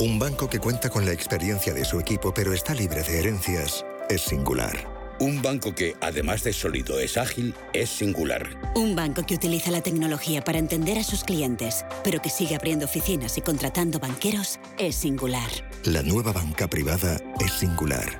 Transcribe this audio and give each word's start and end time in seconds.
Un 0.00 0.18
banco 0.18 0.48
que 0.48 0.60
cuenta 0.60 0.88
con 0.88 1.04
la 1.04 1.12
experiencia 1.12 1.74
de 1.74 1.84
su 1.84 2.00
equipo 2.00 2.32
pero 2.32 2.54
está 2.54 2.72
libre 2.72 3.02
de 3.02 3.18
herencias 3.18 3.84
es 4.08 4.22
singular. 4.22 4.74
Un 5.20 5.42
banco 5.42 5.74
que, 5.74 5.94
además 6.00 6.42
de 6.42 6.54
sólido, 6.54 6.98
es 6.98 7.18
ágil, 7.18 7.54
es 7.74 7.90
singular. 7.90 8.48
Un 8.74 8.96
banco 8.96 9.26
que 9.26 9.34
utiliza 9.34 9.70
la 9.70 9.82
tecnología 9.82 10.42
para 10.42 10.58
entender 10.58 10.96
a 10.96 11.04
sus 11.04 11.22
clientes, 11.22 11.84
pero 12.02 12.22
que 12.22 12.30
sigue 12.30 12.56
abriendo 12.56 12.86
oficinas 12.86 13.36
y 13.36 13.42
contratando 13.42 13.98
banqueros, 13.98 14.58
es 14.78 14.96
singular. 14.96 15.50
La 15.84 16.02
nueva 16.02 16.32
banca 16.32 16.66
privada 16.66 17.18
es 17.38 17.52
singular. 17.52 18.18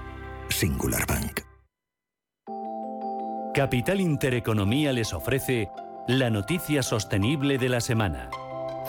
Singular 0.50 1.06
Bank. 1.06 1.40
Capital 3.54 4.02
Intereconomía 4.02 4.92
les 4.92 5.14
ofrece 5.14 5.70
la 6.06 6.28
noticia 6.28 6.82
sostenible 6.82 7.56
de 7.56 7.70
la 7.70 7.80
semana. 7.80 8.28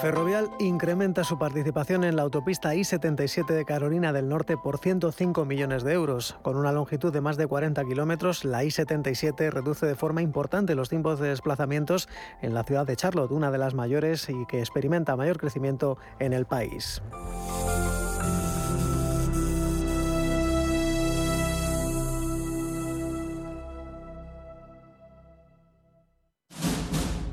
Ferrovial 0.02 0.49
incrementa 0.57 1.23
su 1.23 1.38
participación 1.38 2.04
en 2.04 2.15
la 2.15 2.23
autopista 2.23 2.73
I-77 2.73 3.45
de 3.45 3.65
Carolina 3.65 4.11
del 4.11 4.29
Norte 4.29 4.57
por 4.57 4.79
105 4.79 5.46
millones 5.46 5.83
de 5.83 5.93
euros. 5.93 6.37
Con 6.41 6.57
una 6.57 6.71
longitud 6.71 7.14
de 7.14 7.21
más 7.21 7.37
de 7.37 7.46
40 7.46 7.86
kilómetros, 7.86 8.43
la 8.43 8.64
I-77 8.64 9.51
reduce 9.51 9.86
de 9.86 9.93
forma 9.93 10.24
importante 10.24 10.74
los 10.74 10.89
tiempos 10.89 11.19
de 11.19 11.29
desplazamientos 11.29 12.10
en 12.41 12.55
la 12.55 12.64
ciudad 12.64 12.87
de 12.87 12.96
Charlotte, 12.96 13.29
una 13.29 13.51
de 13.51 13.60
las 13.60 13.75
mayores 13.75 14.27
y 14.27 14.47
que 14.47 14.60
experimenta 14.60 15.15
mayor 15.15 15.37
crecimiento 15.37 16.00
en 16.18 16.33
el 16.33 16.47
país. 16.47 17.04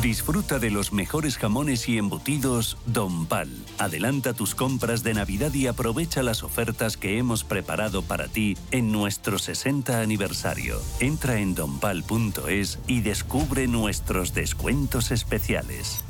Disfruta 0.00 0.58
de 0.58 0.70
los 0.70 0.92
mejores 0.92 1.36
jamones 1.36 1.88
y 1.88 1.98
embutidos 1.98 2.78
Don 2.86 3.26
Pal. 3.26 3.50
Adelanta 3.78 4.32
tus 4.32 4.54
compras 4.54 5.02
de 5.02 5.14
Navidad 5.14 5.52
y 5.54 5.66
aprovecha 5.66 6.22
las 6.22 6.42
ofertas 6.42 6.96
que 6.96 7.18
hemos 7.18 7.44
preparado 7.44 8.02
para 8.02 8.26
ti 8.26 8.56
en 8.70 8.90
nuestro 8.90 9.38
60 9.38 10.00
aniversario. 10.00 10.80
Entra 10.98 11.38
en 11.38 11.54
donpal.es 11.54 12.78
y 12.86 13.02
descubre 13.02 13.68
nuestros 13.68 14.34
descuentos 14.34 15.10
especiales. 15.10 16.02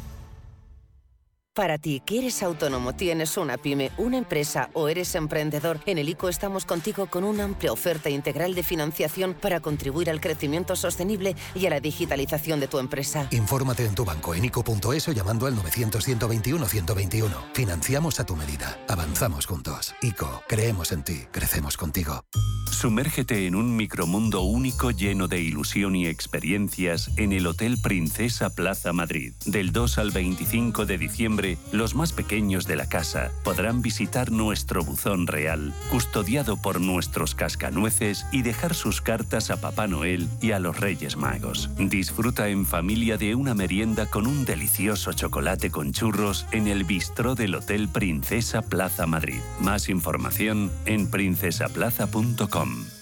Para 1.55 1.77
ti, 1.77 2.01
que 2.07 2.19
eres 2.19 2.43
autónomo, 2.43 2.95
tienes 2.95 3.37
una 3.37 3.59
pyme, 3.59 3.91
una 3.99 4.17
empresa 4.17 4.71
o 4.73 4.89
eres 4.89 5.15
emprendedor, 5.15 5.81
en 5.85 5.99
el 5.99 6.09
ICO 6.09 6.31
estamos 6.31 6.65
contigo 6.65 7.09
con 7.09 7.25
una 7.25 7.45
amplia 7.45 7.73
oferta 7.73 8.09
integral 8.09 8.55
de 8.55 8.63
financiación 8.63 9.35
para 9.35 9.61
contribuir 9.61 10.09
al 10.09 10.19
crecimiento 10.19 10.77
sostenible 10.77 11.37
y 11.55 11.67
a 11.67 11.71
la 11.71 11.81
digitalización 11.81 12.59
de 12.59 12.69
tu 12.69 12.79
empresa. 12.79 13.29
Infórmate 13.33 13.85
en 13.85 13.95
tu 13.95 14.07
banco 14.07 14.35
en 14.35 14.47
ICO.es 14.47 15.09
o 15.09 15.13
llamando 15.13 15.47
al 15.47 15.55
900-121-121. 15.57 17.31
Financiamos 17.53 18.19
a 18.19 18.25
tu 18.25 18.35
medida. 18.35 18.79
Avanzamos 18.89 19.45
juntos. 19.45 19.95
ICO, 20.01 20.43
creemos 20.49 20.91
en 20.91 21.05
ti, 21.05 21.27
crecemos 21.33 21.77
contigo. 21.77 22.25
Sumérgete 22.71 23.47
en 23.47 23.57
un 23.57 23.77
micromundo 23.77 24.41
único 24.41 24.91
lleno 24.91 25.29
de 25.29 25.43
ilusión 25.43 25.95
y 25.95 26.07
experiencias 26.07 27.11
en 27.19 27.33
el 27.33 27.47
Hotel 27.47 27.77
Princesa 27.83 28.49
Plaza 28.49 28.95
Madrid. 28.95 29.35
Del 29.45 29.71
2 29.71 29.99
al 29.99 30.11
25 30.13 30.87
de 30.87 30.97
diciembre 30.97 31.42
los 31.73 31.95
más 31.95 32.13
pequeños 32.13 32.67
de 32.67 32.77
la 32.77 32.89
casa 32.89 33.31
podrán 33.45 33.83
visitar 33.83 34.31
nuestro 34.31 34.85
buzón 34.85 35.27
real, 35.27 35.75
custodiado 35.91 36.57
por 36.57 36.81
nuestros 36.81 37.35
cascanueces 37.35 38.27
y 38.33 38.43
dejar 38.43 38.75
sus 38.75 39.01
cartas 39.01 39.51
a 39.51 39.61
Papá 39.61 39.87
Noel 39.87 40.29
y 40.41 40.53
a 40.53 40.59
los 40.59 40.79
Reyes 40.79 41.17
Magos. 41.17 41.71
Disfruta 41.79 42.49
en 42.49 42.67
familia 42.67 43.17
de 43.17 43.35
una 43.35 43.55
merienda 43.55 44.07
con 44.07 44.27
un 44.27 44.45
delicioso 44.45 45.13
chocolate 45.13 45.71
con 45.71 45.93
churros 45.93 46.47
en 46.53 46.67
el 46.67 46.85
bistró 46.85 47.35
del 47.35 47.55
Hotel 47.55 47.89
Princesa 47.89 48.63
Plaza 48.63 49.07
Madrid. 49.07 49.41
Más 49.61 49.89
información 49.89 50.71
en 50.87 51.11
princesaplaza.com. 51.11 53.02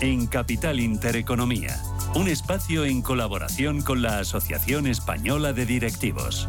en 0.00 0.26
Capital 0.26 0.80
Intereconomía. 0.80 1.80
Un 2.14 2.28
espacio 2.28 2.84
en 2.84 3.02
colaboración 3.02 3.82
con 3.82 4.02
la 4.02 4.18
Asociación 4.20 4.86
Española 4.86 5.52
de 5.52 5.66
Directivos. 5.66 6.46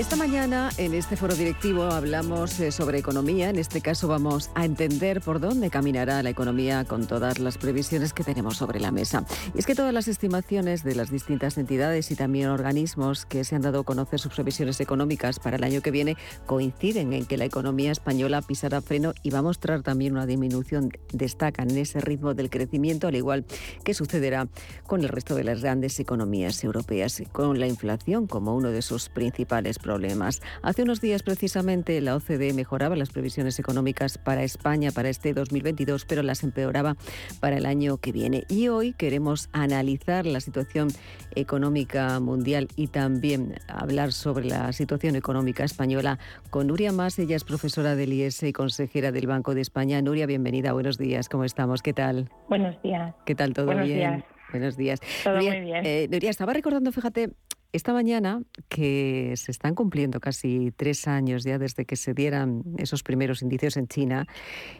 Esta 0.00 0.16
mañana 0.16 0.70
en 0.78 0.94
este 0.94 1.14
foro 1.14 1.34
directivo 1.34 1.82
hablamos 1.82 2.58
eh, 2.58 2.72
sobre 2.72 2.96
economía. 2.96 3.50
En 3.50 3.58
este 3.58 3.82
caso 3.82 4.08
vamos 4.08 4.50
a 4.54 4.64
entender 4.64 5.20
por 5.20 5.40
dónde 5.40 5.68
caminará 5.68 6.22
la 6.22 6.30
economía 6.30 6.86
con 6.86 7.06
todas 7.06 7.38
las 7.38 7.58
previsiones 7.58 8.14
que 8.14 8.24
tenemos 8.24 8.56
sobre 8.56 8.80
la 8.80 8.92
mesa. 8.92 9.26
Y 9.54 9.58
es 9.58 9.66
que 9.66 9.74
todas 9.74 9.92
las 9.92 10.08
estimaciones 10.08 10.84
de 10.84 10.94
las 10.94 11.10
distintas 11.10 11.58
entidades 11.58 12.10
y 12.10 12.16
también 12.16 12.48
organismos 12.48 13.26
que 13.26 13.44
se 13.44 13.54
han 13.54 13.60
dado 13.60 13.80
a 13.80 13.84
conocer 13.84 14.18
sus 14.20 14.32
previsiones 14.32 14.80
económicas 14.80 15.38
para 15.38 15.58
el 15.58 15.64
año 15.64 15.82
que 15.82 15.90
viene 15.90 16.16
coinciden 16.46 17.12
en 17.12 17.26
que 17.26 17.36
la 17.36 17.44
economía 17.44 17.92
española 17.92 18.40
pisará 18.40 18.80
freno 18.80 19.12
y 19.22 19.28
va 19.28 19.40
a 19.40 19.42
mostrar 19.42 19.82
también 19.82 20.14
una 20.14 20.24
disminución. 20.24 20.92
Destacan 21.12 21.68
en 21.68 21.76
ese 21.76 22.00
ritmo 22.00 22.32
del 22.32 22.48
crecimiento, 22.48 23.06
al 23.06 23.16
igual 23.16 23.44
que 23.84 23.92
sucederá 23.92 24.48
con 24.86 25.02
el 25.02 25.10
resto 25.10 25.34
de 25.34 25.44
las 25.44 25.60
grandes 25.60 26.00
economías 26.00 26.64
europeas, 26.64 27.22
con 27.32 27.60
la 27.60 27.66
inflación 27.66 28.26
como 28.26 28.56
uno 28.56 28.70
de 28.70 28.80
sus 28.80 29.10
principales 29.10 29.78
problemas 29.78 29.89
problemas. 29.90 30.40
Hace 30.62 30.84
unos 30.84 31.00
días 31.00 31.24
precisamente 31.24 32.00
la 32.00 32.14
OCDE 32.14 32.52
mejoraba 32.54 32.94
las 32.94 33.10
previsiones 33.10 33.58
económicas 33.58 34.18
para 34.18 34.44
España 34.44 34.92
para 34.92 35.08
este 35.08 35.34
2022, 35.34 36.04
pero 36.04 36.22
las 36.22 36.44
empeoraba 36.44 36.94
para 37.40 37.56
el 37.56 37.66
año 37.66 37.96
que 37.96 38.12
viene. 38.12 38.44
Y 38.48 38.68
hoy 38.68 38.92
queremos 38.92 39.48
analizar 39.52 40.26
la 40.26 40.38
situación 40.38 40.90
económica 41.34 42.20
mundial 42.20 42.68
y 42.76 42.86
también 42.86 43.56
hablar 43.66 44.12
sobre 44.12 44.44
la 44.44 44.72
situación 44.72 45.16
económica 45.16 45.64
española 45.64 46.20
con 46.50 46.68
Nuria 46.68 46.92
Más. 46.92 47.18
Ella 47.18 47.34
es 47.34 47.42
profesora 47.42 47.96
del 47.96 48.12
IES 48.12 48.44
y 48.44 48.52
consejera 48.52 49.10
del 49.10 49.26
Banco 49.26 49.56
de 49.56 49.62
España. 49.62 50.00
Nuria, 50.02 50.26
bienvenida. 50.26 50.72
Buenos 50.72 50.98
días. 50.98 51.28
¿Cómo 51.28 51.42
estamos? 51.42 51.82
¿Qué 51.82 51.92
tal? 51.94 52.30
Buenos 52.48 52.80
días. 52.82 53.12
¿Qué 53.26 53.34
tal? 53.34 53.54
¿Todo 53.54 53.66
Buenos 53.66 53.86
bien? 53.86 53.98
Días. 53.98 54.24
Buenos 54.52 54.76
días. 54.76 55.00
Todo 55.24 55.34
Nuria, 55.34 55.50
muy 55.50 55.60
bien. 55.62 55.82
eh, 55.84 56.06
Nuria, 56.08 56.30
estaba 56.30 56.52
recordando, 56.52 56.92
fíjate, 56.92 57.30
esta 57.72 57.92
mañana 57.92 58.42
que 58.68 59.32
se 59.36 59.52
están 59.52 59.74
cumpliendo 59.74 60.20
casi 60.20 60.72
tres 60.76 61.06
años 61.06 61.44
ya 61.44 61.58
desde 61.58 61.84
que 61.84 61.96
se 61.96 62.14
dieran 62.14 62.64
esos 62.78 63.02
primeros 63.02 63.42
indicios 63.42 63.76
en 63.76 63.86
China 63.86 64.26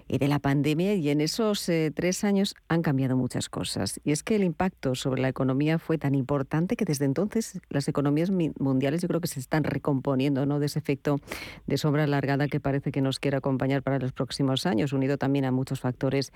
y 0.08 0.18
de 0.18 0.28
la 0.28 0.38
pandemia 0.38 0.94
y 0.94 1.08
en 1.10 1.20
esos 1.20 1.68
eh, 1.68 1.92
tres 1.94 2.24
años 2.24 2.54
han 2.68 2.82
cambiado 2.82 3.16
muchas 3.16 3.48
cosas. 3.48 4.00
Y 4.04 4.12
es 4.12 4.22
que 4.22 4.36
el 4.36 4.44
impacto 4.44 4.94
sobre 4.94 5.22
la 5.22 5.28
economía 5.28 5.78
fue 5.78 5.98
tan 5.98 6.14
importante 6.14 6.76
que 6.76 6.84
desde 6.84 7.04
entonces 7.04 7.60
las 7.68 7.86
economías 7.88 8.30
mundiales 8.30 9.02
yo 9.02 9.08
creo 9.08 9.20
que 9.20 9.28
se 9.28 9.40
están 9.40 9.64
recomponiendo 9.64 10.44
¿no? 10.46 10.58
de 10.58 10.66
ese 10.66 10.78
efecto 10.78 11.20
de 11.66 11.78
sombra 11.78 12.04
alargada 12.04 12.48
que 12.48 12.60
parece 12.60 12.90
que 12.90 13.00
nos 13.00 13.20
quiere 13.20 13.36
acompañar 13.36 13.82
para 13.82 13.98
los 13.98 14.12
próximos 14.12 14.66
años, 14.66 14.92
unido 14.92 15.16
también 15.16 15.44
a 15.44 15.52
muchos 15.52 15.80
factores 15.80 16.32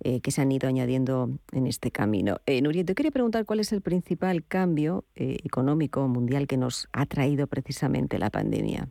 eh, 0.00 0.20
que 0.20 0.30
se 0.30 0.42
han 0.42 0.52
ido 0.52 0.68
añadiendo 0.68 1.30
en 1.52 1.66
este 1.66 1.90
camino. 1.90 2.40
Eh, 2.46 2.60
Nuria, 2.60 2.84
te 2.84 2.94
quería 2.94 3.10
preguntar 3.10 3.44
cuál 3.46 3.60
es 3.60 3.72
el 3.72 3.80
principal 3.80 4.44
cambio 4.44 5.04
eh, 5.14 5.38
mundial 6.02 6.46
que 6.46 6.56
nos 6.56 6.88
ha 6.92 7.06
traído 7.06 7.46
precisamente 7.46 8.18
la 8.18 8.30
pandemia. 8.30 8.88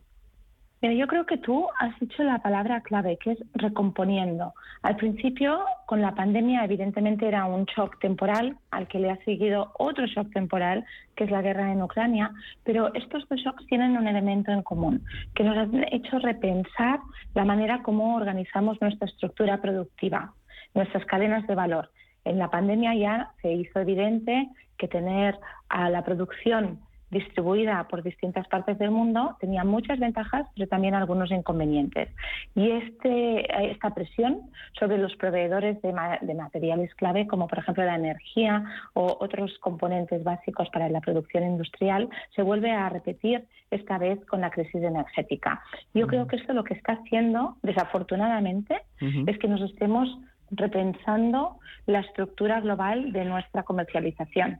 Mira, 0.84 0.96
yo 0.96 1.08
creo 1.08 1.26
que 1.26 1.38
tú 1.38 1.66
has 1.80 1.98
dicho 2.02 2.24
la 2.24 2.40
palabra 2.40 2.82
clave, 2.82 3.18
que 3.18 3.32
es 3.32 3.40
recomponiendo. 3.54 4.54
Al 4.82 4.98
principio, 4.98 5.64
con 5.86 6.02
la 6.02 6.14
pandemia, 6.14 6.66
evidentemente 6.66 7.26
era 7.26 7.46
un 7.46 7.64
shock 7.64 8.00
temporal, 8.02 8.58
al 8.70 8.90
que 8.90 9.00
le 9.00 9.10
ha 9.10 9.16
seguido 9.24 9.72
otro 9.80 10.06
shock 10.08 10.34
temporal, 10.34 10.84
que 11.16 11.24
es 11.24 11.32
la 11.32 11.42
guerra 11.42 11.72
en 11.72 11.82
Ucrania, 11.82 12.32
pero 12.66 12.94
estos 12.96 13.26
dos 13.30 13.40
shocks 13.40 13.66
tienen 13.68 13.96
un 13.96 14.08
elemento 14.08 14.52
en 14.52 14.62
común, 14.62 15.06
que 15.36 15.46
nos 15.46 15.58
han 15.58 15.86
hecho 15.94 16.20
repensar 16.20 17.00
la 17.34 17.46
manera 17.46 17.82
como 17.82 18.16
organizamos 18.18 18.82
nuestra 18.82 19.08
estructura 19.08 19.62
productiva, 19.62 20.34
nuestras 20.74 21.06
cadenas 21.06 21.48
de 21.48 21.56
valor. 21.56 21.92
En 22.26 22.38
la 22.38 22.50
pandemia 22.50 22.94
ya 22.94 23.32
se 23.42 23.54
hizo 23.54 23.80
evidente 23.80 24.50
que 24.78 24.90
tener 24.90 25.40
a 25.70 25.90
la 25.90 26.04
producción 26.04 26.82
distribuida 27.13 27.88
por 27.88 28.04
distintas 28.04 28.48
partes 28.48 28.77
del 28.77 28.92
mundo 28.92 29.38
tenía 29.39 29.63
muchas 29.63 30.00
ventajas, 30.00 30.48
pero 30.56 30.68
también 30.68 30.95
algunos 30.95 31.31
inconvenientes. 31.31 32.10
Y 32.56 32.71
este, 32.71 33.71
esta 33.71 33.94
presión 33.94 34.42
sobre 34.77 34.98
los 34.98 35.15
proveedores 35.15 35.81
de, 35.81 35.94
de, 36.21 36.33
materiales 36.33 36.94
clave, 36.95 37.27
como 37.27 37.48
por 37.48 37.60
ejemplo 37.60 37.86
la 37.86 37.95
energía 37.95 38.63
o 38.94 39.18
otros 39.19 39.57
componentes 39.60 40.24
básicos 40.24 40.69
para 40.69 40.89
la 40.89 41.01
producción 41.01 41.44
industrial, 41.44 42.10
se 42.36 42.42
vuelve 42.42 42.71
a 42.71 42.89
repetir 42.89 43.45
esta 43.71 43.98
vez 43.98 44.24
con 44.25 44.42
la 44.42 44.50
crisis 44.50 44.83
energética. 44.83 45.62
Yo 45.94 46.07
creo 46.07 46.27
que 46.27 46.36
esto 46.36 46.54
lo 46.54 46.63
que 46.63 46.74
está 46.74 46.94
haciendo, 46.94 47.57
desafortunadamente, 47.63 48.81
es 49.27 49.38
que 49.38 49.48
nos 49.48 49.62
estemos 49.62 50.09
repensando 50.51 51.57
la 51.86 52.00
estructura 52.00 52.62
global 52.62 53.12
de 53.12 53.25
nuestra 53.25 53.63
comercialización. 53.63 54.59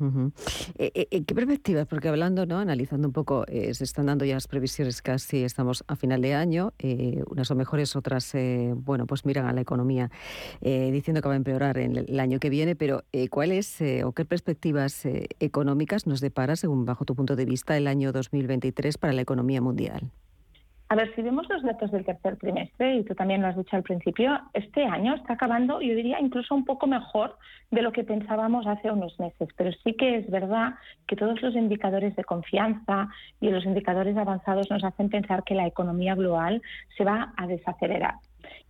¿En 0.00 1.24
qué 1.24 1.34
perspectivas? 1.34 1.86
Porque 1.86 2.08
hablando, 2.08 2.46
¿no? 2.46 2.58
analizando 2.58 3.08
un 3.08 3.12
poco, 3.12 3.44
se 3.48 3.84
están 3.84 4.06
dando 4.06 4.24
ya 4.24 4.34
las 4.34 4.48
previsiones 4.48 5.02
casi, 5.02 5.44
estamos 5.44 5.84
a 5.86 5.96
final 5.96 6.22
de 6.22 6.34
año, 6.34 6.72
unas 7.26 7.48
son 7.48 7.58
mejores, 7.58 7.96
otras, 7.96 8.32
bueno, 8.74 9.06
pues 9.06 9.24
miran 9.24 9.46
a 9.46 9.52
la 9.52 9.60
economía 9.60 10.10
diciendo 10.60 11.22
que 11.22 11.28
va 11.28 11.34
a 11.34 11.36
empeorar 11.36 11.78
en 11.78 11.96
el, 11.96 12.20
año 12.20 12.38
que 12.38 12.50
viene, 12.50 12.76
pero 12.76 13.04
¿cuáles 13.30 13.78
o 14.04 14.12
qué 14.12 14.24
perspectivas 14.24 15.06
económicas 15.38 16.06
nos 16.06 16.20
depara, 16.20 16.56
según 16.56 16.84
bajo 16.84 17.04
tu 17.04 17.14
punto 17.14 17.36
de 17.36 17.44
vista, 17.44 17.76
el 17.76 17.86
año 17.86 18.12
2023 18.12 18.98
para 18.98 19.12
la 19.12 19.22
economía 19.22 19.60
mundial? 19.60 20.10
A 20.92 20.96
ver, 20.96 21.14
si 21.14 21.22
vemos 21.22 21.48
los 21.48 21.62
datos 21.62 21.92
del 21.92 22.04
tercer 22.04 22.36
trimestre, 22.36 22.96
y 22.96 23.04
tú 23.04 23.14
también 23.14 23.42
lo 23.42 23.46
has 23.46 23.56
dicho 23.56 23.76
al 23.76 23.84
principio, 23.84 24.40
este 24.54 24.84
año 24.84 25.14
está 25.14 25.34
acabando, 25.34 25.80
yo 25.80 25.94
diría, 25.94 26.18
incluso 26.18 26.52
un 26.52 26.64
poco 26.64 26.88
mejor 26.88 27.38
de 27.70 27.80
lo 27.80 27.92
que 27.92 28.02
pensábamos 28.02 28.66
hace 28.66 28.90
unos 28.90 29.16
meses. 29.20 29.48
Pero 29.56 29.70
sí 29.84 29.94
que 29.94 30.16
es 30.16 30.28
verdad 30.28 30.74
que 31.06 31.14
todos 31.14 31.40
los 31.42 31.54
indicadores 31.54 32.16
de 32.16 32.24
confianza 32.24 33.08
y 33.40 33.50
los 33.50 33.64
indicadores 33.64 34.16
avanzados 34.16 34.68
nos 34.68 34.82
hacen 34.82 35.10
pensar 35.10 35.44
que 35.44 35.54
la 35.54 35.68
economía 35.68 36.16
global 36.16 36.60
se 36.96 37.04
va 37.04 37.34
a 37.36 37.46
desacelerar. 37.46 38.14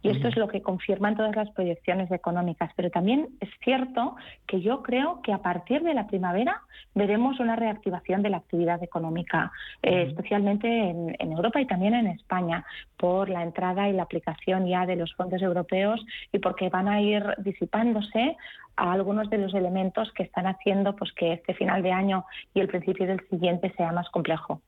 Y 0.02 0.08
esto 0.08 0.28
es 0.28 0.36
lo 0.36 0.48
que 0.48 0.62
confirman 0.62 1.16
todas 1.16 1.36
las 1.36 1.50
proyecciones 1.50 2.10
económicas. 2.10 2.70
Pero 2.74 2.90
también 2.90 3.28
es 3.40 3.50
cierto 3.62 4.16
que 4.46 4.60
yo 4.60 4.82
creo 4.82 5.20
que 5.22 5.32
a 5.32 5.38
partir 5.38 5.82
de 5.82 5.94
la 5.94 6.06
primavera 6.06 6.62
veremos 6.94 7.38
una 7.40 7.56
reactivación 7.56 8.22
de 8.22 8.30
la 8.30 8.38
actividad 8.38 8.82
económica, 8.82 9.52
eh, 9.82 10.06
especialmente 10.08 10.68
en, 10.68 11.16
en, 11.18 11.32
Europa 11.32 11.60
y 11.60 11.66
también 11.66 11.94
en 11.94 12.06
España, 12.06 12.64
por 12.96 13.28
la 13.28 13.42
entrada 13.42 13.88
y 13.88 13.92
la 13.92 14.04
aplicación 14.04 14.66
ya 14.66 14.86
de 14.86 14.96
los 14.96 15.14
fondos 15.14 15.42
europeos 15.42 16.04
y 16.32 16.38
porque 16.38 16.70
van 16.70 16.88
a 16.88 17.00
ir 17.00 17.22
disipándose 17.38 18.36
a 18.76 18.92
algunos 18.92 19.28
de 19.28 19.38
los 19.38 19.54
elementos 19.54 20.10
que 20.12 20.22
están 20.22 20.46
haciendo 20.46 20.96
pues, 20.96 21.12
que 21.12 21.34
este 21.34 21.54
final 21.54 21.82
de 21.82 21.92
año 21.92 22.24
y 22.54 22.60
el 22.60 22.68
principio 22.68 23.06
del 23.06 23.20
siguiente 23.28 23.72
sea 23.76 23.92
más 23.92 24.08
complejo. 24.10 24.62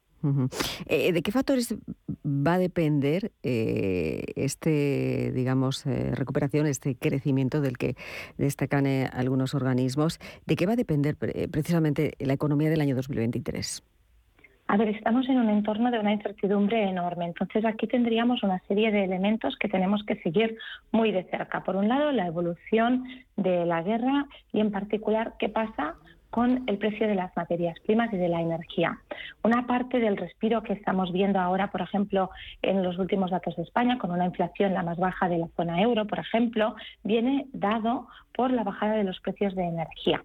Eh, 0.86 1.12
¿De 1.12 1.22
qué 1.22 1.32
factores 1.32 1.74
va 2.24 2.54
a 2.54 2.58
depender 2.58 3.32
eh, 3.42 4.24
este, 4.36 5.32
digamos, 5.32 5.86
eh, 5.86 6.12
recuperación, 6.14 6.66
este 6.66 6.96
crecimiento 6.96 7.60
del 7.60 7.78
que 7.78 7.96
destacan 8.38 8.86
algunos 8.86 9.54
organismos? 9.54 10.18
¿De 10.46 10.56
qué 10.56 10.66
va 10.66 10.72
a 10.72 10.76
depender 10.76 11.16
precisamente 11.16 12.12
la 12.18 12.34
economía 12.34 12.70
del 12.70 12.80
año 12.80 12.94
2023? 12.96 13.82
A 14.68 14.76
ver, 14.76 14.88
estamos 14.88 15.28
en 15.28 15.38
un 15.38 15.50
entorno 15.50 15.90
de 15.90 15.98
una 15.98 16.12
incertidumbre 16.12 16.88
enorme. 16.88 17.26
Entonces 17.26 17.64
aquí 17.64 17.86
tendríamos 17.86 18.42
una 18.42 18.58
serie 18.68 18.90
de 18.90 19.04
elementos 19.04 19.56
que 19.56 19.68
tenemos 19.68 20.02
que 20.04 20.16
seguir 20.22 20.56
muy 20.92 21.12
de 21.12 21.24
cerca. 21.24 21.62
Por 21.62 21.76
un 21.76 21.88
lado, 21.88 22.10
la 22.12 22.26
evolución 22.26 23.04
de 23.36 23.66
la 23.66 23.82
guerra 23.82 24.26
y 24.52 24.60
en 24.60 24.70
particular 24.70 25.34
qué 25.38 25.48
pasa 25.48 25.96
con 26.32 26.64
el 26.66 26.78
precio 26.78 27.06
de 27.06 27.14
las 27.14 27.36
materias 27.36 27.78
primas 27.80 28.10
y 28.10 28.16
de 28.16 28.30
la 28.30 28.40
energía. 28.40 28.98
Una 29.44 29.66
parte 29.66 30.00
del 30.00 30.16
respiro 30.16 30.62
que 30.62 30.72
estamos 30.72 31.12
viendo 31.12 31.38
ahora, 31.38 31.70
por 31.70 31.82
ejemplo, 31.82 32.30
en 32.62 32.82
los 32.82 32.98
últimos 32.98 33.30
datos 33.30 33.54
de 33.56 33.62
España, 33.62 33.98
con 33.98 34.10
una 34.10 34.24
inflación 34.24 34.72
la 34.72 34.82
más 34.82 34.96
baja 34.96 35.28
de 35.28 35.36
la 35.36 35.48
zona 35.56 35.82
euro, 35.82 36.06
por 36.06 36.18
ejemplo, 36.18 36.74
viene 37.04 37.46
dado 37.52 38.08
por 38.34 38.50
la 38.50 38.64
bajada 38.64 38.94
de 38.94 39.04
los 39.04 39.20
precios 39.20 39.54
de 39.54 39.64
energía. 39.64 40.24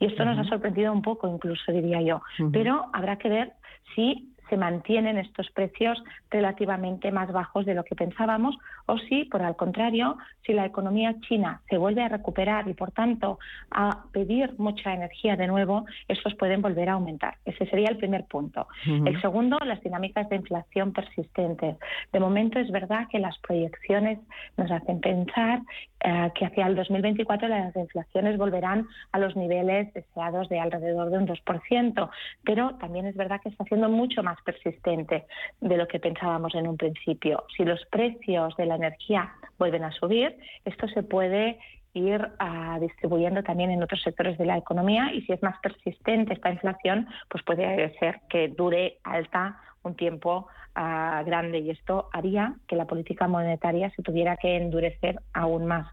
Y 0.00 0.06
esto 0.06 0.24
nos 0.24 0.38
ha 0.38 0.48
sorprendido 0.48 0.90
un 0.90 1.02
poco, 1.02 1.28
incluso 1.28 1.70
diría 1.72 2.00
yo. 2.00 2.22
Pero 2.50 2.86
habrá 2.94 3.16
que 3.18 3.28
ver 3.28 3.52
si 3.94 4.33
se 4.48 4.56
mantienen 4.56 5.18
estos 5.18 5.50
precios 5.50 6.02
relativamente 6.30 7.10
más 7.12 7.32
bajos 7.32 7.66
de 7.66 7.74
lo 7.74 7.84
que 7.84 7.94
pensábamos 7.94 8.56
o 8.86 8.98
si, 8.98 9.24
por 9.24 9.42
el 9.42 9.56
contrario, 9.56 10.16
si 10.44 10.52
la 10.52 10.66
economía 10.66 11.14
china 11.28 11.62
se 11.68 11.78
vuelve 11.78 12.02
a 12.02 12.08
recuperar 12.08 12.68
y, 12.68 12.74
por 12.74 12.90
tanto, 12.92 13.38
a 13.70 14.04
pedir 14.12 14.54
mucha 14.58 14.92
energía 14.92 15.36
de 15.36 15.46
nuevo, 15.46 15.86
estos 16.08 16.34
pueden 16.34 16.62
volver 16.62 16.88
a 16.88 16.94
aumentar. 16.94 17.36
Ese 17.44 17.66
sería 17.66 17.88
el 17.88 17.96
primer 17.96 18.24
punto. 18.24 18.66
El 18.86 19.20
segundo, 19.20 19.58
las 19.64 19.82
dinámicas 19.82 20.28
de 20.28 20.36
inflación 20.36 20.92
persistentes. 20.92 21.76
De 22.12 22.20
momento 22.20 22.58
es 22.58 22.70
verdad 22.70 23.08
que 23.10 23.18
las 23.18 23.38
proyecciones 23.38 24.18
nos 24.56 24.70
hacen 24.70 25.00
pensar 25.00 25.60
eh, 26.06 26.30
que 26.34 26.44
hacia 26.44 26.66
el 26.66 26.76
2024 26.76 27.48
las 27.48 27.74
inflaciones 27.74 28.36
volverán 28.36 28.86
a 29.12 29.18
los 29.18 29.34
niveles 29.36 29.90
deseados 29.94 30.50
de 30.50 30.60
alrededor 30.60 31.08
de 31.08 31.16
un 31.16 31.26
2%, 31.26 32.10
pero 32.44 32.74
también 32.74 33.06
es 33.06 33.16
verdad 33.16 33.40
que 33.40 33.48
está 33.48 33.64
siendo 33.64 33.88
mucho 33.88 34.22
más 34.22 34.36
persistente 34.42 35.24
de 35.62 35.76
lo 35.78 35.88
que 35.88 36.00
pensábamos 36.00 36.54
en 36.56 36.68
un 36.68 36.76
principio. 36.76 37.44
Si 37.56 37.64
los 37.64 37.82
precios 37.86 38.54
de 38.56 38.66
la 38.66 38.74
energía 38.74 39.32
vuelven 39.58 39.82
a 39.84 39.92
subir, 39.92 40.36
esto 40.66 40.88
se 40.88 41.02
puede 41.02 41.58
ir 41.94 42.28
ah, 42.38 42.78
distribuyendo 42.80 43.42
también 43.42 43.70
en 43.70 43.82
otros 43.82 44.02
sectores 44.02 44.36
de 44.36 44.44
la 44.44 44.58
economía 44.58 45.12
y 45.14 45.22
si 45.22 45.32
es 45.32 45.42
más 45.42 45.58
persistente 45.60 46.34
esta 46.34 46.50
inflación, 46.50 47.08
pues 47.28 47.42
puede 47.44 47.96
ser 47.98 48.20
que 48.28 48.48
dure 48.48 48.98
alta 49.04 49.60
un 49.84 49.94
tiempo 49.94 50.48
ah, 50.74 51.22
grande 51.24 51.60
y 51.60 51.70
esto 51.70 52.08
haría 52.12 52.54
que 52.66 52.76
la 52.76 52.86
política 52.86 53.28
monetaria 53.28 53.90
se 53.90 54.02
tuviera 54.02 54.36
que 54.36 54.56
endurecer 54.56 55.20
aún 55.32 55.66
más. 55.66 55.86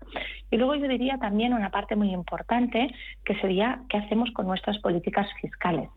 Y 0.50 0.57
luego 0.57 0.75
yo 0.75 0.88
diría 0.88 1.18
también 1.18 1.53
una 1.53 1.69
parte 1.69 1.95
muy 1.95 2.12
importante 2.12 2.94
que 3.24 3.39
sería 3.39 3.81
qué 3.89 3.98
hacemos 3.98 4.31
con 4.31 4.48
nuestras 4.48 4.80
políticas 4.80 5.27
fiscales, 5.39 5.89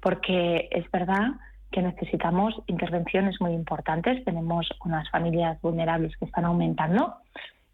porque 0.00 0.68
es 0.72 0.90
verdad 0.90 1.34
que 1.70 1.82
necesitamos 1.82 2.54
intervenciones 2.66 3.40
muy 3.40 3.52
importantes. 3.52 4.24
Tenemos 4.24 4.68
unas 4.84 5.08
familias 5.10 5.60
vulnerables 5.60 6.16
que 6.16 6.24
están 6.24 6.44
aumentando 6.44 7.16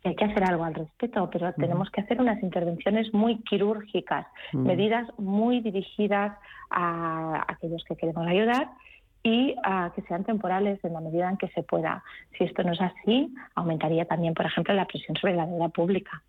y 0.04 0.09
hay 0.09 0.16
que 0.16 0.25
hacer 0.25 0.44
algo 0.44 0.64
al 0.64 0.75
respecto, 0.75 1.30
pero 1.30 1.52
tenemos 1.54 1.90
que 1.90 2.00
hacer 2.00 2.21
unas 2.21 2.42
intervenciones 2.42 3.12
muy 3.14 3.38
quirúrgicas, 3.42 4.26
medidas 4.52 5.06
muy 5.16 5.61
dirigidas 5.61 6.37
a 6.71 7.44
aquellos 7.47 7.85
que 7.85 7.97
queremos 7.97 8.26
ayudar 8.26 8.68
y 9.23 9.54
a 9.62 9.92
que 9.94 10.02
sean 10.02 10.25
temporales 10.25 10.85
en 10.85 10.94
la 10.94 11.00
medida 11.00 11.30
en 11.30 11.37
que 11.37 11.49
se 11.49 11.62
pueda. 11.62 12.02
Si 12.37 12.44
esto 12.44 12.64
no 12.64 12.73
es 12.73 12.80
así, 12.80 13.32
aumentaría 13.54 14.04
también, 14.04 14.35
por 14.35 14.47
ejemplo, 14.47 14.75
la 14.75 14.87
presión 14.87 15.16
sobre 15.16 15.37
la 15.37 15.47
deuda 15.47 15.68
pública. 15.68 16.23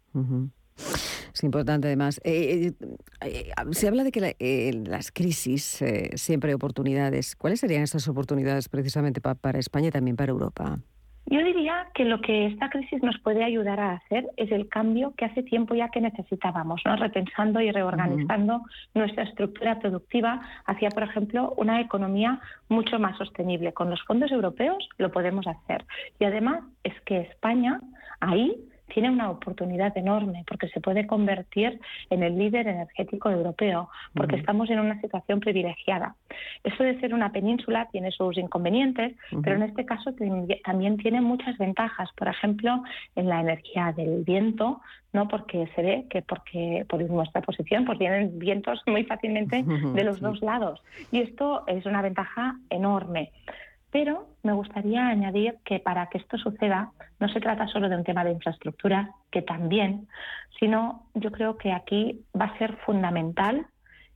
Es 1.34 1.44
importante 1.44 1.88
además. 1.88 2.22
Eh, 2.24 2.74
eh, 2.80 2.88
eh, 3.22 3.52
se 3.72 3.88
habla 3.88 4.04
de 4.04 4.12
que 4.12 4.84
las 4.86 5.12
crisis 5.12 5.84
siempre 6.16 6.52
hay 6.52 6.54
oportunidades. 6.54 7.36
¿Cuáles 7.36 7.60
serían 7.60 7.82
esas 7.82 8.08
oportunidades 8.08 8.70
precisamente 8.70 9.20
para 9.20 9.58
España 9.58 9.88
y 9.88 9.92
también 9.92 10.16
para 10.16 10.32
Europa? 10.32 10.80
Yo 11.26 11.44
diría 11.44 11.88
que 11.94 12.04
lo 12.04 12.20
que 12.22 12.48
esta 12.48 12.70
crisis 12.70 13.02
nos 13.02 13.18
puede 13.20 13.44
ayudar 13.44 13.80
a 13.80 13.94
hacer 13.94 14.26
es 14.36 14.52
el 14.52 14.68
cambio 14.68 15.14
que 15.16 15.26
hace 15.26 15.42
tiempo 15.42 15.74
ya 15.74 15.90
que 15.90 16.02
necesitábamos, 16.02 16.82
¿no? 16.86 16.96
repensando 16.98 17.62
y 17.62 17.72
reorganizando 17.72 18.62
nuestra 18.94 19.24
estructura 19.24 19.80
productiva 19.80 20.42
hacia, 20.66 20.90
por 20.90 21.04
ejemplo, 21.04 21.54
una 21.58 21.80
economía 21.80 22.40
mucho 22.68 23.00
más 23.00 23.18
sostenible. 23.18 23.74
Con 23.74 23.90
los 23.90 24.04
fondos 24.04 24.32
europeos 24.32 24.88
lo 24.98 25.12
podemos 25.12 25.48
hacer. 25.48 25.86
Y 26.20 26.26
además 26.26 26.64
es 26.84 26.94
que 27.02 27.22
España 27.22 27.80
ahí 28.20 28.56
tiene 28.88 29.10
una 29.10 29.30
oportunidad 29.30 29.98
enorme 29.98 30.44
porque 30.48 30.68
se 30.70 30.82
puede 30.82 31.08
convertir 31.08 31.80
en 32.10 32.24
el 32.24 32.38
líder 32.38 32.68
energético 32.68 33.30
europeo, 33.30 33.90
porque 34.14 34.36
estamos 34.36 34.70
en 34.70 34.80
una 34.80 35.00
situación 35.02 35.40
privilegiada. 35.40 36.16
Eso 36.64 36.84
de 36.84 37.00
ser 37.00 37.14
una 37.14 37.32
península 37.32 37.88
tiene 37.92 38.12
sus 38.12 38.38
inconvenientes, 38.38 39.16
pero 39.44 39.56
en 39.56 39.64
este 39.64 39.86
caso 39.86 40.12
también 40.64 40.98
tiene 40.98 41.22
muchas 41.22 41.58
ventajas, 41.58 42.10
por 42.16 42.28
ejemplo, 42.28 42.84
en 43.16 43.30
la 43.30 43.42
energía 43.42 43.94
del 43.96 44.24
viento, 44.24 44.82
no 45.12 45.28
porque 45.28 45.70
se 45.76 45.82
ve 45.82 46.06
que 46.10 46.22
porque 46.22 46.86
por 46.90 47.02
nuestra 47.10 47.42
posición 47.42 47.86
pues 47.86 48.00
vienen 48.00 48.38
vientos 48.40 48.82
muy 48.88 49.04
fácilmente 49.06 49.64
de 49.64 50.04
los 50.04 50.20
dos 50.20 50.42
lados. 50.42 50.82
Y 51.12 51.22
esto 51.22 51.64
es 51.68 51.86
una 51.86 52.02
ventaja 52.02 52.58
enorme. 52.70 53.32
Pero 53.94 54.26
me 54.42 54.54
gustaría 54.54 55.08
añadir 55.08 55.56
que 55.64 55.80
para 55.80 56.08
que 56.08 56.18
esto 56.18 56.38
suceda 56.40 56.92
no 57.20 57.30
se 57.30 57.40
trata 57.40 57.68
solo 57.68 57.88
de 57.88 57.96
un 57.96 58.04
tema 58.04 58.24
de 58.26 58.32
infraestructura, 58.32 59.12
que 59.32 59.44
también, 59.44 60.08
sino 60.60 61.04
yo 61.14 61.32
creo 61.32 61.58
que 61.58 61.72
aquí 61.72 62.26
va 62.36 62.46
a 62.46 62.58
ser 62.58 62.76
fundamental 62.86 63.68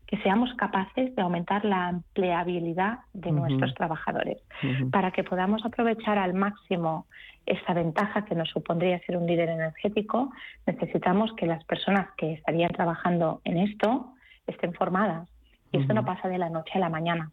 que 0.08 0.18
seamos 0.18 0.52
capaces 0.56 1.16
de 1.16 1.22
aumentar 1.22 1.64
la 1.64 1.90
empleabilidad 1.90 3.00
de 3.14 3.32
nuestros 3.32 3.74
trabajadores, 3.76 4.42
para 4.90 5.12
que 5.12 5.24
podamos 5.24 5.64
aprovechar 5.64 6.18
al 6.18 6.34
máximo 6.34 7.06
esta 7.46 7.74
ventaja 7.74 8.26
que 8.26 8.34
nos 8.34 8.50
supondría 8.50 9.00
ser 9.06 9.18
un 9.18 9.28
líder 9.28 9.50
energético, 9.50 10.32
necesitamos 10.66 11.34
que 11.34 11.46
las 11.46 11.64
personas 11.66 12.08
que 12.18 12.34
estarían 12.34 12.72
trabajando 12.72 13.42
en 13.44 13.58
esto 13.58 14.14
estén 14.48 14.74
formadas. 14.74 15.30
Y 15.72 15.82
esto 15.82 15.94
no 15.94 16.06
pasa 16.06 16.30
de 16.30 16.38
la 16.38 16.50
noche 16.50 16.72
a 16.76 16.80
la 16.80 16.90
mañana. 16.90 17.30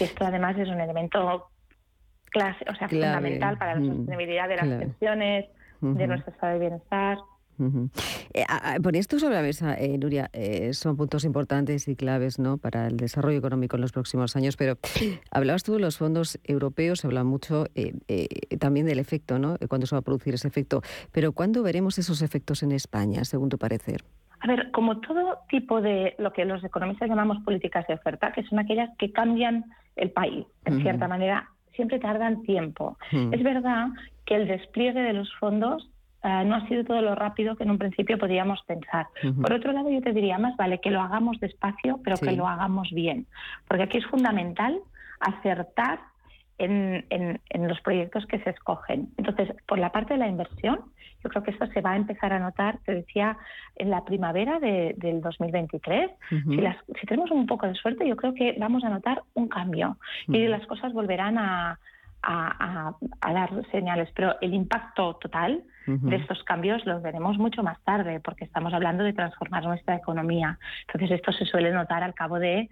Esto 0.00 0.24
además 0.24 0.58
es 0.58 0.68
un 0.68 0.80
elemento 0.80 1.50
clase, 2.30 2.64
o 2.70 2.74
sea, 2.74 2.88
fundamental 2.88 3.58
para 3.58 3.74
la 3.74 3.86
sostenibilidad 3.86 4.48
de 4.48 4.56
las 4.56 4.68
pensiones, 4.68 5.46
de 5.80 6.06
nuestro 6.06 6.32
estado 6.32 6.54
de 6.54 6.58
bienestar. 6.58 7.18
Eh, 8.32 8.44
por 8.82 8.96
esto 8.96 9.18
sobre 9.18 9.34
la 9.34 9.42
mesa, 9.42 9.74
eh, 9.74 9.98
Nuria, 9.98 10.30
eh, 10.32 10.72
son 10.72 10.96
puntos 10.96 11.24
importantes 11.24 11.88
y 11.88 11.96
claves 11.96 12.38
¿no? 12.38 12.56
para 12.56 12.86
el 12.86 12.96
desarrollo 12.96 13.38
económico 13.38 13.76
en 13.76 13.82
los 13.82 13.92
próximos 13.92 14.34
años, 14.36 14.56
pero 14.56 14.78
hablabas 15.30 15.62
tú 15.62 15.74
de 15.74 15.80
los 15.80 15.98
fondos 15.98 16.38
europeos, 16.44 17.00
se 17.00 17.06
habla 17.06 17.24
mucho 17.24 17.66
también 18.58 18.86
del 18.86 18.98
efecto, 18.98 19.38
¿no? 19.38 19.56
cuándo 19.68 19.86
se 19.86 19.94
va 19.94 20.00
a 20.00 20.02
producir 20.02 20.34
ese 20.34 20.48
efecto, 20.48 20.82
pero 21.12 21.32
¿cuándo 21.32 21.62
veremos 21.62 21.98
esos 21.98 22.22
efectos 22.22 22.62
en 22.62 22.72
España, 22.72 23.24
según 23.24 23.48
tu 23.48 23.58
parecer? 23.58 24.04
A 24.40 24.46
ver, 24.46 24.70
como 24.70 25.00
todo 25.00 25.38
tipo 25.48 25.80
de 25.80 26.14
lo 26.18 26.32
que 26.32 26.44
los 26.44 26.64
economistas 26.64 27.08
llamamos 27.08 27.42
políticas 27.44 27.86
de 27.86 27.94
oferta, 27.94 28.32
que 28.32 28.42
son 28.44 28.58
aquellas 28.58 28.90
que 28.98 29.12
cambian 29.12 29.64
el 29.96 30.10
país, 30.10 30.46
en 30.64 30.80
cierta 30.80 31.08
manera, 31.08 31.48
siempre 31.74 31.98
tardan 31.98 32.42
tiempo. 32.42 32.96
Es 33.10 33.42
verdad 33.42 33.88
que 34.24 34.36
el 34.36 34.48
despliegue 34.48 35.02
de 35.02 35.12
los 35.12 35.32
fondos 35.34 35.90
eh, 36.22 36.44
no 36.44 36.56
ha 36.56 36.68
sido 36.68 36.84
todo 36.84 37.00
lo 37.00 37.14
rápido 37.14 37.56
que 37.56 37.64
en 37.64 37.70
un 37.70 37.78
principio 37.78 38.18
podíamos 38.18 38.62
pensar. 38.64 39.06
Por 39.40 39.52
otro 39.52 39.72
lado, 39.72 39.90
yo 39.90 40.00
te 40.00 40.12
diría, 40.12 40.38
más 40.38 40.56
vale 40.56 40.80
que 40.80 40.90
lo 40.90 41.00
hagamos 41.00 41.38
despacio, 41.40 42.00
pero 42.04 42.16
que 42.16 42.32
lo 42.32 42.46
hagamos 42.46 42.90
bien, 42.92 43.26
porque 43.66 43.84
aquí 43.84 43.98
es 43.98 44.06
fundamental 44.06 44.78
acertar 45.20 46.00
en, 46.58 47.40
los 47.54 47.80
proyectos 47.80 48.26
que 48.26 48.38
se 48.40 48.50
escogen. 48.50 49.08
Entonces, 49.16 49.50
por 49.66 49.78
la 49.78 49.92
parte 49.92 50.14
de 50.14 50.20
la 50.20 50.28
inversión, 50.28 50.80
yo 51.22 51.30
creo 51.30 51.42
que 51.42 51.50
esto 51.50 51.66
se 51.66 51.80
va 51.80 51.92
a 51.92 51.96
empezar 51.96 52.32
a 52.32 52.38
notar, 52.38 52.78
te 52.84 52.94
decía, 52.94 53.36
en 53.76 53.90
la 53.90 54.04
primavera 54.04 54.58
del 54.58 55.20
2023. 55.20 56.10
si, 56.28 56.60
si, 57.00 57.06
tenemos 57.06 57.30
un 57.30 57.46
poco 57.46 57.66
de 57.66 57.74
suerte, 57.74 58.08
yo 58.08 58.16
creo 58.16 58.34
que 58.34 58.56
vamos 58.58 58.84
a 58.84 58.88
notar 58.88 59.22
un 59.34 59.48
cambio 59.48 59.96
y 60.28 60.46
las 60.46 60.66
cosas 60.66 60.92
volverán 60.92 61.38
a, 61.38 61.78
a, 62.22 62.94
dar 63.32 63.50
señales, 63.70 64.08
pero 64.14 64.36
el 64.40 64.54
impacto 64.54 65.14
total 65.16 65.62
de 65.86 66.16
estos 66.16 66.44
cambios 66.44 66.86
los 66.86 67.02
veremos 67.02 67.36
mucho 67.36 67.64
más 67.64 67.82
tarde, 67.82 68.20
porque 68.20 68.44
estamos 68.44 68.72
hablando 68.72 69.02
de 69.02 69.12
transformar 69.12 69.64
nuestra 69.64 69.96
economía. 69.96 70.56
Entonces, 70.86 71.18
esto 71.18 71.32
se 71.32 71.46
suele 71.46 71.72
notar 71.72 72.04
al 72.04 72.14
cabo 72.14 72.38
de, 72.38 72.68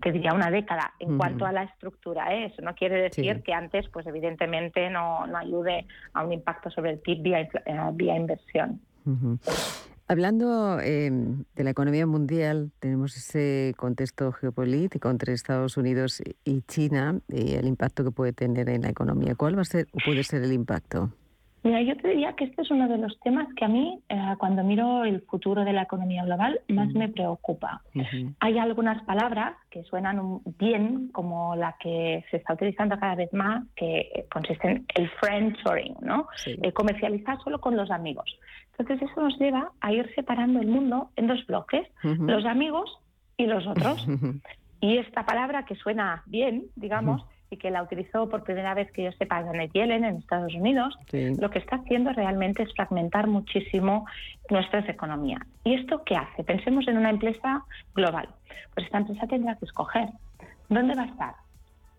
te 0.00 0.12
diría, 0.12 0.32
una 0.32 0.50
década. 0.50 0.92
En 0.98 1.16
cuanto 1.16 1.46
a 1.46 1.52
la 1.52 1.62
estructura, 1.64 2.34
¿eh? 2.34 2.46
eso 2.46 2.62
no 2.62 2.74
quiere 2.74 3.00
decir 3.02 3.42
que 3.42 3.52
antes, 3.52 3.88
pues 3.88 4.06
evidentemente, 4.06 4.90
no, 4.90 5.26
no, 5.26 5.38
ayude 5.38 5.86
a 6.12 6.24
un 6.24 6.32
impacto 6.32 6.70
sobre 6.70 6.92
el 6.92 6.98
PIB 6.98 7.22
vía, 7.22 7.40
eh, 7.40 7.50
vía 7.94 8.16
inversión. 8.16 8.80
Hablando 10.08 10.80
em, 10.80 11.44
de 11.54 11.64
la 11.64 11.70
economía 11.70 12.06
mundial, 12.06 12.70
tenemos 12.80 13.16
ese 13.16 13.74
contexto 13.76 14.32
geopolítico 14.32 15.10
entre 15.10 15.34
Estados 15.34 15.76
Unidos 15.76 16.22
y 16.44 16.62
China 16.62 17.20
y 17.28 17.54
el 17.54 17.66
impacto 17.66 18.04
que 18.04 18.10
puede 18.10 18.32
tener 18.32 18.68
en 18.70 18.82
la 18.82 18.88
economía. 18.88 19.34
¿Cuál 19.34 19.56
va 19.56 19.62
a 19.62 19.66
ser 19.66 19.86
o 19.92 19.98
puede 20.04 20.24
ser 20.24 20.42
el 20.42 20.52
impacto? 20.52 21.12
Mira, 21.68 21.82
yo 21.82 21.96
te 21.98 22.08
diría 22.08 22.32
que 22.32 22.44
este 22.44 22.62
es 22.62 22.70
uno 22.70 22.88
de 22.88 22.96
los 22.96 23.20
temas 23.20 23.46
que 23.54 23.66
a 23.66 23.68
mí, 23.68 24.00
eh, 24.08 24.34
cuando 24.38 24.64
miro 24.64 25.04
el 25.04 25.20
futuro 25.20 25.66
de 25.66 25.74
la 25.74 25.82
economía 25.82 26.24
global, 26.24 26.62
más 26.68 26.88
me 26.94 27.10
preocupa. 27.10 27.82
Hay 28.40 28.56
algunas 28.56 29.02
palabras 29.04 29.54
que 29.68 29.82
suenan 29.82 30.40
bien, 30.58 31.08
como 31.12 31.54
la 31.56 31.76
que 31.78 32.24
se 32.30 32.38
está 32.38 32.54
utilizando 32.54 32.98
cada 32.98 33.16
vez 33.16 33.30
más, 33.34 33.66
que 33.76 34.24
consiste 34.32 34.66
en 34.66 34.86
el 34.94 35.10
friendshoring, 35.20 35.96
¿no? 36.00 36.28
comercializar 36.72 37.38
solo 37.44 37.60
con 37.60 37.76
los 37.76 37.90
amigos. 37.90 38.38
Entonces 38.78 39.10
eso 39.10 39.20
nos 39.20 39.38
lleva 39.38 39.70
a 39.82 39.92
ir 39.92 40.10
separando 40.14 40.60
el 40.60 40.68
mundo 40.68 41.10
en 41.16 41.26
dos 41.26 41.46
bloques, 41.46 41.86
los 42.02 42.46
amigos 42.46 42.98
y 43.36 43.44
los 43.44 43.66
otros. 43.66 44.08
y 44.80 44.96
esta 44.96 45.26
palabra 45.26 45.66
que 45.66 45.74
suena 45.74 46.22
bien, 46.24 46.64
digamos, 46.76 47.26
y 47.50 47.56
que 47.56 47.70
la 47.70 47.82
utilizó 47.82 48.28
por 48.28 48.44
primera 48.44 48.74
vez 48.74 48.90
que 48.92 49.04
yo 49.04 49.12
sepa 49.12 49.42
Janet 49.42 49.72
Yellen 49.72 50.04
en 50.04 50.16
Estados 50.16 50.54
Unidos, 50.54 50.98
lo 51.12 51.50
que 51.50 51.58
está 51.58 51.76
haciendo 51.76 52.12
realmente 52.12 52.62
es 52.62 52.72
fragmentar 52.74 53.26
muchísimo 53.26 54.06
nuestras 54.50 54.88
economías. 54.88 55.42
¿Y 55.64 55.74
esto 55.74 56.02
qué 56.04 56.16
hace? 56.16 56.44
Pensemos 56.44 56.86
en 56.88 56.98
una 56.98 57.10
empresa 57.10 57.64
global. 57.94 58.28
Pues 58.74 58.86
esta 58.86 58.98
empresa 58.98 59.26
tendrá 59.26 59.56
que 59.56 59.64
escoger 59.64 60.08
dónde 60.68 60.94
va 60.94 61.02
a 61.02 61.06
estar. 61.06 61.34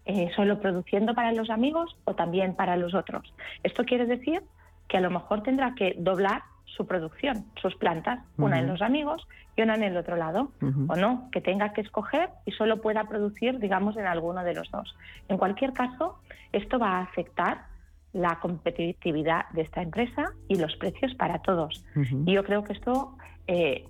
Eh, 0.05 0.31
¿Solo 0.35 0.59
produciendo 0.59 1.13
para 1.13 1.31
los 1.33 1.49
amigos 1.49 1.95
o 2.05 2.15
también 2.15 2.55
para 2.55 2.77
los 2.77 2.93
otros? 2.93 3.33
Esto 3.63 3.83
quiere 3.83 4.05
decir 4.05 4.41
que 4.87 4.97
a 4.97 5.01
lo 5.01 5.11
mejor 5.11 5.43
tendrá 5.43 5.75
que 5.75 5.95
doblar 5.97 6.41
su 6.75 6.85
producción, 6.85 7.45
sus 7.61 7.75
plantas, 7.75 8.19
una 8.38 8.59
en 8.59 8.67
los 8.67 8.81
amigos 8.81 9.27
y 9.55 9.61
una 9.61 9.75
en 9.75 9.83
el 9.83 9.97
otro 9.97 10.15
lado, 10.15 10.51
o 10.61 10.95
no, 10.95 11.29
que 11.31 11.41
tenga 11.41 11.73
que 11.73 11.81
escoger 11.81 12.29
y 12.45 12.51
solo 12.51 12.81
pueda 12.81 13.03
producir, 13.05 13.59
digamos, 13.59 13.97
en 13.97 14.05
alguno 14.05 14.43
de 14.43 14.53
los 14.53 14.69
dos. 14.71 14.95
En 15.27 15.38
cualquier 15.38 15.73
caso, 15.73 16.19
esto 16.51 16.79
va 16.79 16.97
a 16.97 17.01
afectar 17.01 17.65
la 18.13 18.39
competitividad 18.39 19.49
de 19.51 19.61
esta 19.61 19.81
empresa 19.81 20.31
y 20.47 20.55
los 20.55 20.75
precios 20.77 21.13
para 21.15 21.39
todos. 21.39 21.83
Y 22.25 22.33
yo 22.33 22.43
creo 22.43 22.63
que 22.63 22.73
esto, 22.73 23.15
eh, 23.47 23.85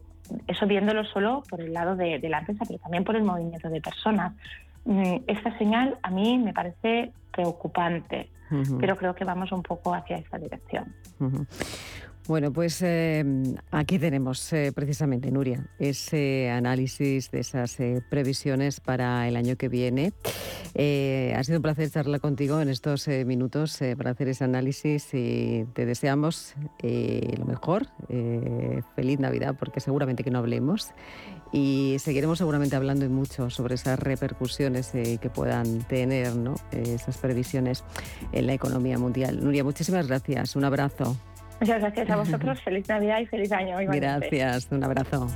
eso 0.48 0.68
viéndolo 0.68 1.06
solo 1.06 1.44
por 1.50 1.62
el 1.62 1.74
lado 1.74 1.96
de, 1.96 2.20
la 2.28 2.40
empresa, 2.40 2.66
pero 2.68 2.80
también 2.80 3.04
por 3.04 3.16
el 3.16 3.24
movimiento 3.24 3.70
de 3.70 3.82
personas. 3.82 4.34
Mm, 4.86 5.18
esta 5.28 5.58
señal 5.58 5.98
a 6.04 6.10
mí 6.10 6.38
me 6.38 6.54
parece 6.54 7.14
preocupante, 7.32 8.30
pero 8.80 8.98
creo 8.98 9.14
que 9.14 9.24
vamos 9.24 9.52
un 9.52 9.62
poco 9.62 9.94
hacia 9.94 10.18
esta 10.18 10.38
dirección. 10.38 10.94
Bueno, 12.30 12.54
pues 12.54 12.84
eh, 12.84 13.26
aquí 13.72 13.98
tenemos 13.98 14.54
eh, 14.54 14.72
precisamente, 14.72 15.32
Nuria, 15.32 15.66
ese 15.80 16.52
análisis 16.52 17.32
de 17.32 17.40
esas 17.40 17.80
eh, 17.80 18.04
previsiones 18.08 18.82
para 18.82 19.28
el 19.28 19.36
año 19.36 19.56
que 19.56 19.68
viene. 19.68 20.14
ha 21.36 21.44
sido 21.44 21.58
un 21.58 21.64
placer 21.64 21.90
charlar 21.90 22.22
contigo 22.22 22.62
en 22.62 22.70
estos 22.70 23.08
minutos 23.08 23.80
para 23.98 24.12
hacer 24.12 24.28
ese 24.28 24.44
análisis 24.44 25.12
y 25.12 25.66
te 25.74 25.88
deseamos 25.88 26.54
lo 26.84 27.46
mejor. 27.46 27.88
feliz 28.96 29.20
Navidad, 29.20 29.56
porque 29.60 29.80
seguramente 29.80 30.24
que 30.24 30.30
no 30.30 30.38
hablemos. 30.38 30.92
Y 31.52 31.96
seguiremos 31.98 32.38
seguramente 32.38 32.76
hablando 32.76 33.10
mucho 33.10 33.50
sobre 33.50 33.74
esas 33.74 33.98
repercusiones 33.98 34.92
que 34.92 35.32
puedan 35.34 35.80
tener 35.88 36.32
esas 36.74 37.18
previsiones 37.18 37.84
en 38.32 38.46
la 38.46 38.54
economía 38.54 39.00
mundial. 39.00 39.44
Nuria, 39.44 39.64
muchísimas 39.64 40.06
gracias. 40.08 40.56
Un 40.56 40.66
abrazo. 40.66 41.18
Muchas 41.60 41.82
gracias 41.82 42.10
a 42.10 42.16
vosotros. 42.16 42.62
feliz 42.64 42.88
Navidad 42.88 43.20
y 43.20 43.26
feliz 43.26 43.52
año. 43.52 43.78
Gracias. 43.92 44.68
Un 44.72 44.84
abrazo. 44.84 45.28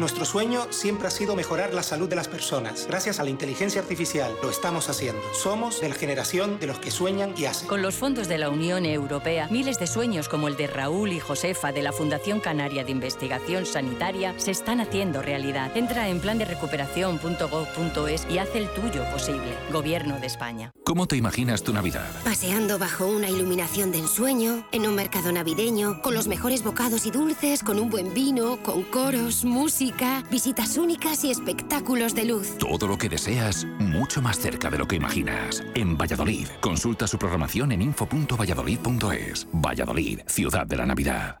Nuestro 0.00 0.24
sueño 0.24 0.66
siempre 0.70 1.08
ha 1.08 1.10
sido 1.10 1.36
mejorar 1.36 1.74
la 1.74 1.82
salud 1.82 2.08
de 2.08 2.16
las 2.16 2.26
personas. 2.26 2.86
Gracias 2.88 3.20
a 3.20 3.22
la 3.22 3.28
inteligencia 3.28 3.82
artificial 3.82 4.34
lo 4.42 4.48
estamos 4.48 4.88
haciendo. 4.88 5.20
Somos 5.34 5.82
de 5.82 5.90
la 5.90 5.94
generación 5.94 6.58
de 6.58 6.68
los 6.68 6.78
que 6.78 6.90
sueñan 6.90 7.34
y 7.36 7.44
hacen. 7.44 7.68
Con 7.68 7.82
los 7.82 7.96
fondos 7.96 8.26
de 8.26 8.38
la 8.38 8.48
Unión 8.48 8.86
Europea, 8.86 9.46
miles 9.50 9.78
de 9.78 9.86
sueños 9.86 10.30
como 10.30 10.48
el 10.48 10.56
de 10.56 10.68
Raúl 10.68 11.12
y 11.12 11.20
Josefa 11.20 11.70
de 11.72 11.82
la 11.82 11.92
Fundación 11.92 12.40
Canaria 12.40 12.82
de 12.82 12.92
Investigación 12.92 13.66
Sanitaria 13.66 14.32
se 14.38 14.52
están 14.52 14.80
haciendo 14.80 15.20
realidad. 15.20 15.76
Entra 15.76 16.08
en 16.08 16.20
plan 16.20 16.38
de 16.38 16.46
recuperación.gov.es 16.46 18.26
y 18.30 18.38
haz 18.38 18.48
el 18.54 18.70
tuyo 18.70 19.04
posible. 19.12 19.54
Gobierno 19.70 20.18
de 20.18 20.28
España. 20.28 20.70
¿Cómo 20.82 21.08
te 21.08 21.16
imaginas 21.16 21.62
tu 21.62 21.74
Navidad? 21.74 22.08
Paseando 22.24 22.78
bajo 22.78 23.06
una 23.06 23.28
iluminación 23.28 23.92
de 23.92 23.98
ensueño, 23.98 24.66
en 24.72 24.88
un 24.88 24.94
mercado 24.94 25.30
navideño, 25.30 26.00
con 26.00 26.14
los 26.14 26.26
mejores 26.26 26.64
bocados 26.64 27.04
y 27.04 27.10
dulces, 27.10 27.62
con 27.62 27.78
un 27.78 27.90
buen 27.90 28.14
vino, 28.14 28.62
con 28.62 28.82
coros, 28.84 29.44
música 29.44 29.89
visitas 30.30 30.76
únicas 30.76 31.24
y 31.24 31.30
espectáculos 31.30 32.14
de 32.14 32.24
luz. 32.24 32.56
Todo 32.58 32.86
lo 32.86 32.96
que 32.96 33.08
deseas, 33.08 33.66
mucho 33.78 34.22
más 34.22 34.38
cerca 34.38 34.70
de 34.70 34.78
lo 34.78 34.86
que 34.86 34.96
imaginas. 34.96 35.62
En 35.74 35.96
Valladolid, 35.96 36.48
consulta 36.60 37.06
su 37.06 37.18
programación 37.18 37.72
en 37.72 37.82
info.valladolid.es. 37.82 39.46
Valladolid, 39.52 40.20
ciudad 40.26 40.66
de 40.66 40.76
la 40.76 40.86
Navidad. 40.86 41.40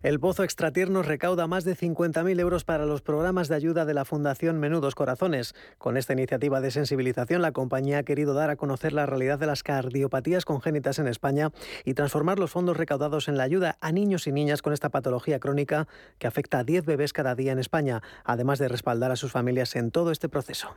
El 0.00 0.20
Pozo 0.20 0.44
Extratiernos 0.44 1.06
recauda 1.06 1.48
más 1.48 1.64
de 1.64 1.74
50.000 1.74 2.38
euros 2.38 2.62
para 2.62 2.86
los 2.86 3.02
programas 3.02 3.48
de 3.48 3.56
ayuda 3.56 3.84
de 3.84 3.94
la 3.94 4.04
Fundación 4.04 4.60
Menudos 4.60 4.94
Corazones. 4.94 5.56
Con 5.76 5.96
esta 5.96 6.12
iniciativa 6.12 6.60
de 6.60 6.70
sensibilización, 6.70 7.42
la 7.42 7.50
compañía 7.50 7.98
ha 7.98 8.02
querido 8.04 8.32
dar 8.32 8.48
a 8.48 8.54
conocer 8.54 8.92
la 8.92 9.06
realidad 9.06 9.40
de 9.40 9.46
las 9.46 9.64
cardiopatías 9.64 10.44
congénitas 10.44 11.00
en 11.00 11.08
España 11.08 11.50
y 11.84 11.94
transformar 11.94 12.38
los 12.38 12.52
fondos 12.52 12.76
recaudados 12.76 13.26
en 13.26 13.36
la 13.36 13.42
ayuda 13.42 13.76
a 13.80 13.90
niños 13.90 14.28
y 14.28 14.32
niñas 14.32 14.62
con 14.62 14.72
esta 14.72 14.90
patología 14.90 15.40
crónica 15.40 15.88
que 16.18 16.28
afecta 16.28 16.60
a 16.60 16.64
10 16.64 16.84
bebés 16.84 17.12
cada 17.12 17.34
día 17.34 17.50
en 17.50 17.58
España, 17.58 18.00
además 18.22 18.60
de 18.60 18.68
respaldar 18.68 19.10
a 19.10 19.16
sus 19.16 19.32
familias 19.32 19.74
en 19.74 19.90
todo 19.90 20.12
este 20.12 20.28
proceso. 20.28 20.76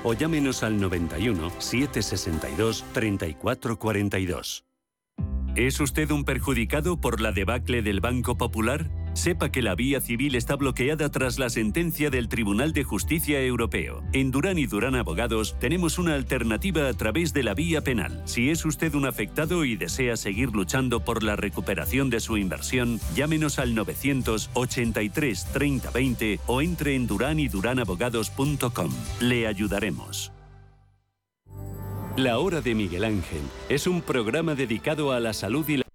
o 0.03 0.13
llámenos 0.13 0.63
al 0.63 0.79
91 0.79 1.51
762 1.59 2.85
3442. 2.93 4.65
¿Es 5.55 5.81
usted 5.81 6.09
un 6.11 6.23
perjudicado 6.23 7.01
por 7.01 7.19
la 7.19 7.33
debacle 7.33 7.81
del 7.81 7.99
Banco 7.99 8.37
Popular? 8.37 8.89
Sepa 9.13 9.51
que 9.51 9.61
la 9.61 9.75
vía 9.75 9.99
civil 9.99 10.35
está 10.35 10.55
bloqueada 10.55 11.09
tras 11.09 11.37
la 11.37 11.49
sentencia 11.49 12.09
del 12.09 12.29
Tribunal 12.29 12.71
de 12.73 12.83
Justicia 12.83 13.41
Europeo. 13.41 14.03
En 14.13 14.31
Durán 14.31 14.57
y 14.57 14.65
Durán 14.65 14.95
Abogados 14.95 15.55
tenemos 15.59 15.99
una 15.99 16.15
alternativa 16.15 16.87
a 16.87 16.93
través 16.93 17.33
de 17.33 17.43
la 17.43 17.53
vía 17.53 17.81
penal. 17.81 18.21
Si 18.25 18.49
es 18.49 18.65
usted 18.65 18.95
un 18.95 19.05
afectado 19.05 19.65
y 19.65 19.75
desea 19.75 20.15
seguir 20.15 20.51
luchando 20.51 21.01
por 21.01 21.23
la 21.23 21.35
recuperación 21.35 22.09
de 22.09 22.19
su 22.19 22.37
inversión, 22.37 22.99
llámenos 23.15 23.59
al 23.59 23.75
983 23.75 25.45
30 25.51 25.91
20 25.91 26.39
o 26.47 26.61
entre 26.61 26.95
en 26.95 27.07
duranyduranAbogados.com. 27.07 28.91
Le 29.19 29.47
ayudaremos. 29.47 30.31
La 32.17 32.39
Hora 32.39 32.61
de 32.61 32.75
Miguel 32.75 33.05
Ángel 33.05 33.41
es 33.69 33.87
un 33.87 34.01
programa 34.01 34.53
dedicado 34.53 35.11
a 35.11 35.19
la 35.19 35.33
salud 35.33 35.67
y 35.69 35.77
la 35.77 35.90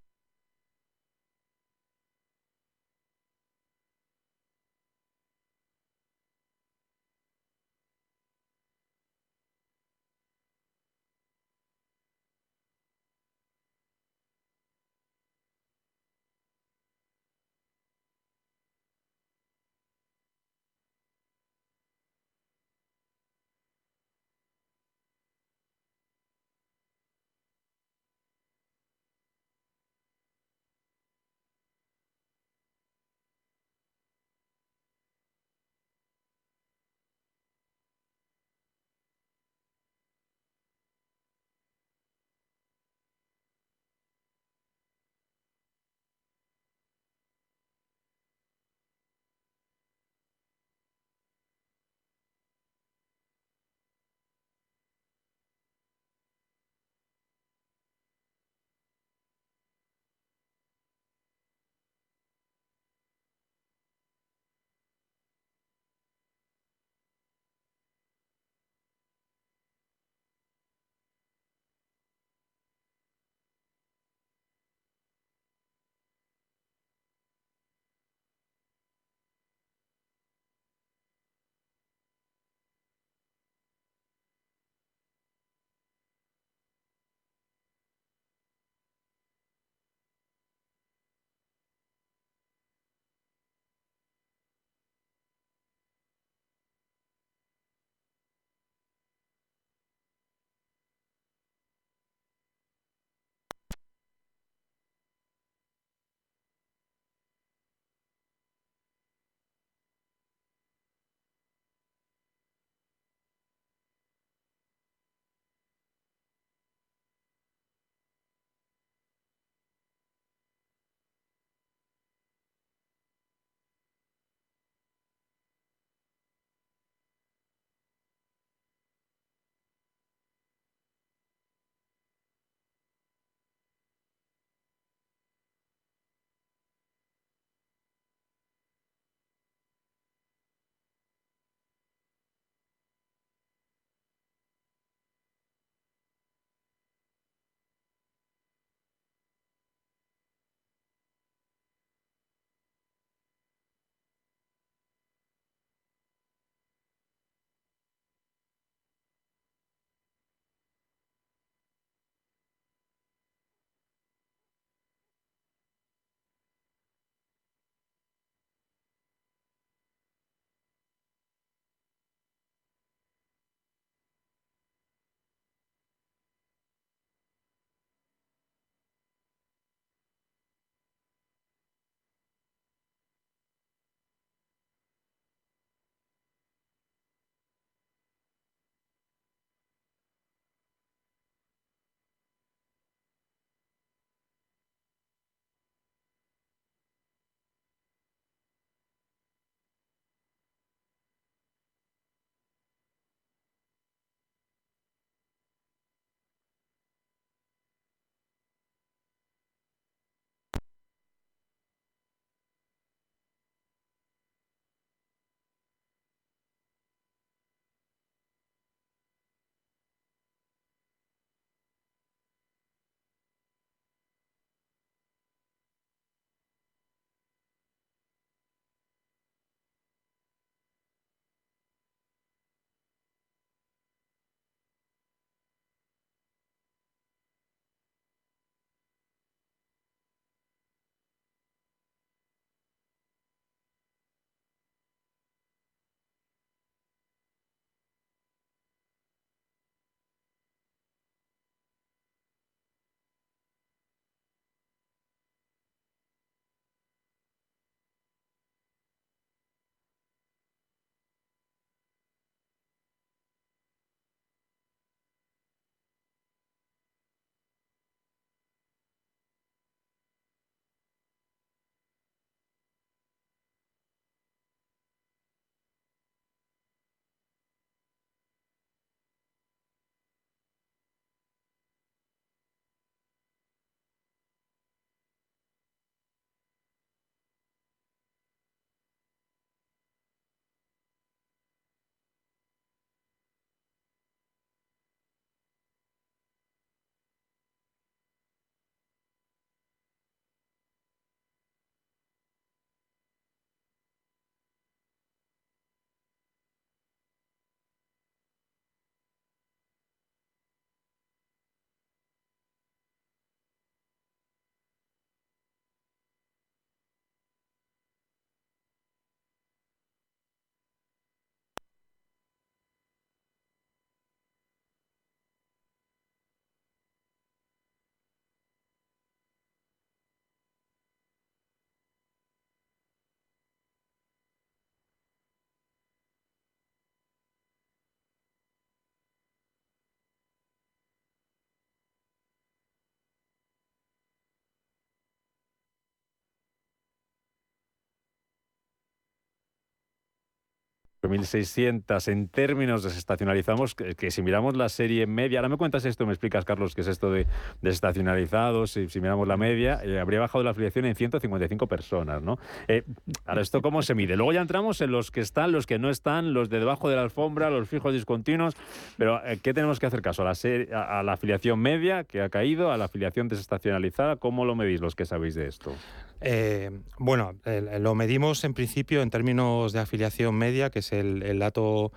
5.600 351.09 352.13
en 352.13 352.29
términos 352.29 352.83
desestacionalizamos, 352.83 353.75
que, 353.75 353.95
que, 353.95 354.11
si 354.11 354.23
miramos 354.23 354.57
la 354.57 354.69
serie 354.69 355.07
media, 355.07 355.39
ahora 355.39 355.49
me 355.49 355.57
cuentas 355.57 355.85
esto, 355.85 356.07
me 356.07 356.13
explicas, 356.13 356.45
Carlos, 356.45 356.75
qué 356.75 356.81
es 356.81 356.89
esto 356.89 357.11
de 357.11 357.27
desestacionalizados, 357.63 358.73
si, 358.73 359.01
miramos 359.01 359.29
la 359.29 359.37
media, 359.37 359.81
eh, 359.83 360.01
habría 360.01 360.21
bajado 360.21 360.45
la 360.45 360.51
afiliación 360.51 360.85
en 360.87 360.95
155 360.95 361.67
personas, 361.67 362.23
¿no? 362.23 362.39
Eh, 362.69 362.83
ahora, 363.25 363.43
¿esto 363.43 363.63
cómo 363.63 363.83
se 363.83 363.95
mide? 363.95 364.17
Luego 364.17 364.33
ya 364.33 364.41
entramos 364.41 364.81
en 364.81 364.91
los 364.91 365.11
que 365.11 365.21
están, 365.21 365.53
los 365.53 365.67
que 365.67 365.79
no 365.79 365.91
están, 365.91 366.35
los 366.35 366.49
de 366.49 366.59
debajo 366.59 366.89
de 366.89 366.97
la 366.97 367.03
alfombra, 367.03 367.51
los 367.51 367.69
fijos 367.69 367.93
discontinuos, 367.93 368.55
pero 368.97 369.25
eh, 369.27 369.39
¿qué 369.43 369.55
tenemos 369.55 369.79
que 369.79 369.87
hacer 369.87 370.03
caso? 370.03 370.23
¿A 370.23 370.33
la, 370.33 370.99
a 370.99 371.03
la 371.03 371.13
afiliación 371.13 371.59
media, 371.61 372.05
que 372.05 372.23
ha 372.23 372.29
caído, 372.29 372.73
a 372.73 372.77
la 372.77 372.87
afiliación 372.87 373.29
desestacionalizada? 373.29 374.17
¿Cómo 374.17 374.45
lo 374.45 374.55
medís 374.55 374.81
los 374.81 374.95
que 374.95 375.05
sabéis 375.05 375.35
de 375.35 375.47
esto? 375.49 375.75
Eh, 376.21 376.71
bueno, 376.99 377.35
eh, 377.45 377.79
lo 377.81 377.95
medimos 377.95 378.45
en 378.45 378.55
principio 378.55 379.03
en 379.03 379.11
términos 379.11 379.73
de 379.73 379.81
afiliación 379.81 380.35
media, 380.35 380.71
que 380.71 380.81
es 380.81 380.93
el, 380.93 381.23
el 381.23 381.39
dato 381.39 381.93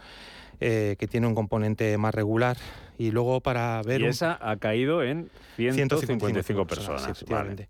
eh, 0.60 0.96
que 1.00 1.08
tiene 1.08 1.28
un 1.28 1.36
componente 1.36 1.98
más 1.98 2.14
regular. 2.14 2.58
Y 2.98 3.12
luego 3.12 3.40
para 3.42 3.82
ver... 3.82 4.02
Y 4.02 4.06
esa 4.08 4.38
ha 4.42 4.58
caído 4.58 5.04
en 5.04 5.30
155, 5.56 6.28
155 6.28 6.68
personas. 6.68 7.08
personas 7.08 7.68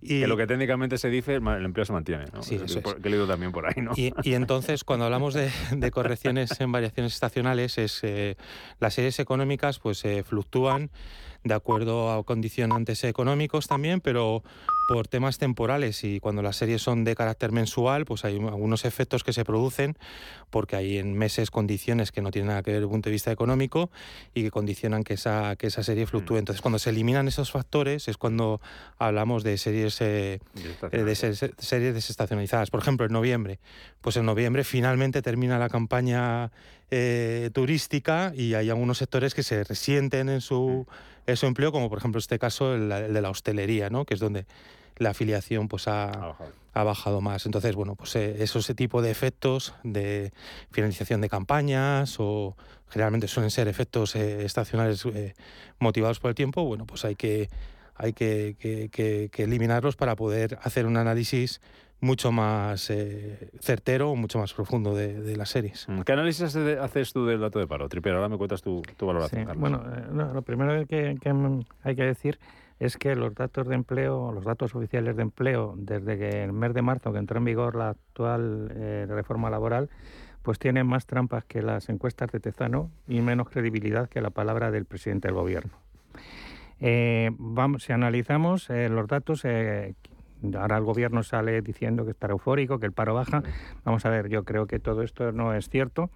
y 0.00 0.20
que 0.20 0.26
lo 0.26 0.36
que 0.36 0.46
técnicamente 0.46 0.98
se 0.98 1.08
dice, 1.08 1.34
el 1.34 1.64
empleo 1.64 1.84
se 1.84 1.92
mantiene, 1.92 2.26
¿no? 2.32 2.42
Sí, 2.42 2.56
eso 2.62 2.78
es. 2.78 2.94
Que 2.94 3.08
he 3.08 3.10
leído 3.10 3.26
también 3.26 3.52
por 3.52 3.66
ahí, 3.66 3.82
¿no? 3.82 3.92
Y, 3.96 4.12
y 4.22 4.34
entonces, 4.34 4.84
cuando 4.84 5.04
hablamos 5.06 5.34
de, 5.34 5.50
de, 5.72 5.90
correcciones 5.90 6.60
en 6.60 6.70
variaciones 6.72 7.14
estacionales, 7.14 7.78
es 7.78 8.00
eh, 8.02 8.36
las 8.78 8.94
series 8.94 9.18
económicas 9.18 9.78
pues 9.78 10.04
eh, 10.04 10.22
fluctúan 10.22 10.90
de 11.46 11.54
acuerdo 11.54 12.12
a 12.12 12.24
condicionantes 12.24 13.04
económicos 13.04 13.68
también, 13.68 14.00
pero 14.00 14.42
por 14.88 15.08
temas 15.08 15.38
temporales. 15.38 16.04
Y 16.04 16.20
cuando 16.20 16.42
las 16.42 16.56
series 16.56 16.82
son 16.82 17.04
de 17.04 17.14
carácter 17.14 17.52
mensual, 17.52 18.04
pues 18.04 18.24
hay 18.24 18.36
algunos 18.36 18.84
efectos 18.84 19.24
que 19.24 19.32
se 19.32 19.44
producen 19.44 19.96
porque 20.50 20.76
hay 20.76 20.98
en 20.98 21.16
meses 21.16 21.50
condiciones 21.50 22.12
que 22.12 22.22
no 22.22 22.30
tienen 22.30 22.48
nada 22.48 22.62
que 22.62 22.70
ver 22.70 22.80
desde 22.80 22.86
el 22.86 22.90
punto 22.90 23.08
de 23.08 23.12
vista 23.12 23.32
económico 23.32 23.90
y 24.34 24.42
que 24.42 24.50
condicionan 24.50 25.02
que 25.02 25.14
esa, 25.14 25.56
que 25.56 25.68
esa 25.68 25.82
serie 25.82 26.06
fluctúe. 26.06 26.36
Entonces, 26.36 26.62
cuando 26.62 26.78
se 26.78 26.90
eliminan 26.90 27.28
esos 27.28 27.50
factores 27.50 28.08
es 28.08 28.16
cuando 28.16 28.60
hablamos 28.98 29.42
de 29.42 29.58
series, 29.58 30.00
eh, 30.00 30.40
de 30.90 31.14
series 31.14 31.94
desestacionalizadas. 31.94 32.70
Por 32.70 32.80
ejemplo, 32.80 33.06
en 33.06 33.12
noviembre, 33.12 33.58
pues 34.00 34.16
en 34.16 34.26
noviembre 34.26 34.64
finalmente 34.64 35.22
termina 35.22 35.58
la 35.58 35.68
campaña 35.68 36.50
eh, 36.90 37.50
turística 37.52 38.32
y 38.32 38.54
hay 38.54 38.70
algunos 38.70 38.98
sectores 38.98 39.34
que 39.34 39.42
se 39.42 39.64
resienten 39.64 40.28
en 40.28 40.40
su, 40.40 40.86
en 41.15 41.15
su 41.34 41.46
empleo, 41.46 41.72
como 41.72 41.88
por 41.88 41.98
ejemplo 41.98 42.18
este 42.18 42.38
caso 42.38 42.74
el, 42.74 42.92
el 42.92 43.12
de 43.12 43.20
la 43.20 43.30
hostelería, 43.30 43.90
¿no? 43.90 44.04
que 44.04 44.14
es 44.14 44.20
donde 44.20 44.46
la 44.98 45.10
afiliación 45.10 45.68
pues 45.68 45.88
ha, 45.88 46.10
ha, 46.10 46.26
bajado. 46.28 46.52
ha 46.72 46.84
bajado. 46.84 47.20
más. 47.20 47.46
Entonces, 47.46 47.74
bueno, 47.74 47.94
pues 47.94 48.16
eh, 48.16 48.36
esos 48.42 48.66
tipo 48.76 49.02
de 49.02 49.10
efectos 49.10 49.74
de 49.82 50.32
finalización 50.70 51.20
de 51.20 51.28
campañas 51.28 52.16
o 52.18 52.56
generalmente 52.88 53.28
suelen 53.28 53.50
ser 53.50 53.68
efectos 53.68 54.16
eh, 54.16 54.44
estacionales 54.44 55.04
eh, 55.06 55.34
motivados 55.78 56.20
por 56.20 56.30
el 56.30 56.34
tiempo, 56.34 56.64
bueno, 56.64 56.86
pues 56.86 57.04
hay 57.04 57.16
que 57.16 57.48
hay 57.98 58.12
que, 58.12 58.56
que, 58.58 58.90
que, 58.90 59.30
que 59.32 59.44
eliminarlos 59.44 59.96
para 59.96 60.16
poder 60.16 60.58
hacer 60.62 60.84
un 60.84 60.98
análisis 60.98 61.62
mucho 62.00 62.32
más 62.32 62.90
eh, 62.90 63.50
certero, 63.60 64.14
mucho 64.14 64.38
más 64.38 64.52
profundo 64.52 64.94
de, 64.94 65.20
de, 65.20 65.36
las 65.36 65.50
series. 65.50 65.86
¿Qué 66.04 66.12
análisis 66.12 66.54
haces 66.56 67.12
tú 67.12 67.26
del 67.26 67.40
dato 67.40 67.58
de 67.58 67.66
paro? 67.66 67.88
Tripero, 67.88 68.16
ahora 68.16 68.28
me 68.28 68.36
cuentas 68.36 68.62
tu, 68.62 68.82
tu 68.96 69.06
valoración. 69.06 69.46
Sí, 69.46 69.52
bueno, 69.56 69.82
eh, 69.94 70.04
no, 70.12 70.32
lo 70.32 70.42
primero 70.42 70.86
que, 70.86 71.16
que, 71.20 71.34
hay 71.82 71.96
que 71.96 72.04
decir 72.04 72.38
es 72.78 72.98
que 72.98 73.16
los 73.16 73.34
datos 73.34 73.66
de 73.66 73.74
empleo, 73.74 74.32
los 74.32 74.44
datos 74.44 74.74
oficiales 74.74 75.16
de 75.16 75.22
empleo, 75.22 75.74
desde 75.78 76.18
que 76.18 76.44
el 76.44 76.52
mes 76.52 76.74
de 76.74 76.82
marzo 76.82 77.12
que 77.12 77.18
entró 77.18 77.38
en 77.38 77.44
vigor 77.44 77.74
la 77.74 77.90
actual 77.90 78.70
eh, 78.74 79.06
reforma 79.08 79.48
laboral, 79.48 79.88
pues 80.42 80.58
tienen 80.58 80.86
más 80.86 81.06
trampas 81.06 81.44
que 81.44 81.62
las 81.62 81.88
encuestas 81.88 82.30
de 82.30 82.38
Tezano 82.38 82.90
y 83.08 83.20
menos 83.20 83.48
credibilidad 83.48 84.08
que 84.08 84.20
la 84.20 84.30
palabra 84.30 84.70
del 84.70 84.84
presidente 84.84 85.28
del 85.28 85.34
gobierno. 85.34 85.72
Eh, 86.78 87.30
vamos, 87.38 87.84
si 87.84 87.92
analizamos 87.92 88.68
eh, 88.70 88.88
los 88.88 89.08
datos, 89.08 89.44
eh, 89.44 89.94
ahora 90.58 90.76
el 90.76 90.84
gobierno 90.84 91.22
sale 91.22 91.62
diciendo 91.62 92.04
que 92.04 92.10
está 92.10 92.28
eufórico, 92.28 92.78
que 92.78 92.86
el 92.86 92.92
paro 92.92 93.14
baja. 93.14 93.42
Vamos 93.84 94.04
a 94.06 94.10
ver, 94.10 94.28
yo 94.28 94.44
creo 94.44 94.66
que 94.66 94.78
todo 94.78 95.02
esto 95.02 95.32
no 95.32 95.54
es 95.54 95.68
cierto. 95.68 96.10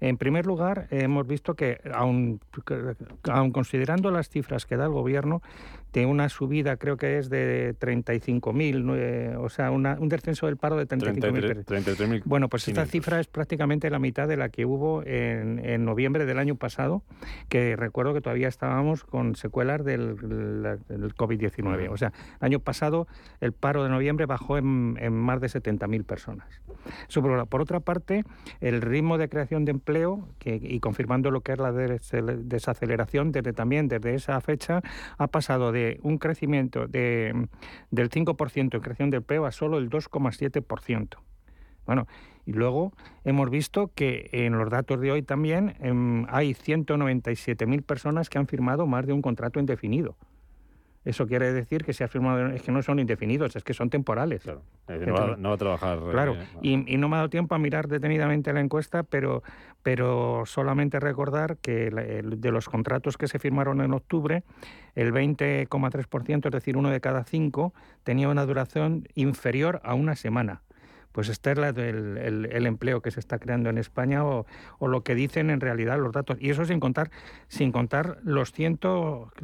En 0.00 0.16
primer 0.16 0.46
lugar, 0.46 0.86
hemos 0.90 1.26
visto 1.26 1.54
que, 1.54 1.80
aun, 1.92 2.40
aun 3.24 3.52
considerando 3.52 4.10
las 4.10 4.28
cifras 4.28 4.66
que 4.66 4.76
da 4.76 4.84
el 4.84 4.92
gobierno, 4.92 5.42
de 5.92 6.06
una 6.06 6.28
subida, 6.28 6.76
creo 6.76 6.96
que 6.96 7.18
es 7.18 7.30
de 7.30 7.74
35.000, 7.78 8.94
eh, 8.96 9.36
o 9.38 9.48
sea, 9.48 9.70
una, 9.70 9.96
un 9.98 10.08
descenso 10.08 10.46
del 10.46 10.56
paro 10.56 10.76
de 10.76 10.86
35.000. 10.86 12.22
Bueno, 12.24 12.48
pues 12.48 12.68
esta 12.68 12.86
cifra 12.86 13.18
es 13.18 13.26
prácticamente 13.26 13.88
la 13.88 13.98
mitad 13.98 14.28
de 14.28 14.36
la 14.36 14.50
que 14.50 14.66
hubo 14.66 15.02
en, 15.04 15.58
en, 15.64 15.84
noviembre 15.84 16.26
del 16.26 16.38
año 16.38 16.56
pasado, 16.56 17.02
que 17.48 17.76
recuerdo 17.76 18.12
que 18.12 18.20
todavía 18.20 18.48
estábamos 18.48 19.04
con 19.04 19.36
secuelas 19.36 19.84
del, 19.84 20.16
del 20.16 21.14
COVID-19. 21.14 21.88
O 21.90 21.96
sea, 21.96 22.12
el 22.40 22.46
año 22.46 22.60
pasado 22.60 23.06
el 23.40 23.52
paro 23.52 23.82
de 23.82 23.88
noviembre 23.88 24.26
bajó 24.26 24.58
en, 24.58 24.98
en 25.00 25.12
más 25.12 25.40
de 25.40 25.48
70.000 25.48 26.04
personas. 26.04 26.46
Por, 27.50 27.60
otra 27.60 27.80
parte, 27.80 28.24
el 28.60 28.80
ritmo 28.80 29.18
de 29.18 29.28
creación 29.28 29.64
de 29.64 29.72
empleo, 29.72 30.28
que, 30.38 30.60
y 30.62 30.80
confirmando 30.80 31.30
lo 31.30 31.40
que 31.40 31.52
es 31.52 31.58
la 31.58 31.72
desaceleración, 31.72 33.32
desde 33.32 33.52
también 33.52 33.88
desde 33.88 34.14
esa 34.14 34.40
fecha, 34.40 34.82
ha 35.18 35.26
pasado 35.26 35.72
de 35.72 35.75
un 36.02 36.18
crecimiento 36.18 36.86
de, 36.86 37.48
del 37.90 38.10
5% 38.10 38.74
en 38.74 38.80
creación 38.80 39.10
de 39.10 39.18
empleo 39.18 39.46
a 39.46 39.52
solo 39.52 39.78
el 39.78 39.90
2,7%. 39.90 41.16
Bueno, 41.86 42.06
y 42.44 42.52
luego 42.52 42.92
hemos 43.24 43.50
visto 43.50 43.90
que 43.94 44.28
en 44.32 44.58
los 44.58 44.70
datos 44.70 45.00
de 45.00 45.12
hoy 45.12 45.22
también 45.22 45.74
eh, 45.80 46.26
hay 46.28 46.52
197.000 46.52 47.82
personas 47.82 48.28
que 48.28 48.38
han 48.38 48.46
firmado 48.46 48.86
más 48.86 49.06
de 49.06 49.12
un 49.12 49.22
contrato 49.22 49.60
indefinido. 49.60 50.16
Eso 51.06 51.28
quiere 51.28 51.52
decir 51.52 51.84
que 51.84 51.92
se 51.92 52.02
ha 52.02 52.08
firmado, 52.08 52.48
es 52.48 52.62
que 52.62 52.72
no 52.72 52.82
son 52.82 52.98
indefinidos, 52.98 53.54
es 53.54 53.62
que 53.62 53.74
son 53.74 53.90
temporales. 53.90 54.42
Claro. 54.42 54.62
No, 54.88 55.14
va, 55.14 55.36
no, 55.36 55.48
va, 55.50 55.54
a 55.54 55.58
trabajar. 55.58 55.98
Claro, 56.10 56.34
eh, 56.34 56.46
y, 56.62 56.94
y, 56.94 56.96
no 56.96 57.08
me 57.08 57.14
ha 57.14 57.18
dado 57.18 57.30
tiempo 57.30 57.54
a 57.54 57.58
mirar 57.58 57.86
detenidamente 57.86 58.52
la 58.52 58.58
encuesta, 58.58 59.04
pero, 59.04 59.44
pero 59.84 60.42
solamente 60.46 60.98
recordar 60.98 61.58
que 61.58 61.90
de 61.92 62.50
los 62.50 62.68
contratos 62.68 63.16
que 63.16 63.28
se 63.28 63.38
firmaron 63.38 63.82
en 63.82 63.94
octubre, 63.94 64.42
el 64.96 65.12
20,3%, 65.12 66.46
es 66.46 66.52
decir, 66.52 66.76
uno 66.76 66.90
de 66.90 67.00
cada 67.00 67.22
cinco, 67.22 67.72
tenía 68.02 68.28
una 68.28 68.44
duración 68.44 69.06
inferior 69.14 69.80
a 69.84 69.94
una 69.94 70.16
semana 70.16 70.62
pues 71.16 71.30
este 71.30 71.52
es 71.52 71.56
la 71.56 71.70
el, 71.70 72.46
el, 72.52 72.66
empleo 72.66 73.00
que 73.00 73.10
se 73.10 73.20
está 73.20 73.38
creando 73.38 73.70
en 73.70 73.78
España 73.78 74.22
o, 74.22 74.44
o, 74.78 74.86
lo 74.86 75.02
que 75.02 75.14
dicen 75.14 75.48
en 75.48 75.62
realidad 75.62 75.98
los 75.98 76.12
datos. 76.12 76.36
Y 76.42 76.50
eso 76.50 76.66
sin 76.66 76.78
contar, 76.78 77.10
sin 77.48 77.72
contar 77.72 78.18
los 78.22 78.52
100, 78.52 78.80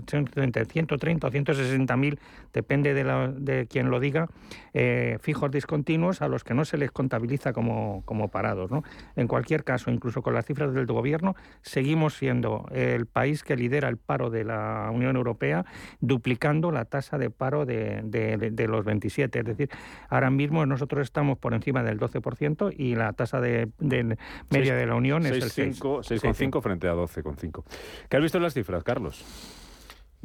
130 0.07 1.27
o 1.27 1.31
160 1.31 1.97
mil, 1.97 2.21
depende 2.53 2.93
de, 2.93 3.05
la, 3.05 3.29
de 3.29 3.67
quien 3.69 3.89
lo 3.89 4.01
diga, 4.01 4.29
eh, 4.75 5.17
fijos 5.23 5.51
discontinuos 5.51 6.21
a 6.21 6.29
los 6.29 6.45
que 6.45 6.53
no 6.53 6.67
se 6.67 6.77
les 6.77 6.91
contabiliza 6.91 7.55
como, 7.55 8.03
como 8.05 8.29
parados. 8.29 8.71
¿no? 8.71 8.85
En 9.17 9.27
cualquier 9.27 9.65
caso, 9.65 9.91
incluso 9.91 10.21
con 10.21 10.35
las 10.35 10.45
cifras 10.45 10.75
del 10.75 10.85
gobierno, 10.85 11.37
seguimos 11.63 12.19
siendo 12.19 12.67
el 12.71 13.07
país 13.07 13.45
que 13.45 13.57
lidera 13.57 13.89
el 13.89 13.97
paro 13.97 14.29
de 14.29 14.45
la 14.45 14.91
Unión 14.93 15.17
Europea, 15.17 15.65
duplicando 16.01 16.71
la 16.71 16.85
tasa 16.85 17.17
de 17.17 17.31
paro 17.31 17.65
de, 17.65 18.03
de 18.05 18.69
los 18.69 18.85
27. 18.85 19.39
Es 19.39 19.47
decir, 19.47 19.71
ahora 20.11 20.29
mismo 20.29 20.67
nosotros 20.67 21.05
estamos 21.05 21.39
por 21.39 21.55
encima 21.55 21.62
del 21.65 21.99
12% 21.99 22.75
y 22.77 22.95
la 22.95 23.13
tasa 23.13 23.41
de, 23.41 23.69
de 23.79 24.05
media 24.05 24.19
6, 24.51 24.75
de 24.75 24.87
la 24.87 24.95
Unión 24.95 25.23
6, 25.23 25.45
es 25.45 25.59
el 25.59 25.75
6,5 25.75 26.03
6, 26.03 26.63
frente 26.63 26.89
a 26.89 26.95
12,5. 26.95 27.65
¿Qué 28.09 28.17
has 28.17 28.23
visto 28.23 28.39
en 28.39 28.45
las 28.45 28.55
cifras, 28.55 28.83
Carlos? 28.83 29.25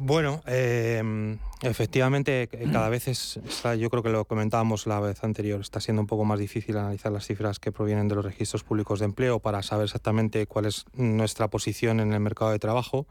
Bueno, 0.00 0.42
eh, 0.46 1.36
efectivamente, 1.62 2.48
cada 2.72 2.88
vez 2.88 3.08
es, 3.08 3.36
está, 3.38 3.74
yo 3.74 3.90
creo 3.90 4.04
que 4.04 4.10
lo 4.10 4.24
comentábamos 4.26 4.86
la 4.86 5.00
vez 5.00 5.24
anterior, 5.24 5.60
está 5.60 5.80
siendo 5.80 6.00
un 6.00 6.06
poco 6.06 6.24
más 6.24 6.38
difícil 6.38 6.76
analizar 6.76 7.10
las 7.10 7.26
cifras 7.26 7.58
que 7.58 7.72
provienen 7.72 8.06
de 8.06 8.14
los 8.14 8.24
registros 8.24 8.62
públicos 8.62 9.00
de 9.00 9.06
empleo 9.06 9.40
para 9.40 9.60
saber 9.64 9.86
exactamente 9.86 10.46
cuál 10.46 10.66
es 10.66 10.84
nuestra 10.94 11.48
posición 11.48 11.98
en 11.98 12.12
el 12.12 12.20
mercado 12.20 12.52
de 12.52 12.60
trabajo. 12.60 13.08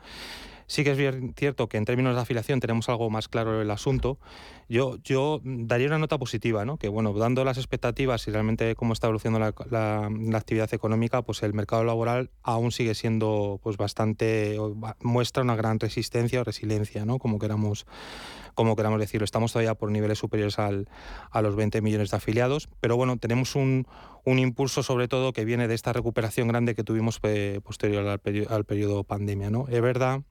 Sí 0.67 0.83
que 0.83 0.91
es 0.91 0.97
bien 0.97 1.33
cierto 1.37 1.69
que 1.69 1.77
en 1.77 1.85
términos 1.85 2.13
de 2.13 2.21
afiliación 2.21 2.59
tenemos 2.59 2.89
algo 2.89 3.09
más 3.09 3.29
claro 3.29 3.61
el 3.61 3.71
asunto. 3.71 4.19
Yo, 4.67 4.97
yo 5.01 5.39
daría 5.43 5.87
una 5.87 5.97
nota 5.97 6.17
positiva, 6.17 6.65
¿no? 6.65 6.77
que 6.77 6.89
bueno, 6.89 7.13
dando 7.13 7.45
las 7.45 7.57
expectativas 7.57 8.27
y 8.27 8.31
realmente 8.31 8.75
cómo 8.75 8.91
está 8.91 9.07
evolucionando 9.07 9.39
la, 9.39 9.53
la, 9.69 10.09
la, 10.09 10.37
actividad 10.37 10.73
económica, 10.73 11.21
pues 11.21 11.41
el 11.43 11.53
mercado 11.53 11.85
laboral 11.85 12.31
aún 12.43 12.73
sigue 12.73 12.95
siendo 12.95 13.61
pues 13.63 13.77
bastante, 13.77 14.57
muestra 15.01 15.41
una 15.41 15.55
gran 15.55 15.79
resistencia 15.79 16.41
o 16.41 16.43
resiliencia, 16.43 17.05
¿no? 17.05 17.17
como 17.17 17.39
queramos 17.39 17.85
como 18.53 18.75
queramos 18.75 18.99
decirlo. 18.99 19.23
Estamos 19.23 19.53
todavía 19.53 19.75
por 19.75 19.91
niveles 19.91 20.17
superiores 20.17 20.57
al, 20.57 20.89
a 21.29 21.41
los 21.43 21.55
20 21.55 21.79
millones 21.81 22.09
de 22.09 22.17
afiliados, 22.17 22.69
pero 22.81 22.97
bueno, 22.97 23.17
tenemos 23.17 23.55
un, 23.55 23.85
un 24.25 24.39
impulso 24.39 24.81
sobre 24.81 25.07
todo 25.07 25.31
que 25.31 25.45
viene 25.45 25.67
de 25.67 25.75
esta 25.75 25.93
recuperación 25.93 26.47
grande 26.47 26.73
que 26.73 26.83
tuvimos 26.83 27.19
eh, 27.21 27.61
posterior 27.63 28.05
al, 28.07 28.19
peri 28.19 28.45
al 28.49 28.65
periodo 28.65 29.03
pandemia. 29.03 29.51
¿no? 29.51 29.67
Es 29.69 29.81
verdad 29.81 30.23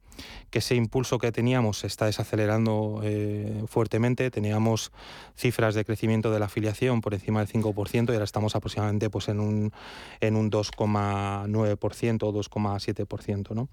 que 0.50 0.60
ese 0.60 0.74
impulso 0.74 1.18
que 1.18 1.32
teníamos 1.32 1.80
se 1.80 1.86
está 1.86 2.06
desacelerando 2.06 3.00
eh, 3.02 3.64
fuertemente. 3.66 4.30
Teníamos 4.30 4.92
cifras 5.36 5.74
de 5.74 5.84
crecimiento 5.84 6.30
de 6.30 6.38
la 6.38 6.46
afiliación 6.46 7.00
por 7.00 7.14
encima 7.14 7.44
del 7.44 7.48
5% 7.48 8.08
y 8.08 8.12
ahora 8.12 8.24
estamos 8.24 8.56
aproximadamente 8.56 9.10
pues, 9.10 9.28
en 9.28 9.40
un, 9.40 9.72
en 10.20 10.36
un 10.36 10.50
2,9% 10.50 12.22
o 12.22 12.32
2,7%. 12.32 13.54
¿no? 13.54 13.68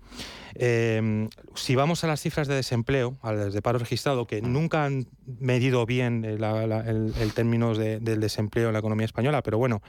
Eh, 0.55 1.29
si 1.55 1.75
vamos 1.75 2.03
a 2.03 2.07
las 2.07 2.21
cifras 2.21 2.47
de 2.47 2.55
desempleo, 2.55 3.17
a 3.21 3.33
las 3.33 3.53
de 3.53 3.61
paro 3.61 3.79
registrado, 3.79 4.25
que 4.27 4.41
nunca 4.41 4.85
han 4.85 5.07
medido 5.39 5.85
bien 5.85 6.25
el, 6.25 6.43
el, 6.43 7.33
término 7.33 7.73
del 7.75 8.19
desempleo 8.19 8.67
en 8.67 8.73
la 8.73 8.79
economía 8.79 9.05
española, 9.05 9.41
pero 9.41 9.57
bueno, 9.57 9.81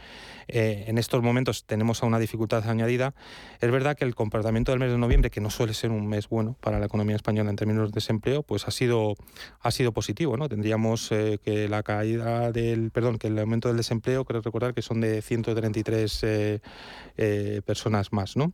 eh, 0.48 0.84
en 0.86 0.98
estos 0.98 1.22
momentos 1.22 1.64
tenemos 1.64 2.02
a 2.02 2.06
una 2.06 2.18
dificultad 2.18 2.68
añadida. 2.68 3.14
Es 3.60 3.70
verdad 3.70 3.96
que 3.96 4.04
el 4.04 4.14
comportamiento 4.14 4.72
del 4.72 4.80
mes 4.80 4.90
de 4.90 4.98
noviembre, 4.98 5.30
que 5.30 5.40
no 5.40 5.50
suele 5.50 5.74
ser 5.74 5.90
un 5.90 6.06
mes 6.06 6.28
bueno 6.28 6.43
para 6.61 6.78
la 6.78 6.87
economía 6.87 7.16
española 7.16 7.50
en 7.50 7.57
términos 7.57 7.90
de 7.90 7.94
desempleo, 7.94 8.42
pues 8.42 8.68
ha 8.68 8.70
sido, 8.70 9.14
ha 9.61 9.70
sido 9.70 9.92
positivo. 9.92 10.37
¿no? 10.37 10.48
Tendríamos 10.48 11.11
eh, 11.12 11.38
que 11.42 11.68
la 11.68 11.83
caída 11.83 12.52
del, 12.52 12.90
perdón, 12.90 13.18
que 13.18 13.28
el 13.28 13.38
aumento 13.38 13.68
del 13.68 13.76
desempleo, 13.76 14.24
creo 14.24 14.42
recordar 14.42 14.74
que 14.74 14.83
son 14.83 15.00
de 15.00 15.22
133 15.22 16.20
eh, 16.24 17.62
personas 17.64 18.12
más. 18.12 18.37
No, 18.37 18.52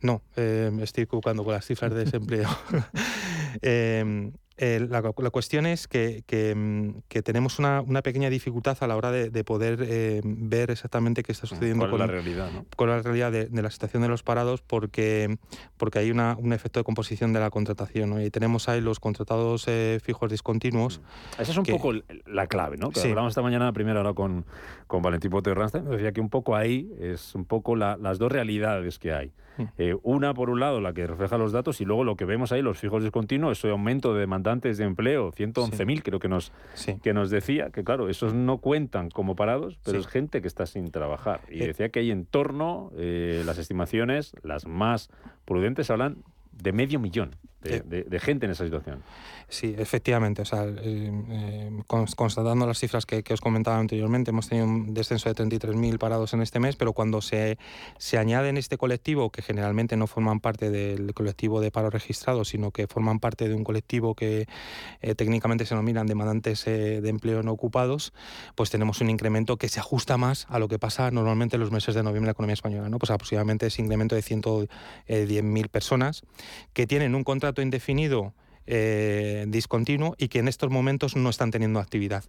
no 0.00 0.22
estoy 0.36 1.04
equivocando 1.04 1.44
con 1.44 1.54
las 1.54 1.66
cifras 1.66 1.92
de 1.92 2.04
desempleo. 2.04 2.48
la, 4.58 5.30
cuestión 5.30 5.66
es 5.66 5.88
que, 5.88 6.22
mm, 6.54 7.20
tenemos 7.22 7.58
una, 7.58 7.82
pequeña 8.02 8.30
dificultad 8.30 8.76
a 8.80 8.86
la 8.86 8.96
hora 8.96 9.10
de, 9.10 9.44
poder 9.44 9.78
eh, 9.82 10.20
ver 10.24 10.70
exactamente 10.70 11.22
qué 11.22 11.32
está 11.32 11.46
sucediendo 11.46 11.88
con, 11.90 11.98
la 11.98 12.06
realidad, 12.06 12.50
con 12.76 12.88
la 12.88 13.00
realidad 13.00 13.32
de, 13.32 13.48
la 13.50 13.70
situación 13.70 14.02
de 14.02 14.08
los 14.08 14.22
parados, 14.22 14.62
porque, 14.62 15.38
porque 15.76 15.98
hay 15.98 16.10
una, 16.10 16.36
un 16.38 16.52
efecto 16.52 16.80
de 16.80 16.84
composición 16.84 17.32
de 17.32 17.40
la 17.40 17.50
contratación. 17.50 18.20
Y 18.20 18.30
tenemos 18.30 18.68
ahí 18.68 18.80
los 18.80 19.00
contratados 19.00 19.66
eh, 19.68 20.00
fijos 20.02 20.30
discontinuos. 20.30 21.00
Mm. 21.00 21.42
Esa 21.42 21.52
es 21.52 21.58
un 21.58 21.64
poco 21.64 21.92
la 22.26 22.46
clave, 22.46 22.76
¿no? 22.76 22.90
Que 22.90 23.00
hablamos 23.00 23.30
esta 23.30 23.42
mañana, 23.42 23.68
a 23.68 23.72
primera 23.72 24.00
hora 24.00 24.14
con, 24.14 24.44
con 24.86 25.02
Valentín 25.02 25.30
Pote 25.30 25.54
Ranstein, 25.54 25.88
decía 25.88 26.12
que 26.12 26.20
un 26.20 26.30
poco 26.30 26.56
ahí 26.56 26.92
es 26.98 27.34
un 27.34 27.44
poco 27.44 27.76
las 27.76 28.18
dos 28.18 28.30
realidades 28.30 28.98
que 28.98 29.12
hay. 29.12 29.32
Mm. 29.56 29.62
Eh, 29.78 29.96
una, 30.02 30.34
por 30.34 30.50
un 30.50 30.60
lado, 30.60 30.80
la 30.80 30.92
que 30.92 31.06
refleja 31.06 31.38
los 31.38 31.52
datos, 31.52 31.80
y 31.80 31.84
luego 31.84 32.04
lo 32.04 32.16
que 32.16 32.24
vemos 32.24 32.52
ahí, 32.52 32.62
los 32.62 32.78
fijos 32.78 33.02
discontinuos, 33.02 33.58
ese 33.58 33.70
aumento 33.70 34.14
de 34.14 34.20
demandantes 34.20 34.78
de 34.78 34.84
empleo, 34.84 35.32
111.000 35.32 36.02
creo 36.02 36.18
que 36.18 36.28
nos, 36.28 36.52
que 37.02 37.12
nos 37.12 37.30
decía, 37.30 37.70
que 37.70 37.84
claro, 37.84 38.08
esos 38.08 38.34
no 38.34 38.58
cuentan 38.58 39.10
como 39.10 39.36
parados, 39.36 39.78
pero 39.84 39.98
es 39.98 40.06
gente 40.06 40.40
que 40.40 40.48
está 40.48 40.66
sin 40.66 40.90
trabajar. 40.90 41.40
Y 41.50 41.62
eh. 41.62 41.68
decía 41.68 41.88
que 41.90 42.00
hay 42.00 42.10
en 42.10 42.26
torno, 42.26 42.90
eh, 42.96 43.42
las 43.44 43.58
estimaciones, 43.58 44.34
las 44.42 44.66
más 44.66 45.10
prudentes, 45.44 45.90
hablan 45.90 46.18
de 46.52 46.72
medio 46.72 47.00
millón 47.00 47.36
de 47.62 48.20
gente 48.20 48.46
en 48.46 48.52
esa 48.52 48.64
situación. 48.64 49.02
Sí, 49.52 49.74
efectivamente. 49.76 50.40
O 50.40 50.44
sea, 50.46 50.64
eh, 50.64 51.12
eh, 51.30 51.70
constatando 51.86 52.66
las 52.66 52.78
cifras 52.78 53.04
que, 53.04 53.22
os 53.34 53.40
comentaba 53.42 53.78
anteriormente, 53.78 54.30
hemos 54.30 54.48
tenido 54.48 54.66
un 54.66 54.94
descenso 54.94 55.28
de 55.28 55.34
33.000 55.34 55.98
parados 55.98 56.32
en 56.32 56.40
este 56.40 56.58
mes, 56.58 56.76
pero 56.76 56.94
cuando 56.94 57.20
se, 57.20 57.58
se 57.98 58.16
añade 58.16 58.48
este 58.58 58.78
colectivo, 58.78 59.28
que 59.28 59.42
generalmente 59.42 59.98
no 59.98 60.06
forman 60.06 60.40
parte 60.40 60.70
del 60.70 61.12
colectivo 61.12 61.60
de 61.60 61.70
paro 61.70 61.90
registrado, 61.90 62.46
sino 62.46 62.70
que 62.70 62.86
forman 62.86 63.20
parte 63.20 63.46
de 63.46 63.54
un 63.54 63.62
colectivo 63.62 64.14
que 64.14 64.46
eh, 65.02 65.14
técnicamente 65.14 65.66
se 65.66 65.74
denominan 65.74 66.06
demandantes 66.06 66.64
de 66.64 67.06
empleo 67.06 67.42
no 67.42 67.52
ocupados, 67.52 68.14
pues 68.54 68.70
tenemos 68.70 69.02
un 69.02 69.10
incremento 69.10 69.58
que 69.58 69.68
se 69.68 69.80
ajusta 69.80 70.16
más 70.16 70.46
a 70.48 70.58
lo 70.58 70.68
que 70.68 70.78
pasa 70.78 71.10
normalmente 71.10 71.56
en 71.56 71.60
los 71.60 71.70
meses 71.70 71.94
de 71.94 72.02
noviembre 72.02 72.24
en 72.24 72.28
la 72.28 72.32
economía 72.32 72.54
española. 72.54 72.88
¿no? 72.88 72.98
Pues 72.98 73.10
aproximadamente 73.10 73.66
ese 73.66 73.82
incremento 73.82 74.14
de 74.14 74.22
110.000 74.22 75.68
personas 75.68 76.22
que 76.72 76.86
tienen 76.86 77.14
un 77.14 77.22
contrato 77.22 77.51
indefinido 77.60 78.32
eh, 78.66 79.44
discontinuo 79.48 80.14
y 80.18 80.28
que 80.28 80.38
en 80.38 80.46
estos 80.46 80.70
momentos 80.70 81.16
no 81.16 81.28
están 81.28 81.50
teniendo 81.50 81.80
actividad. 81.80 82.24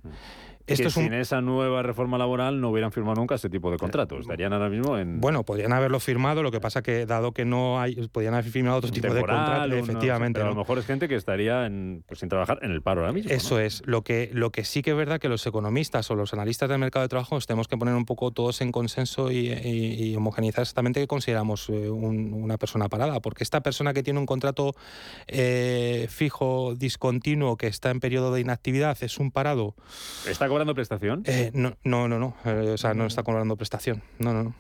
Esto 0.68 0.90
sin 0.90 1.14
esa 1.14 1.42
nueva 1.42 1.84
reforma 1.84 2.18
laboral 2.18 2.62
no 2.62 2.70
hubieran 2.70 2.92
firmado 2.92 3.16
nunca 3.16 3.36
ese 3.36 3.50
tipo 3.50 3.70
de 3.72 3.78
contratos. 3.78 4.22
Estarían 4.22 4.54
ahora 4.54 4.70
mismo 4.70 4.98
en. 4.98 5.20
Bueno, 5.20 5.44
podrían 5.44 5.74
haberlo 5.74 6.00
firmado, 6.00 6.42
lo 6.42 6.52
que 6.52 6.62
pasa 6.62 6.82
que, 6.82 7.06
dado 7.06 7.34
que 7.34 7.46
no 7.46 7.80
hay. 7.80 7.96
Podrían 8.08 8.34
haber 8.34 8.50
firmado 8.50 8.78
otro 8.78 8.92
tipo 8.92 9.14
de 9.14 9.22
contratos, 9.22 9.78
efectivamente. 9.78 10.40
pero 10.40 10.48
a 10.48 10.54
lo 10.54 10.60
mejor 10.60 10.80
es 10.80 10.86
gente 10.86 11.08
que 11.08 11.16
estaría 11.16 11.70
pues, 12.08 12.20
sin 12.20 12.30
trabajar 12.30 12.60
en 12.62 12.72
el 12.72 12.82
paro 12.82 13.02
ahora 13.02 13.14
mismo. 13.14 13.32
Eso 13.32 13.60
es. 13.60 13.82
Lo 13.86 14.04
que, 14.04 14.30
lo 14.34 14.52
que 14.52 14.64
sí 14.64 14.82
que 14.82 14.92
es 14.92 14.98
verdad 14.98 15.20
que 15.20 15.30
los 15.30 15.46
economistas 15.46 16.10
o 16.12 16.16
los 16.16 16.34
analistas 16.34 16.70
del 16.70 16.80
mercado 16.80 17.04
de 17.04 17.10
trabajo 17.10 17.38
tenemos 17.40 17.68
que 17.68 17.78
poner 17.78 17.96
un 17.96 18.06
poco 18.06 18.32
todos 18.32 18.62
en 18.62 18.72
consenso 18.72 19.32
y, 19.32 20.14
homogeneizar 20.16 20.62
exactamente 20.62 21.00
qué 21.00 21.08
consideramos 21.08 21.70
eh, 21.70 21.90
una 21.90 22.58
persona 22.58 22.88
parada. 22.88 23.20
Porque 23.20 23.44
esta 23.44 23.62
persona 23.62 23.94
que 23.94 24.04
tiene 24.04 24.20
un 24.20 24.26
contrato 24.26 24.76
eh, 25.28 26.08
fijo, 26.10 26.76
discontinuo, 26.76 27.58
que 27.58 27.68
está 27.68 27.90
en 27.90 28.00
periodo 28.00 28.34
de 28.34 28.42
inactividad, 28.42 28.98
es 29.02 29.18
un 29.18 29.32
parado. 29.32 29.76
Está 30.28 30.48
cobrando 30.54 30.76
prestación? 30.76 31.24
Eh, 31.26 31.50
no, 31.54 31.76
no, 31.84 32.08
no, 32.08 32.20
no. 32.20 32.36
Eh, 32.46 32.72
o 32.74 32.78
sea, 32.78 32.94
no 32.94 33.08
está 33.08 33.24
cobrando 33.24 33.56
prestación. 33.56 34.04
No, 34.20 34.34
no, 34.34 34.44
no. 34.44 34.54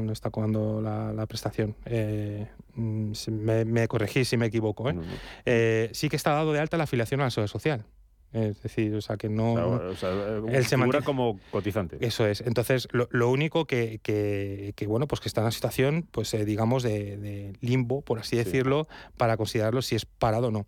No, 0.00 0.12
está 0.12 0.30
cobrando 0.30 0.80
la, 0.80 1.26
prestación. 1.26 1.74
Eh, 1.84 2.46
mm, 2.74 3.12
me, 3.28 3.88
corregí 3.88 4.24
si 4.24 4.36
me 4.36 4.46
equivoco. 4.46 4.88
sí 4.88 6.08
que 6.08 6.16
está 6.16 6.30
dado 6.32 6.52
de 6.52 6.60
alta 6.60 6.76
la 6.76 6.84
afiliación 6.84 7.20
a 7.20 7.24
la 7.24 7.30
seguridad 7.30 7.52
social. 7.52 7.84
Es 8.32 8.62
decir, 8.62 8.94
o 8.94 9.00
sea, 9.00 9.16
que 9.16 9.28
no... 9.28 9.52
O 9.52 9.94
sea, 9.94 10.10
él 10.48 10.64
se 10.64 10.76
mantiene 10.76 11.04
como 11.04 11.38
cotizante. 11.50 11.98
Eso 12.00 12.26
es. 12.26 12.40
Entonces, 12.40 12.88
lo, 12.92 13.30
único 13.30 13.66
que, 13.66 14.00
que, 14.02 14.86
bueno, 14.86 15.06
pues 15.06 15.20
que 15.20 15.28
está 15.28 15.40
en 15.40 15.46
una 15.46 15.52
situación, 15.52 16.08
pues 16.10 16.34
digamos, 16.46 16.82
de, 16.82 17.52
limbo, 17.60 18.00
por 18.00 18.20
así 18.20 18.36
decirlo, 18.36 18.88
para 19.16 19.36
considerarlo 19.36 19.82
si 19.82 19.96
es 19.96 20.06
parado 20.06 20.48
o 20.48 20.50
no 20.50 20.66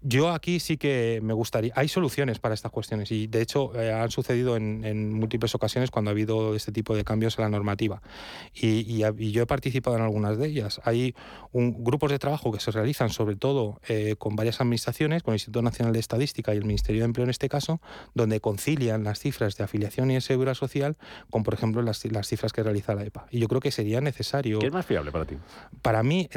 yo 0.00 0.30
aquí 0.30 0.60
sí 0.60 0.76
que 0.76 1.20
me 1.22 1.32
gustaría. 1.32 1.72
Hay 1.76 1.88
soluciones 1.88 2.38
para 2.38 2.54
estas 2.54 2.72
cuestiones 2.72 3.10
y, 3.10 3.26
de 3.26 3.42
hecho, 3.42 3.72
eh, 3.80 3.92
han 3.92 4.10
sucedido 4.10 4.56
en, 4.56 5.12
múltiples 5.12 5.54
ocasiones 5.54 5.90
cuando 5.90 6.10
ha 6.10 6.12
habido 6.12 6.54
este 6.54 6.72
tipo 6.72 6.96
de 6.96 7.04
cambios 7.04 7.38
en 7.38 7.44
la 7.44 7.48
normativa. 7.48 8.02
Y, 8.54 8.98
yo 9.32 9.42
he 9.42 9.46
participado 9.46 9.96
en 9.96 10.02
algunas 10.02 10.38
de 10.38 10.46
ellas. 10.46 10.80
Hay 10.84 11.14
un, 11.52 11.82
grupos 11.84 12.10
de 12.10 12.18
trabajo 12.18 12.52
que 12.52 12.60
se 12.60 12.70
realizan, 12.70 13.10
sobre 13.10 13.36
todo 13.36 13.80
eh, 13.88 14.16
con 14.18 14.36
varias 14.36 14.60
administraciones, 14.60 15.22
con 15.22 15.32
el 15.32 15.36
Instituto 15.36 15.62
Nacional 15.62 15.92
de 15.92 16.00
Estadística 16.00 16.54
y 16.54 16.58
el 16.58 16.64
Ministerio 16.64 17.02
de 17.02 17.06
Empleo 17.06 17.24
en 17.24 17.30
este 17.30 17.48
caso, 17.48 17.80
donde 18.14 18.40
concilian 18.40 19.04
las 19.04 19.18
cifras 19.20 19.56
de 19.56 19.64
afiliación 19.64 20.10
y 20.10 20.14
de 20.14 20.20
seguridad 20.20 20.54
social 20.54 20.96
con, 21.30 21.42
por 21.42 21.54
ejemplo, 21.54 21.82
las, 21.82 21.98
cifras 22.26 22.52
que 22.52 22.62
realiza 22.62 22.94
la 22.94 23.04
EPA. 23.04 23.26
Y 23.30 23.40
yo 23.40 23.48
creo 23.48 23.60
que 23.60 23.70
sería 23.70 24.00
necesario. 24.00 24.58
¿Qué 24.58 24.66
es 24.66 24.72
más 24.72 24.86
fiable 24.86 25.12
para 25.12 25.24
ti? 25.24 25.36
Para 25.82 26.02
mí, 26.02 26.28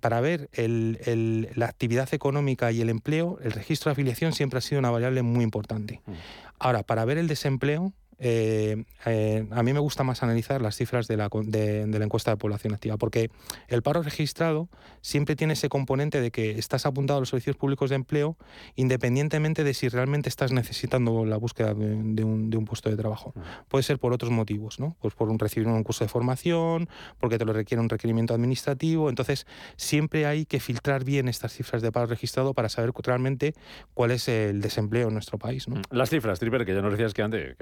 para 0.00 0.20
ver 0.20 0.50
la 0.56 1.66
actividad 1.66 2.12
económica 2.12 2.70
y 2.72 2.80
el 2.80 2.91
empleo, 2.92 3.38
el 3.42 3.52
registro 3.52 3.90
de 3.90 3.92
afiliación 3.92 4.32
siempre 4.32 4.58
ha 4.58 4.62
sido 4.62 4.78
una 4.78 4.90
variable 4.90 5.22
muy 5.22 5.42
importante. 5.42 6.00
Mm. 6.06 6.12
Ahora, 6.58 6.82
para 6.84 7.04
ver 7.04 7.18
el 7.18 7.26
desempleo, 7.26 7.92
eh, 8.24 8.84
eh, 9.04 9.48
a 9.50 9.64
mí 9.64 9.72
me 9.72 9.80
gusta 9.80 10.04
más 10.04 10.22
analizar 10.22 10.62
las 10.62 10.76
cifras 10.76 11.08
de 11.08 11.16
la, 11.16 11.28
de, 11.28 11.86
la, 11.88 12.04
encuesta 12.04 12.30
de 12.30 12.36
población 12.36 12.72
activa, 12.72 12.96
porque 12.96 13.32
el 13.66 13.82
paro 13.82 14.00
registrado 14.00 14.68
siempre 15.00 15.34
tiene 15.34 15.54
ese 15.54 15.68
componente 15.68 16.20
de 16.20 16.30
que 16.30 16.52
estás 16.52 16.86
apuntado 16.86 17.16
a 17.16 17.20
los 17.20 17.30
servicios 17.30 17.56
públicos 17.56 17.90
de 17.90 17.96
empleo 17.96 18.36
independientemente 18.76 19.64
de 19.64 19.74
si 19.74 19.88
realmente 19.88 20.28
estás 20.28 20.52
necesitando 20.52 21.24
la 21.24 21.36
búsqueda 21.36 21.74
de, 21.74 22.22
un, 22.22 22.64
puesto 22.64 22.90
de 22.90 22.96
trabajo. 22.96 23.34
Puede 23.66 23.82
ser 23.82 23.98
por 23.98 24.12
otros 24.12 24.30
motivos, 24.30 24.78
¿no? 24.78 24.96
Pues 25.00 25.14
por 25.14 25.28
un, 25.28 25.40
recibir 25.40 25.66
un 25.66 25.82
curso 25.82 26.04
de 26.04 26.08
formación, 26.08 26.88
porque 27.18 27.38
te 27.38 27.44
lo 27.44 27.52
requiere 27.52 27.80
un 27.80 27.88
requerimiento 27.88 28.34
administrativo. 28.34 29.08
Entonces, 29.08 29.48
siempre 29.74 30.26
hay 30.26 30.46
que 30.46 30.60
filtrar 30.60 31.02
bien 31.02 31.26
estas 31.26 31.52
cifras 31.54 31.82
de 31.82 31.90
paro 31.90 32.06
registrado 32.06 32.54
para 32.54 32.68
saber 32.68 32.92
realmente 33.02 33.54
cuál 33.94 34.12
es 34.12 34.28
el 34.28 34.60
desempleo 34.60 35.08
en 35.08 35.14
nuestro 35.14 35.38
país. 35.38 35.66
¿no? 35.66 35.82
Las 35.90 36.08
cifras, 36.08 36.38
Triper, 36.38 36.64
que 36.64 36.72
ya 36.72 36.82
nos 36.82 36.92
decías 36.92 37.14
que 37.14 37.22
antes, 37.22 37.56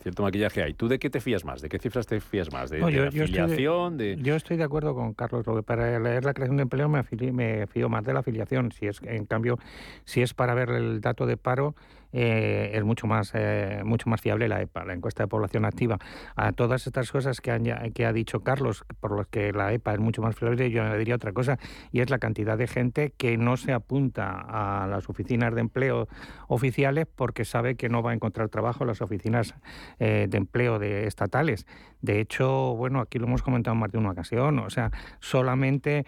cierto 0.00 0.22
maquillaje 0.22 0.62
hay. 0.62 0.74
¿Tú 0.74 0.88
de 0.88 0.98
qué 0.98 1.10
te 1.10 1.20
fías 1.20 1.44
más? 1.44 1.60
¿De 1.60 1.68
qué 1.68 1.78
cifras 1.78 2.06
te 2.06 2.20
fías 2.20 2.52
más? 2.52 2.70
¿De, 2.70 2.78
yo, 2.78 3.06
afiliación? 3.06 3.94
Estoy 3.94 4.16
de, 4.16 4.22
Yo 4.22 4.34
estoy 4.36 4.56
de 4.56 4.64
acuerdo 4.64 4.94
con 4.94 5.14
Carlos. 5.14 5.46
Lo 5.46 5.56
que 5.56 5.62
para 5.62 5.98
leer 5.98 6.24
la 6.24 6.34
creación 6.34 6.56
de 6.56 6.62
empleo 6.62 6.88
me, 6.88 7.04
me 7.32 7.66
fío 7.66 7.88
más 7.88 8.04
de 8.04 8.12
la 8.12 8.20
afiliación. 8.20 8.72
Si 8.72 8.86
es, 8.86 9.00
en 9.02 9.26
cambio, 9.26 9.58
si 10.04 10.22
es 10.22 10.34
para 10.34 10.54
ver 10.54 10.70
el 10.70 11.00
dato 11.00 11.26
de 11.26 11.36
paro, 11.36 11.74
eh, 12.12 12.70
es 12.74 12.84
mucho 12.84 13.06
más, 13.06 13.32
eh, 13.34 13.82
mucho 13.84 14.08
más 14.08 14.20
fiable 14.20 14.48
la 14.48 14.62
EPA, 14.62 14.84
la 14.84 14.94
encuesta 14.94 15.24
de 15.24 15.28
población 15.28 15.64
activa. 15.64 15.98
A 16.36 16.52
todas 16.52 16.86
estas 16.86 17.10
cosas 17.12 17.40
que, 17.40 17.92
que 17.94 18.06
ha 18.06 18.12
dicho 18.12 18.40
Carlos, 18.40 18.84
por 19.00 19.16
las 19.16 19.26
que 19.26 19.52
la 19.52 19.72
EPA 19.72 19.94
es 19.94 20.00
mucho 20.00 20.22
más 20.22 20.36
fiable, 20.36 20.70
yo 20.70 20.96
diría 20.96 21.16
otra 21.16 21.32
cosa, 21.32 21.58
y 21.92 22.00
es 22.00 22.10
la 22.10 22.18
cantidad 22.18 22.56
de 22.56 22.66
gente 22.66 23.12
que 23.16 23.36
no 23.36 23.56
se 23.56 23.72
apunta 23.72 24.30
a 24.30 24.86
las 24.86 25.08
oficinas 25.08 25.54
de 25.54 25.60
empleo 25.60 26.08
oficiales 26.48 27.06
porque 27.14 27.44
sabe 27.44 27.76
que 27.76 27.88
no 27.88 28.02
va 28.02 28.12
a 28.12 28.14
encontrar 28.14 28.48
trabajo 28.48 28.84
en 28.84 28.88
las 28.88 29.02
oficinas 29.02 29.54
eh, 29.98 30.26
de 30.28 30.38
empleo 30.38 30.78
de 30.78 31.06
estatales. 31.06 31.66
De 32.00 32.20
hecho, 32.20 32.74
bueno, 32.76 33.00
aquí 33.00 33.18
lo 33.18 33.26
hemos 33.26 33.42
comentado 33.42 33.74
en 33.74 33.80
más 33.80 33.90
de 33.90 33.98
una 33.98 34.12
ocasión, 34.12 34.58
o 34.60 34.70
sea, 34.70 34.92
solamente 35.20 36.06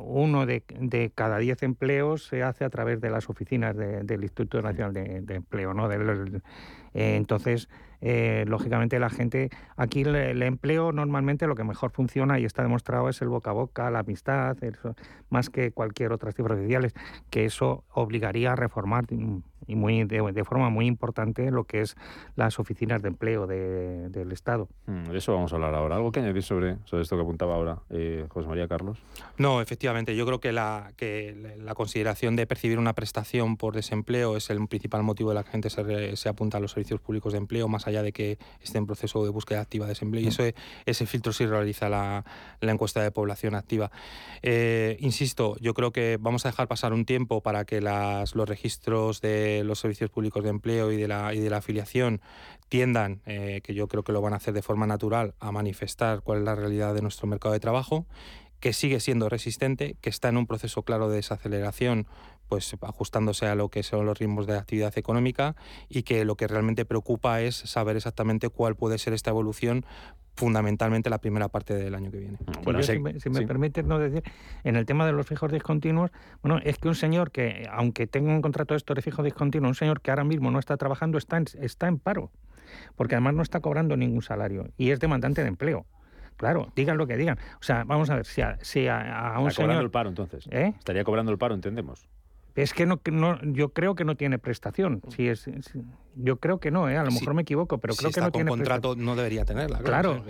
uno 0.00 0.46
de, 0.46 0.62
cada 1.14 1.36
diez 1.36 1.62
empleos 1.62 2.24
se 2.24 2.42
hace 2.42 2.64
a 2.64 2.70
través 2.70 3.02
de 3.02 3.10
las 3.10 3.28
oficinas 3.28 3.76
del 3.76 4.22
Instituto 4.22 4.62
Nacional 4.62 4.94
de, 4.96 5.34
empleo, 5.34 5.74
¿no? 5.74 5.88
Del, 5.88 6.42
entonces, 6.94 7.68
eh, 8.00 8.44
lógicamente 8.46 8.98
la 8.98 9.10
gente, 9.10 9.50
aquí 9.76 10.02
el, 10.02 10.42
empleo 10.42 10.92
normalmente 10.92 11.46
lo 11.46 11.54
que 11.54 11.64
mejor 11.64 11.90
funciona 11.90 12.38
y 12.38 12.44
está 12.44 12.62
demostrado 12.62 13.08
es 13.08 13.20
el 13.22 13.28
boca 13.28 13.50
a 13.50 13.54
boca, 13.54 13.90
la 13.90 14.00
amistad, 14.00 14.56
más 15.30 15.50
que 15.50 15.72
cualquier 15.72 16.12
otras 16.12 16.34
cifras 16.34 16.58
oficiales, 16.58 16.94
que 17.30 17.44
eso 17.44 17.84
obligaría 17.92 18.52
a 18.52 18.56
reformar 18.56 19.06
y 19.66 19.74
muy 19.74 20.04
de, 20.04 20.44
forma 20.44 20.70
muy 20.70 20.86
importante 20.86 21.50
lo 21.50 21.64
que 21.64 21.80
es 21.80 21.96
las 22.36 22.58
oficinas 22.58 23.02
de 23.02 23.08
empleo 23.08 23.46
del 23.46 24.32
Estado. 24.32 24.68
Mm, 24.86 25.10
de 25.10 25.18
eso 25.18 25.34
vamos 25.34 25.52
a 25.52 25.56
hablar 25.56 25.74
ahora. 25.74 25.96
¿Algo 25.96 26.12
que 26.12 26.20
añadir 26.20 26.42
sobre, 26.42 26.76
sobre 26.84 27.02
esto 27.02 27.16
que 27.16 27.22
apuntaba 27.22 27.54
ahora 27.54 27.78
eh, 27.90 28.26
José 28.28 28.48
María 28.48 28.68
Carlos? 28.68 29.02
No, 29.38 29.60
efectivamente. 29.60 30.16
Yo 30.16 30.26
creo 30.26 30.40
que 30.40 30.52
la, 30.52 30.92
que 30.96 31.56
la 31.58 31.74
consideración 31.74 32.36
de 32.36 32.46
percibir 32.46 32.78
una 32.78 32.94
prestación 32.94 33.56
por 33.56 33.74
desempleo 33.74 34.36
es 34.36 34.50
el 34.50 34.66
principal 34.68 35.02
motivo 35.02 35.30
de 35.30 35.36
la 35.36 35.42
que 35.42 35.48
la 35.48 35.52
gente 35.52 35.70
se, 35.70 36.16
se 36.16 36.28
apunta 36.28 36.58
a 36.58 36.60
los 36.60 36.72
servicios 36.72 37.00
públicos 37.00 37.32
de 37.32 37.38
empleo, 37.38 37.68
más 37.68 37.85
allá 37.86 38.02
de 38.02 38.12
que 38.12 38.38
esté 38.60 38.78
en 38.78 38.86
proceso 38.86 39.24
de 39.24 39.30
búsqueda 39.30 39.60
activa 39.60 39.86
de 39.86 39.90
desempleo. 39.90 40.22
Y 40.22 40.26
mm. 40.26 40.28
eso, 40.28 40.42
ese 40.86 41.06
filtro 41.06 41.32
sí 41.32 41.46
realiza 41.46 41.88
la, 41.88 42.24
la 42.60 42.72
encuesta 42.72 43.02
de 43.02 43.10
población 43.10 43.54
activa. 43.54 43.90
Eh, 44.42 44.96
insisto, 45.00 45.56
yo 45.60 45.74
creo 45.74 45.92
que 45.92 46.18
vamos 46.20 46.46
a 46.46 46.50
dejar 46.50 46.68
pasar 46.68 46.92
un 46.92 47.04
tiempo 47.04 47.42
para 47.42 47.64
que 47.64 47.80
las, 47.80 48.34
los 48.34 48.48
registros 48.48 49.20
de 49.20 49.62
los 49.64 49.80
servicios 49.80 50.10
públicos 50.10 50.42
de 50.42 50.50
empleo 50.50 50.92
y 50.92 50.96
de 50.96 51.08
la, 51.08 51.34
y 51.34 51.40
de 51.40 51.50
la 51.50 51.58
afiliación 51.58 52.20
tiendan, 52.68 53.22
eh, 53.26 53.60
que 53.62 53.74
yo 53.74 53.88
creo 53.88 54.02
que 54.02 54.12
lo 54.12 54.20
van 54.20 54.32
a 54.32 54.36
hacer 54.36 54.54
de 54.54 54.62
forma 54.62 54.86
natural, 54.86 55.34
a 55.40 55.52
manifestar 55.52 56.20
cuál 56.20 56.38
es 56.38 56.44
la 56.44 56.54
realidad 56.54 56.94
de 56.94 57.02
nuestro 57.02 57.26
mercado 57.26 57.52
de 57.52 57.60
trabajo, 57.60 58.06
que 58.60 58.72
sigue 58.72 59.00
siendo 59.00 59.28
resistente, 59.28 59.96
que 60.00 60.10
está 60.10 60.28
en 60.28 60.36
un 60.36 60.46
proceso 60.46 60.82
claro 60.82 61.08
de 61.08 61.16
desaceleración, 61.16 62.06
pues 62.48 62.76
ajustándose 62.80 63.46
a 63.46 63.54
lo 63.54 63.68
que 63.68 63.82
son 63.82 64.06
los 64.06 64.18
ritmos 64.18 64.46
de 64.46 64.56
actividad 64.56 64.96
económica 64.96 65.56
y 65.88 66.02
que 66.02 66.24
lo 66.24 66.36
que 66.36 66.46
realmente 66.46 66.84
preocupa 66.84 67.40
es 67.40 67.56
saber 67.56 67.96
exactamente 67.96 68.48
cuál 68.48 68.76
puede 68.76 68.98
ser 68.98 69.12
esta 69.12 69.30
evolución 69.30 69.84
fundamentalmente 70.36 71.08
la 71.08 71.18
primera 71.18 71.48
parte 71.48 71.74
del 71.74 71.94
año 71.94 72.10
que 72.10 72.18
viene. 72.18 72.38
Bueno, 72.62 72.82
si, 72.82 72.98
me, 72.98 73.18
si 73.18 73.30
permites 73.30 73.84
no 73.84 73.98
decir, 73.98 74.22
en 74.64 74.76
el 74.76 74.84
tema 74.84 75.06
de 75.06 75.12
los 75.12 75.26
fijos 75.26 75.50
discontinuos, 75.50 76.10
bueno, 76.42 76.60
es 76.62 76.78
que 76.78 76.88
un 76.88 76.94
señor 76.94 77.30
que, 77.30 77.66
aunque 77.70 78.06
tenga 78.06 78.32
un 78.32 78.42
contrato 78.42 78.74
de 78.74 78.78
esto 78.78 78.94
de 78.94 79.02
fijo 79.02 79.22
discontinuo, 79.22 79.68
un 79.68 79.74
señor 79.74 80.02
que 80.02 80.10
ahora 80.10 80.24
mismo 80.24 80.50
no 80.50 80.58
está 80.58 80.76
trabajando 80.76 81.16
está 81.16 81.38
en, 81.38 81.46
está 81.60 81.88
en 81.88 81.98
paro, 81.98 82.30
porque 82.96 83.14
además 83.14 83.34
no 83.34 83.42
está 83.42 83.60
cobrando 83.60 83.96
ningún 83.96 84.22
salario 84.22 84.68
y 84.76 84.90
es 84.90 85.00
demandante 85.00 85.42
de 85.42 85.48
empleo. 85.48 85.86
Claro, 86.36 86.70
digan 86.76 86.98
lo 86.98 87.06
que 87.06 87.16
digan. 87.16 87.38
O 87.60 87.62
sea, 87.62 87.84
vamos 87.84 88.10
a 88.10 88.16
ver, 88.16 88.26
si 88.26 88.42
a, 88.42 88.58
si 88.60 88.88
a, 88.88 89.36
un 89.38 89.48
está 89.48 89.62
cobrando 89.62 89.82
el 89.82 89.90
paro 89.90 90.10
entonces. 90.10 90.46
¿Eh? 90.50 90.74
Estaría 90.78 91.02
cobrando 91.02 91.32
el 91.32 91.38
paro, 91.38 91.54
entendemos. 91.54 92.06
Es 92.56 92.72
que 92.72 92.86
no, 92.86 93.00
no, 93.12 93.38
yo 93.42 93.68
creo 93.68 93.94
que 93.94 94.04
no 94.04 94.16
tiene 94.16 94.38
prestación. 94.38 95.02
Si 95.14 95.28
es, 95.28 95.48
yo 96.14 96.38
creo 96.38 96.58
que 96.58 96.70
no, 96.70 96.88
¿eh? 96.88 96.96
a 96.96 97.04
lo 97.04 97.10
mejor 97.10 97.34
me 97.34 97.42
equivoco, 97.42 97.78
pero 97.78 97.94
creo 97.94 98.10
que 98.10 98.20
no 98.20 98.32
tiene 98.32 98.48
contrato 98.48 98.96
no 98.96 99.14
debería 99.14 99.44
tenerla. 99.44 99.78
Claro, 99.80 100.24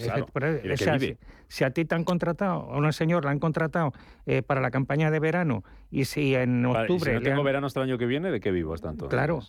si, 1.49 1.65
a 1.65 1.71
ti 1.71 1.85
te 1.85 1.95
han 1.95 2.03
contratado, 2.03 2.73
a 2.73 2.77
una 2.77 2.91
señora 2.91 3.27
la 3.27 3.31
han 3.31 3.39
contratado 3.39 3.93
eh, 4.27 4.43
para 4.43 4.61
la 4.61 4.73
campaña 4.73 5.11
de 5.13 5.21
verano 5.21 5.63
y 5.91 6.07
si 6.07 6.35
en 6.35 6.67
octubre... 6.67 7.13
si 7.13 7.17
no 7.17 7.23
tengo 7.23 7.45
verano 7.45 7.69
hasta 7.69 7.81
el 7.81 7.91
año 7.91 7.99
que 7.99 8.07
viene, 8.07 8.33
¿de 8.33 8.41
qué 8.41 8.51
vivo 8.51 8.75
hasta 8.75 8.91
entonces? 8.91 9.17
Claro, 9.17 9.41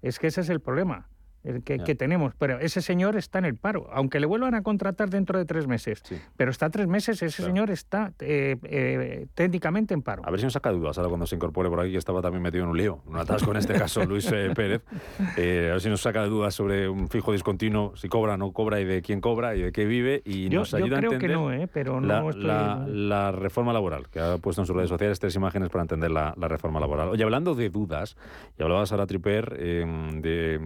es 0.00 0.20
que 0.20 0.28
ese 0.28 0.42
es 0.42 0.48
el 0.48 0.60
problema 0.60 1.08
el 1.42 1.62
que, 1.62 1.94
tenemos. 1.94 2.34
Pero 2.38 2.58
ese 2.60 2.82
señor 2.82 3.16
está 3.16 3.38
en 3.38 3.46
el 3.46 3.56
paro, 3.56 3.88
aunque 3.92 4.20
le 4.20 4.26
vuelvan 4.26 4.54
a 4.54 4.62
contratar 4.62 5.10
dentro 5.10 5.38
de 5.38 5.44
tres 5.44 5.66
meses. 5.66 6.02
Pero 6.36 6.50
está 6.50 6.70
tres 6.70 6.86
meses, 6.86 7.22
ese 7.22 7.42
señor 7.42 7.70
está 7.70 8.12
eh, 8.20 8.56
eh, 8.64 9.26
técnicamente 9.34 9.94
en 9.94 10.02
paro. 10.02 10.22
A 10.26 10.30
ver 10.30 10.40
si 10.40 10.46
nos 10.46 10.52
saca 10.52 10.70
dudas 10.70 10.98
ahora 10.98 11.08
cuando 11.08 11.26
se 11.26 11.36
incorpore 11.36 11.68
por 11.70 11.80
aquí, 11.80 11.92
que 11.92 11.98
estaba 11.98 12.20
también 12.20 12.42
metido 12.42 12.64
en 12.64 12.70
un 12.70 12.76
lío, 12.76 13.00
un 13.06 13.16
atasco 13.16 13.50
en 13.52 13.56
este 13.56 13.74
caso 13.74 14.04
Luis 14.06 14.30
eh, 14.32 14.52
Pérez. 14.54 14.82
a 15.18 15.40
ver 15.40 15.80
si 15.80 15.88
nos 15.88 16.02
saca 16.02 16.24
dudas 16.24 16.54
sobre 16.54 16.88
un 16.88 17.08
fijo 17.08 17.32
discontinuo, 17.32 17.96
si 17.96 18.08
cobra 18.08 18.34
o 18.34 18.36
no 18.36 18.52
cobra 18.52 18.80
y 18.80 18.84
de 18.84 19.02
quién 19.02 19.20
cobra 19.20 19.56
y 19.56 19.62
de 19.62 19.72
qué 19.72 19.86
vive. 19.86 20.22
Y 20.24 20.50
nos 20.50 20.74
ayuda 20.74 20.96
a 20.96 21.00
entender 21.00 21.18
que 21.20 21.28
no, 21.28 21.50
pero 21.72 22.00
no 22.00 22.30
la, 22.32 23.32
reforma 23.32 23.72
laboral, 23.72 24.08
que 24.08 24.20
ha 24.20 24.38
puesto 24.38 24.62
en 24.62 24.66
sus 24.66 24.76
redes 24.76 24.88
sociales 24.88 25.18
tres 25.18 25.34
imágenes 25.36 25.70
para 25.70 25.82
entender 25.82 26.10
la, 26.10 26.34
reforma 26.50 26.80
laboral. 26.80 27.10
Oye, 27.10 27.22
hablando 27.22 27.54
de 27.54 27.70
dudas, 27.70 28.16
y 28.58 28.62
hablabas 28.62 28.90
ahora, 28.90 29.06
Triper, 29.06 29.56
de 29.56 30.60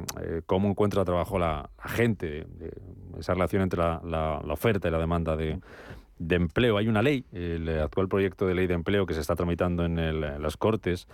cómo 0.46 0.63
encuentra 0.68 1.04
trabajo 1.04 1.38
la, 1.38 1.70
gente, 1.84 2.46
esa 3.18 3.34
relación 3.34 3.62
entre 3.62 3.78
la, 3.78 4.40
oferta 4.48 4.88
y 4.88 4.90
la 4.90 4.98
demanda 4.98 5.36
de, 5.36 5.60
empleo. 6.30 6.78
Hay 6.78 6.88
una 6.88 7.02
ley, 7.02 7.24
el 7.32 7.68
actual 7.80 8.08
proyecto 8.08 8.46
de 8.46 8.54
ley 8.54 8.66
de 8.66 8.74
empleo 8.74 9.06
que 9.06 9.14
se 9.14 9.20
está 9.20 9.36
tramitando 9.36 9.84
en, 9.84 10.20
las 10.20 10.56
Cortes 10.56 11.06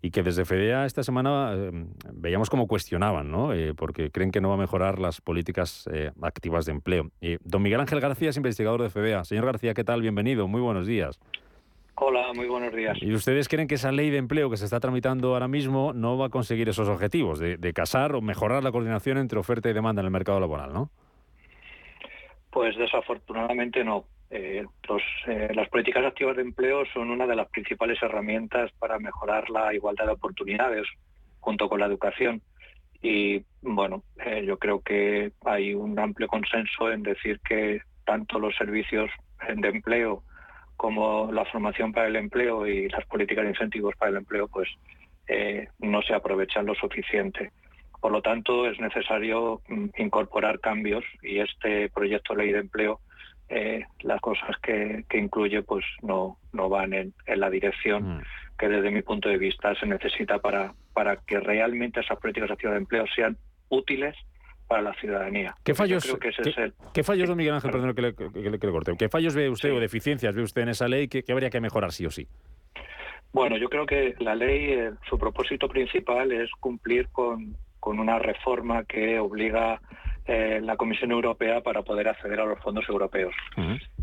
y 0.00 0.10
que 0.10 0.22
desde 0.22 0.44
FEDEA 0.44 0.86
esta 0.86 1.02
semana 1.02 1.52
eh, 1.54 1.70
veíamos 2.12 2.50
como 2.50 2.68
cuestionaban, 2.68 3.32
¿no? 3.32 3.52
Eh, 3.52 3.74
porque 3.74 4.10
creen 4.10 4.30
que 4.30 4.40
no 4.40 4.48
va 4.48 4.54
a 4.54 4.58
mejorar 4.58 5.00
las 5.00 5.20
políticas 5.20 5.88
eh, 5.92 6.12
activas 6.22 6.66
de 6.66 6.72
empleo. 6.72 7.10
don 7.42 7.62
Miguel 7.62 7.80
Ángel 7.80 8.00
García 8.00 8.30
es 8.30 8.36
investigador 8.36 8.80
de 8.80 8.90
FEDEA. 8.90 9.24
Señor 9.24 9.46
García, 9.46 9.74
¿qué 9.74 9.82
tal? 9.82 10.02
Bienvenido, 10.02 10.46
muy 10.46 10.60
buenos 10.60 10.86
días. 10.86 11.18
Hola, 12.00 12.32
muy 12.32 12.46
buenos 12.46 12.72
días. 12.72 12.96
¿Y 13.00 13.12
ustedes 13.12 13.48
creen 13.48 13.66
que 13.66 13.74
esa 13.74 13.90
ley 13.90 14.10
de 14.10 14.18
empleo 14.18 14.48
que 14.48 14.56
se 14.56 14.64
está 14.64 14.78
tramitando 14.78 15.32
ahora 15.32 15.48
mismo 15.48 15.92
no 15.92 16.16
va 16.16 16.26
a 16.26 16.28
conseguir 16.28 16.68
esos 16.68 16.88
objetivos 16.88 17.40
de, 17.40 17.72
casar 17.72 18.14
o 18.14 18.20
mejorar 18.20 18.62
la 18.62 18.70
coordinación 18.70 19.18
entre 19.18 19.40
oferta 19.40 19.68
y 19.68 19.72
demanda 19.72 20.00
en 20.00 20.06
el 20.06 20.12
mercado 20.12 20.38
laboral, 20.38 20.72
no? 20.72 20.90
Pues 22.50 22.76
desafortunadamente 22.76 23.82
no. 23.82 24.04
Eh, 24.30 24.64
eh, 25.26 25.48
las 25.54 25.68
políticas 25.70 26.04
activas 26.04 26.36
de 26.36 26.42
empleo 26.42 26.84
son 26.94 27.10
una 27.10 27.26
de 27.26 27.34
las 27.34 27.48
principales 27.48 28.00
herramientas 28.00 28.70
para 28.78 29.00
mejorar 29.00 29.50
la 29.50 29.74
igualdad 29.74 30.06
de 30.06 30.12
oportunidades 30.12 30.86
junto 31.40 31.68
con 31.68 31.80
la 31.80 31.86
educación. 31.86 32.42
Y 33.02 33.42
bueno, 33.60 34.04
eh, 34.24 34.44
yo 34.46 34.56
creo 34.58 34.82
que 34.82 35.32
hay 35.44 35.74
un 35.74 35.98
amplio 35.98 36.28
consenso 36.28 36.92
en 36.92 37.02
decir 37.02 37.40
que 37.40 37.80
tanto 38.04 38.38
los 38.38 38.54
servicios 38.54 39.10
de 39.52 39.68
empleo 39.68 40.22
como 40.78 41.30
la 41.32 41.44
formación 41.44 41.92
para 41.92 42.06
el 42.06 42.14
empleo 42.14 42.64
y 42.64 42.88
las 42.88 43.04
políticas 43.06 43.42
de 43.44 43.50
incentivos 43.50 43.96
para 43.96 44.12
el 44.12 44.18
empleo 44.18 44.46
pues 44.46 44.68
eh, 45.26 45.66
no 45.80 46.00
se 46.02 46.14
aprovechan 46.14 46.66
lo 46.66 46.74
suficiente. 46.76 47.50
Por 48.00 48.12
lo 48.12 48.22
tanto, 48.22 48.64
es 48.70 48.78
necesario 48.78 49.60
mm, 49.68 49.86
incorporar 49.98 50.60
cambios 50.60 51.04
y 51.20 51.40
este 51.40 51.90
proyecto 51.90 52.32
de 52.32 52.44
ley 52.44 52.52
de 52.52 52.60
empleo, 52.60 53.00
eh, 53.48 53.84
las 54.02 54.20
cosas 54.20 54.56
que, 54.62 55.04
incluye, 55.14 55.62
pues 55.62 55.84
no, 56.00 56.38
no 56.52 56.68
van 56.68 56.92
en, 56.94 57.12
la 57.26 57.50
dirección 57.50 58.18
mm. 58.18 58.22
que 58.56 58.68
desde 58.68 58.92
mi 58.92 59.02
punto 59.02 59.28
de 59.28 59.36
vista 59.36 59.74
se 59.74 59.86
necesita 59.86 60.38
para, 60.38 60.74
para 60.94 61.16
que 61.16 61.40
realmente 61.40 62.00
esas 62.00 62.20
políticas 62.20 62.52
activas 62.52 62.74
de 62.74 62.82
empleo 62.82 63.04
sean 63.16 63.36
útiles 63.68 64.14
para 64.68 64.82
la 64.82 64.94
ciudadanía. 64.94 65.54
¿Qué 65.64 65.74
fallos, 65.74 66.04
¿qué, 66.92 67.02
fallos, 67.02 67.34
Miguel 67.34 67.54
Ángel, 67.54 67.70
perdón 67.70 67.94
que 67.94 68.02
le, 68.02 68.58
corte, 68.58 68.92
¿qué 68.98 69.08
fallos 69.08 69.34
ve 69.34 69.48
usted 69.48 69.72
o 69.72 69.80
deficiencias 69.80 70.34
ve 70.34 70.42
usted 70.42 70.62
en 70.62 70.68
esa 70.68 70.86
ley 70.86 71.08
que, 71.08 71.24
habría 71.32 71.50
que 71.50 71.60
mejorar 71.60 71.90
sí 71.90 72.04
o 72.06 72.10
sí? 72.10 72.28
Bueno, 73.32 73.56
yo 73.56 73.68
creo 73.68 73.86
que 73.86 74.14
la 74.20 74.34
ley, 74.34 74.72
eh, 74.72 74.90
su 75.08 75.18
propósito 75.18 75.68
principal 75.68 76.32
es 76.32 76.50
cumplir 76.60 77.08
con, 77.08 77.56
una 77.80 78.18
reforma 78.18 78.84
que 78.84 79.18
obliga 79.18 79.80
eh, 80.26 80.60
la 80.62 80.76
Comisión 80.76 81.10
Europea 81.10 81.62
para 81.62 81.80
poder 81.80 82.06
acceder 82.08 82.38
a 82.38 82.44
los 82.44 82.60
fondos 82.60 82.86
europeos. 82.86 83.34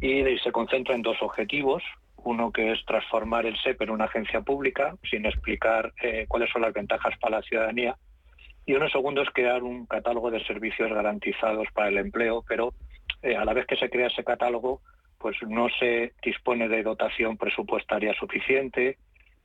Y 0.01 0.23
se 0.39 0.51
concentra 0.51 0.95
en 0.95 1.03
dos 1.03 1.17
objetivos. 1.21 1.83
Uno 2.15 2.51
que 2.51 2.71
es 2.71 2.83
transformar 2.85 3.45
el 3.45 3.55
SEP 3.57 3.83
en 3.83 3.91
una 3.91 4.05
agencia 4.05 4.41
pública, 4.41 4.95
sin 5.07 5.27
explicar 5.27 5.93
eh, 6.01 6.25
cuáles 6.27 6.49
son 6.49 6.63
las 6.63 6.73
ventajas 6.73 7.13
para 7.19 7.37
la 7.37 7.43
ciudadanía 7.43 7.95
y 8.65 8.73
uno 8.73 8.89
segundo 8.89 9.21
es 9.21 9.29
crear 9.29 9.63
un 9.63 9.85
catálogo 9.85 10.31
de 10.31 10.43
servicios 10.45 10.91
garantizados 10.91 11.67
para 11.73 11.89
el 11.89 11.97
empleo, 11.97 12.43
pero 12.47 12.73
eh, 13.21 13.35
a 13.35 13.45
la 13.45 13.53
vez 13.53 13.65
que 13.67 13.75
se 13.75 13.89
crea 13.89 14.07
ese 14.07 14.23
catálogo, 14.23 14.81
pues 15.19 15.37
no 15.47 15.67
se 15.79 16.13
dispone 16.23 16.67
de 16.67 16.83
dotación 16.83 17.37
presupuestaria 17.37 18.13
suficiente, 18.13 18.97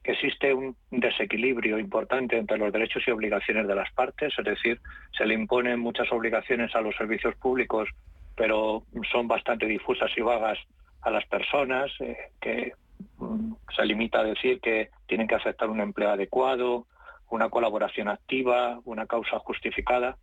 existe 0.05 0.55
un 0.55 0.77
desequilibrio 0.91 1.79
importante 1.79 2.39
entre 2.39 2.59
los 2.59 2.73
derechos 2.73 3.03
y 3.07 3.11
obligaciones 3.11 3.67
de 3.69 3.75
las 3.75 3.93
partes, 3.93 4.33
es 4.37 4.45
decir, 4.45 4.81
se 5.17 5.27
le 5.27 5.35
imponen 5.35 5.79
muchas 5.79 6.11
obligaciones 6.13 6.75
a 6.75 6.81
los 6.81 6.97
servicios 6.97 7.35
públicos, 7.37 7.89
pero 8.35 8.85
son 9.13 9.29
bastante 9.29 9.67
difusas 9.67 10.11
y 10.17 10.23
vagas 10.23 10.59
a 11.03 11.11
las 11.11 11.27
personas, 11.27 11.91
eh, 12.01 12.17
que 12.41 12.73
mm, 13.19 13.53
se 13.77 13.85
limita 13.85 14.21
a 14.21 14.25
decir 14.25 14.61
que 14.61 14.91
tienen 15.07 15.29
que 15.29 15.35
aceptar 15.35 15.69
un 15.69 15.81
empleo 15.81 16.11
adecuado, 16.11 16.87
una 17.31 17.49
colaboración 17.49 18.09
activa, 18.09 18.81
una 18.85 19.07
causa 19.07 19.39
justificada. 19.39 20.17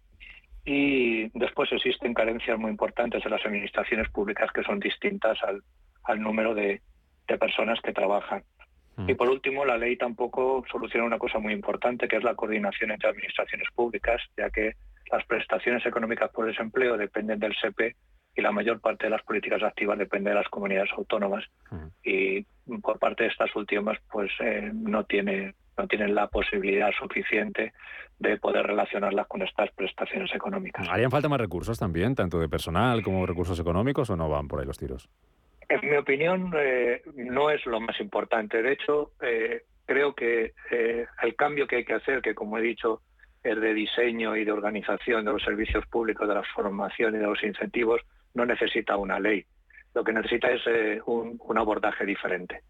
Y 0.65 1.29
después 1.37 1.71
existen 1.71 2.13
carencias 2.13 2.59
muy 2.59 2.69
importantes 2.69 3.23
en 3.25 3.31
las 3.31 3.45
administraciones 3.45 4.09
públicas 4.09 4.51
que 4.53 4.63
son 4.63 4.79
distintas 4.79 5.37
al, 5.43 6.21
número 6.21 6.53
de, 6.53 6.81
personas 7.39 7.79
que 7.81 7.93
trabajan. 7.93 8.43
Mm. 8.97 9.09
Y 9.09 9.15
por 9.15 9.29
último, 9.29 9.65
la 9.65 9.77
ley 9.77 9.97
tampoco 9.97 10.63
soluciona 10.69 11.05
una 11.05 11.19
cosa 11.19 11.39
muy 11.39 11.53
importante, 11.53 12.07
que 12.07 12.17
es 12.17 12.23
la 12.23 12.35
coordinación 12.35 12.91
entre 12.91 13.09
administraciones 13.09 13.67
públicas, 13.73 14.21
ya 14.37 14.49
que 14.49 14.73
las 15.11 15.25
prestaciones 15.25 15.85
económicas 15.85 16.31
por 16.31 16.45
desempleo 16.45 16.97
dependen 16.97 17.39
del 17.39 17.55
SEPE 17.55 17.95
y 18.35 18.41
la 18.41 18.51
mayor 18.51 18.79
parte 18.81 19.05
de 19.05 19.11
las 19.11 19.23
políticas 19.23 19.63
activas 19.63 19.97
depende 19.97 20.29
de 20.29 20.35
las 20.35 20.49
comunidades 20.49 20.91
autónomas. 20.97 21.45
Mm. 21.71 21.87
Y 22.03 22.43
por 22.81 22.99
parte 22.99 23.23
de 23.23 23.29
estas 23.29 23.55
últimas, 23.55 23.97
pues 24.11 24.31
eh, 24.41 24.69
no 24.73 25.05
tiene 25.05 25.55
no 25.77 25.87
tienen 25.87 26.15
la 26.15 26.27
posibilidad 26.27 26.91
suficiente 26.91 27.73
de 28.19 28.37
poder 28.37 28.65
relacionarlas 28.65 29.27
con 29.27 29.43
estas 29.43 29.71
prestaciones 29.71 30.33
económicas. 30.33 30.87
¿Harían 30.89 31.11
falta 31.11 31.29
más 31.29 31.39
recursos 31.39 31.77
también, 31.77 32.15
tanto 32.15 32.39
de 32.39 32.49
personal 32.49 33.03
como 33.03 33.25
recursos 33.25 33.59
económicos, 33.59 34.09
o 34.09 34.15
no 34.15 34.27
van 34.29 34.47
por 34.47 34.59
ahí 34.59 34.65
los 34.65 34.77
tiros? 34.77 35.09
En 35.69 35.89
mi 35.89 35.97
opinión, 35.97 36.53
eh, 36.57 37.01
no 37.15 37.49
es 37.49 37.65
lo 37.65 37.79
más 37.79 37.99
importante. 37.99 38.61
De 38.61 38.71
hecho, 38.71 39.11
eh, 39.21 39.63
creo 39.85 40.15
que 40.15 40.53
eh, 40.71 41.05
el 41.21 41.35
cambio 41.35 41.67
que 41.67 41.77
hay 41.77 41.85
que 41.85 41.93
hacer, 41.93 42.21
que 42.21 42.33
como 42.33 42.57
he 42.57 42.61
dicho, 42.61 43.01
es 43.43 43.59
de 43.59 43.73
diseño 43.73 44.35
y 44.35 44.45
de 44.45 44.51
organización 44.51 45.25
de 45.25 45.33
los 45.33 45.43
servicios 45.43 45.85
públicos, 45.87 46.27
de 46.27 46.35
la 46.35 46.43
formación 46.55 47.15
y 47.15 47.19
de 47.19 47.25
los 47.25 47.43
incentivos, 47.43 48.01
no 48.33 48.45
necesita 48.45 48.97
una 48.97 49.19
ley. 49.19 49.45
Lo 49.93 50.03
que 50.03 50.13
necesita 50.13 50.49
es 50.51 50.61
un, 51.05 51.39
abordaje 51.57 52.05
diferente. 52.05 52.61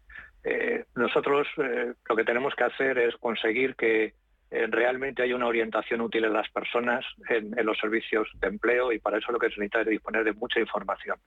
Nosotros 0.94 1.46
lo 1.56 2.16
que 2.16 2.24
tenemos 2.24 2.54
que 2.54 2.64
hacer 2.64 2.98
es 2.98 3.16
conseguir 3.16 3.74
que 3.76 4.14
realmente 4.50 5.22
haya 5.22 5.36
una 5.36 5.46
orientación 5.46 6.00
útil 6.00 6.24
en 6.24 6.32
las 6.32 6.48
personas 6.50 7.04
en, 7.28 7.54
los 7.64 7.78
servicios 7.78 8.28
de 8.40 8.48
empleo 8.48 8.92
y 8.92 8.98
para 8.98 9.18
eso 9.18 9.32
lo 9.32 9.38
que 9.38 9.50
se 9.50 9.60
necesita 9.60 9.80
es 9.80 9.88
disponer 9.88 10.24
de 10.24 10.32
mucha 10.32 10.60
información. 10.60 11.18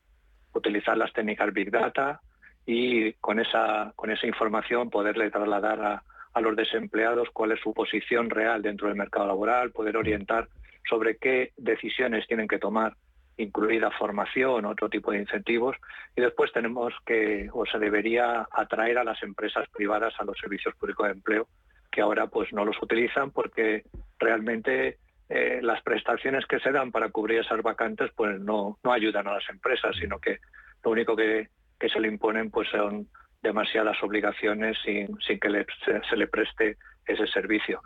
Utilizar 0.53 0.97
las 0.97 1.13
técnicas 1.13 1.53
Big 1.53 1.71
Data 1.71 2.19
y 2.65 3.13
con 3.13 3.39
esa, 3.39 3.93
información 4.23 4.89
poderle 4.89 5.29
trasladar 5.29 6.01
a 6.33 6.41
los 6.41 6.55
desempleados 6.55 7.29
cuál 7.31 7.51
es 7.51 7.59
su 7.59 7.73
posición 7.73 8.29
real 8.29 8.61
dentro 8.61 8.87
del 8.87 8.97
mercado 8.97 9.27
laboral, 9.27 9.71
poder 9.71 9.97
orientar 9.97 10.47
sobre 10.89 11.17
qué 11.17 11.51
decisiones 11.57 12.27
tienen 12.27 12.47
que 12.47 12.59
tomar, 12.59 12.95
incluida 13.41 13.91
formación, 13.91 14.65
otro 14.65 14.89
tipo 14.89 15.11
de 15.11 15.19
incentivos, 15.19 15.75
y 16.15 16.21
después 16.21 16.51
tenemos 16.51 16.93
que, 17.05 17.49
o 17.51 17.65
se 17.65 17.79
debería 17.79 18.47
atraer 18.51 18.97
a 18.97 19.03
las 19.03 19.21
empresas 19.23 19.67
privadas 19.69 20.13
a 20.19 20.25
los 20.25 20.37
servicios 20.37 20.75
públicos 20.75 21.07
de 21.07 21.13
empleo, 21.13 21.47
que 21.91 22.01
ahora 22.01 22.27
pues 22.27 22.51
no 22.53 22.63
los 22.63 22.81
utilizan 22.81 23.31
porque 23.31 23.83
realmente 24.17 24.97
eh, 25.29 25.59
las 25.61 25.81
prestaciones 25.81 26.45
que 26.45 26.59
se 26.59 26.71
dan 26.71 26.91
para 26.91 27.09
cubrir 27.09 27.39
esas 27.39 27.61
vacantes 27.61 28.11
pues 28.15 28.39
no, 28.39 28.77
no 28.83 28.91
ayudan 28.91 29.27
a 29.27 29.33
las 29.33 29.49
empresas, 29.49 29.95
sino 29.99 30.19
que 30.19 30.39
lo 30.83 30.91
único 30.91 31.15
que, 31.15 31.49
se 31.79 31.99
le 31.99 32.07
imponen 32.07 32.51
pues 32.51 32.69
son 32.69 33.07
demasiadas 33.41 34.01
obligaciones 34.03 34.77
sin, 34.83 35.17
sin 35.19 35.39
que 35.39 35.65
se, 36.09 36.17
le 36.17 36.27
preste 36.27 36.77
ese 37.05 37.27
servicio. 37.27 37.81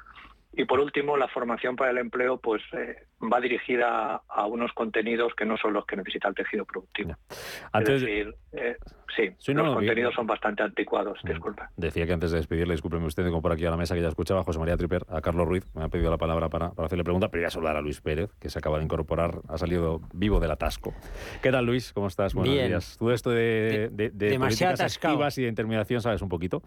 Y 0.57 0.65
por 0.65 0.79
último, 0.79 1.17
la 1.17 1.27
formación 1.27 1.75
para 1.75 1.91
el 1.91 1.97
empleo 1.97 2.37
pues 2.37 2.61
eh, 2.73 3.07
va 3.21 3.39
dirigida 3.41 4.21
a 4.27 4.45
unos 4.45 4.71
contenidos 4.73 5.33
que 5.35 5.45
no 5.45 5.57
son 5.57 5.73
los 5.73 5.85
que 5.85 5.97
necesita 5.97 6.29
el 6.29 6.35
tejido 6.35 6.65
productivo. 6.65 7.15
Es 7.73 7.85
decir, 7.85 8.33
eh, 8.53 8.77
sí, 9.15 9.53
los 9.53 9.75
contenidos 9.75 10.13
son 10.13 10.27
bastante 10.27 10.63
anticuados, 10.63 11.19
mm. 11.23 11.27
disculpa. 11.27 11.69
Decía 11.75 12.05
que 12.05 12.13
antes 12.13 12.31
de 12.31 12.37
despedirle, 12.37 12.73
discúlpeme 12.73 13.05
usted, 13.05 13.23
tengo 13.23 13.41
por 13.41 13.51
aquí 13.51 13.65
a 13.65 13.69
la 13.69 13.77
mesa 13.77 13.95
que 13.95 14.01
ya 14.01 14.07
escuchaba 14.07 14.43
José 14.43 14.59
María 14.59 14.77
Triper, 14.77 15.05
a 15.09 15.21
Carlos 15.21 15.47
Ruiz, 15.47 15.65
me 15.75 15.83
ha 15.83 15.89
pedido 15.89 16.09
la 16.09 16.17
palabra 16.17 16.49
para, 16.49 16.71
hacerle 16.77 17.03
pregunta, 17.03 17.29
pero 17.29 17.41
voy 17.41 17.47
a 17.47 17.51
saludar 17.51 17.75
a 17.75 17.81
Luis 17.81 17.99
Pérez, 17.99 18.31
que 18.39 18.49
se 18.49 18.59
acaba 18.59 18.77
de 18.77 18.85
incorporar, 18.85 19.39
ha 19.49 19.57
salido 19.57 20.01
vivo 20.13 20.39
del 20.39 20.51
atasco. 20.51 20.93
¿Qué 21.41 21.51
tal, 21.51 21.65
Luis? 21.65 21.91
¿Cómo 21.91 22.07
estás? 22.07 22.33
Buenos 22.33 22.53
días. 22.53 22.95
Tú 22.97 23.11
esto 23.11 23.31
de, 23.31 23.89
de, 23.91 24.09
de, 24.11 24.39
políticas 24.39 24.79
activas 24.79 25.37
y 25.37 25.43
de 25.43 25.49
intermediación 25.49 26.01
sabes 26.01 26.21
un 26.21 26.29
poquito, 26.29 26.61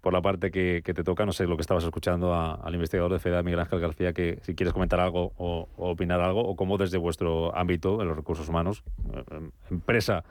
por 0.00 0.12
la 0.12 0.20
parte 0.20 0.50
que, 0.50 0.82
te 0.82 1.04
toca, 1.04 1.24
no 1.24 1.32
sé 1.32 1.46
lo 1.46 1.56
que 1.56 1.62
estabas 1.62 1.84
escuchando 1.84 2.34
al 2.34 2.74
investigador 2.74 3.12
de 3.12 3.18
FEDA, 3.30 3.42
Miguel 3.42 3.60
Ángel 3.60 3.80
García, 3.80 4.12
que 4.12 4.38
si 4.42 4.54
quieres 4.54 4.72
comentar 4.72 5.00
algo 5.00 5.32
o, 5.36 5.68
opinar 5.76 6.20
algo, 6.20 6.40
o 6.40 6.56
cómo 6.56 6.78
desde 6.78 6.98
vuestro 6.98 7.56
ámbito, 7.56 8.02
en 8.02 8.08
los 8.08 8.16
recursos 8.16 8.48
humanos, 8.48 8.82
eh, 9.14 9.50
empresa 9.70 10.24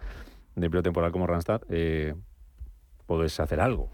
de 0.55 0.65
empleo 0.65 0.83
temporal 0.83 1.11
como 1.11 1.27
Randstad, 1.27 1.61
eh, 1.69 2.13
podéis 3.05 3.39
hacer 3.39 3.61
algo. 3.61 3.89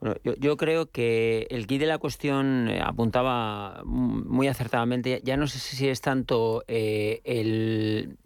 Bueno, 0.00 0.16
yo, 0.22 0.56
creo 0.56 0.90
que 0.90 1.46
el 1.50 1.66
kit 1.66 1.80
de 1.80 1.86
la 1.86 1.98
cuestión 1.98 2.68
eh, 2.68 2.80
apuntaba 2.84 3.82
muy 3.84 4.48
acertadamente, 4.48 5.20
ya 5.24 5.36
no 5.36 5.46
sé 5.46 5.58
si 5.58 5.88
es 5.88 6.00
tanto 6.00 6.62
el, 6.68 8.18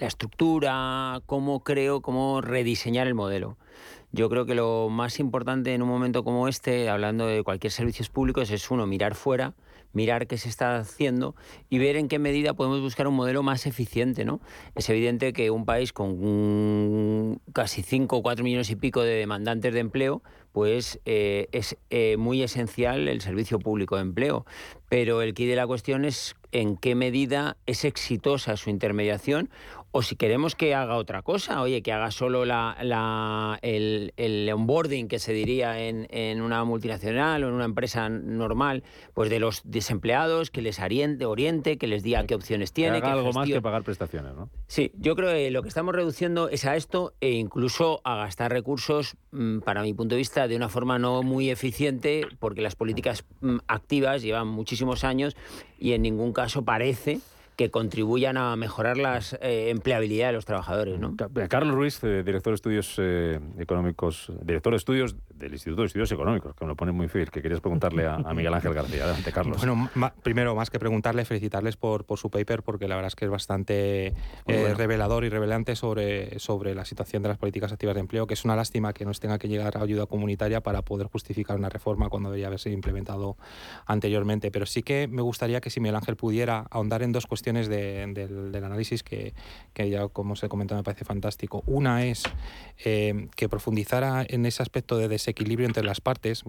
la 0.00 0.08
estructura, 0.08 1.20
cómo 1.26 1.60
creo, 1.60 2.00
cómo 2.00 2.40
rediseñar 2.40 3.06
el 3.06 3.14
modelo. 3.14 3.56
Yo 4.12 4.28
creo 4.28 4.46
que 4.46 4.54
lo 4.54 4.88
más 4.90 5.20
importante 5.20 5.74
en 5.74 5.82
un 5.82 5.88
momento 5.88 6.24
como 6.24 6.48
este, 6.48 6.88
hablando 6.88 7.26
de 7.26 7.44
cualquier 7.44 7.70
servicios 7.70 8.08
públicos, 8.08 8.50
es 8.50 8.70
uno, 8.70 8.86
mirar 8.86 9.14
fuera, 9.14 9.54
mirar 9.92 10.26
qué 10.26 10.38
se 10.38 10.48
está 10.48 10.78
haciendo 10.78 11.34
y 11.68 11.78
ver 11.78 11.96
en 11.96 12.08
qué 12.08 12.18
medida 12.18 12.54
podemos 12.54 12.80
buscar 12.80 13.06
un 13.06 13.14
modelo 13.14 13.42
más 13.42 13.66
eficiente. 13.66 14.24
¿no? 14.24 14.40
Es 14.74 14.88
evidente 14.88 15.32
que 15.32 15.50
un 15.50 15.64
país 15.64 15.92
con 15.92 17.40
casi 17.52 17.82
5 17.82 18.16
o 18.16 18.22
4 18.22 18.42
millones 18.42 18.70
y 18.70 18.76
pico 18.76 19.02
de 19.02 19.14
demandantes 19.14 19.72
de 19.74 19.80
empleo, 19.80 20.22
pues 20.52 20.98
eh, 21.04 21.48
es 21.52 21.76
eh, 21.90 22.16
muy 22.16 22.42
esencial 22.42 23.06
el 23.06 23.20
servicio 23.20 23.58
público 23.58 23.96
de 23.96 24.02
empleo. 24.02 24.44
Pero 24.88 25.22
el 25.22 25.34
quid 25.34 25.48
de 25.48 25.56
la 25.56 25.66
cuestión 25.66 26.04
es 26.04 26.34
en 26.52 26.76
qué 26.76 26.96
medida 26.96 27.56
es 27.66 27.84
exitosa 27.84 28.56
su 28.56 28.70
intermediación 28.70 29.50
o 29.92 30.02
si 30.02 30.16
queremos 30.16 30.54
que 30.54 30.74
haga 30.74 30.96
otra 30.96 31.22
cosa, 31.22 31.62
oye, 31.62 31.82
que 31.82 31.92
haga 31.92 32.10
solo 32.10 32.44
la, 32.44 33.58
el, 33.62 34.50
onboarding 34.52 35.08
que 35.08 35.18
se 35.18 35.32
diría 35.32 35.80
en, 35.80 36.06
en, 36.10 36.42
una 36.42 36.62
multinacional 36.64 37.42
o 37.42 37.48
en 37.48 37.54
una 37.54 37.64
empresa 37.64 38.08
normal, 38.08 38.84
pues 39.14 39.30
de 39.30 39.40
los 39.40 39.62
desempleados, 39.64 40.50
que 40.50 40.62
les 40.62 40.78
oriente, 40.78 41.26
oriente 41.26 41.76
que 41.76 41.86
les 41.86 42.02
diga 42.02 42.24
qué 42.24 42.34
opciones 42.34 42.72
tiene. 42.72 43.00
Que 43.00 43.06
haga 43.06 43.18
algo 43.18 43.32
más 43.32 43.48
que 43.48 43.60
pagar 43.60 43.82
prestaciones, 43.82 44.34
¿no? 44.34 44.48
Sí, 44.68 44.92
yo 44.96 45.16
creo 45.16 45.32
que 45.32 45.50
lo 45.50 45.62
que 45.62 45.68
estamos 45.68 45.94
reduciendo 45.94 46.48
es 46.48 46.64
a 46.64 46.76
esto 46.76 47.14
e 47.20 47.30
incluso 47.30 48.00
a 48.04 48.16
gastar 48.16 48.52
recursos, 48.52 49.16
mm, 49.32 49.60
para 49.60 49.82
mi 49.82 49.92
punto 49.92 50.14
de 50.14 50.20
vista, 50.20 50.46
de 50.46 50.56
una 50.56 50.68
forma 50.68 50.98
no 50.98 51.22
muy 51.22 51.50
eficiente, 51.50 52.26
porque 52.38 52.62
las 52.62 52.76
políticas 52.76 53.24
mm, 53.40 53.58
activas 53.66 54.22
llevan 54.22 54.46
muchísimos 54.46 55.02
años 55.02 55.36
y 55.78 55.92
en 55.92 56.02
ningún 56.02 56.32
caso 56.32 56.64
parece 56.64 57.20
que 57.60 57.70
contribuyan 57.70 58.38
a 58.38 58.56
mejorar 58.56 58.96
la 58.96 59.20
eh, 59.42 59.68
empleabilidad 59.68 60.28
de 60.28 60.32
los 60.32 60.46
trabajadores. 60.46 60.98
¿no? 60.98 61.14
Carlos 61.50 61.74
Ruiz, 61.74 62.02
eh, 62.04 62.22
director 62.24 62.52
de 62.52 62.54
estudios 62.54 62.94
eh, 62.96 63.38
económicos, 63.58 64.32
director 64.40 64.72
de 64.72 64.78
estudios 64.78 65.14
del 65.34 65.52
Instituto 65.52 65.82
de 65.82 65.88
Estudios 65.88 66.10
Económicos, 66.10 66.54
que 66.54 66.64
me 66.64 66.70
lo 66.70 66.74
pone 66.74 66.92
muy 66.92 67.08
fácil, 67.08 67.30
que 67.30 67.42
querías 67.42 67.60
preguntarle 67.60 68.06
a, 68.06 68.16
Miguel 68.32 68.54
Ángel 68.54 68.72
García. 68.72 69.04
Adelante, 69.04 69.30
Carlos. 69.30 69.58
Bueno, 69.58 69.90
primero, 70.22 70.54
más 70.54 70.70
que 70.70 70.78
preguntarle, 70.78 71.26
felicitarles 71.26 71.76
por, 71.76 72.06
por 72.06 72.18
su 72.18 72.30
paper, 72.30 72.62
porque 72.62 72.88
la 72.88 72.94
verdad 72.94 73.08
es 73.08 73.14
que 73.14 73.26
es 73.26 73.30
bastante 73.30 74.14
revelador 74.46 75.26
y 75.26 75.28
revelante 75.28 75.76
sobre, 75.76 76.38
sobre 76.38 76.74
la 76.74 76.86
situación 76.86 77.22
de 77.22 77.28
las 77.28 77.36
políticas 77.36 77.72
activas 77.72 77.94
de 77.94 78.00
empleo, 78.00 78.26
que 78.26 78.32
es 78.32 78.44
una 78.46 78.56
lástima 78.56 78.94
que 78.94 79.04
nos 79.04 79.20
tenga 79.20 79.38
que 79.38 79.48
llegar 79.48 79.76
a 79.76 79.82
ayuda 79.82 80.06
comunitaria 80.06 80.62
para 80.62 80.80
poder 80.80 81.08
justificar 81.08 81.58
una 81.58 81.68
reforma 81.68 82.08
cuando 82.08 82.30
debería 82.30 82.46
haberse 82.46 82.70
implementado 82.70 83.36
anteriormente. 83.84 84.50
Pero 84.50 84.64
sí 84.64 84.82
que 84.82 85.08
me 85.08 85.20
gustaría 85.20 85.60
que 85.60 85.68
si 85.68 85.80
Miguel 85.80 85.96
Ángel 85.96 86.16
pudiera 86.16 86.64
ahondar 86.70 87.02
en 87.02 87.12
dos 87.12 87.26
cuestiones 87.26 87.49
del, 87.54 88.54
análisis 88.54 89.02
que, 89.02 89.34
ya, 89.74 90.08
como 90.08 90.36
se 90.36 90.48
comentó, 90.48 90.74
me 90.74 90.82
parece 90.82 91.04
fantástico. 91.04 91.62
Una 91.66 92.04
es 92.04 92.22
eh, 92.84 93.28
que 93.36 93.48
profundizara 93.48 94.24
en 94.28 94.46
ese 94.46 94.62
aspecto 94.62 94.96
de 94.96 95.08
desequilibrio 95.08 95.66
entre 95.66 95.84
las 95.84 96.00
partes. 96.00 96.44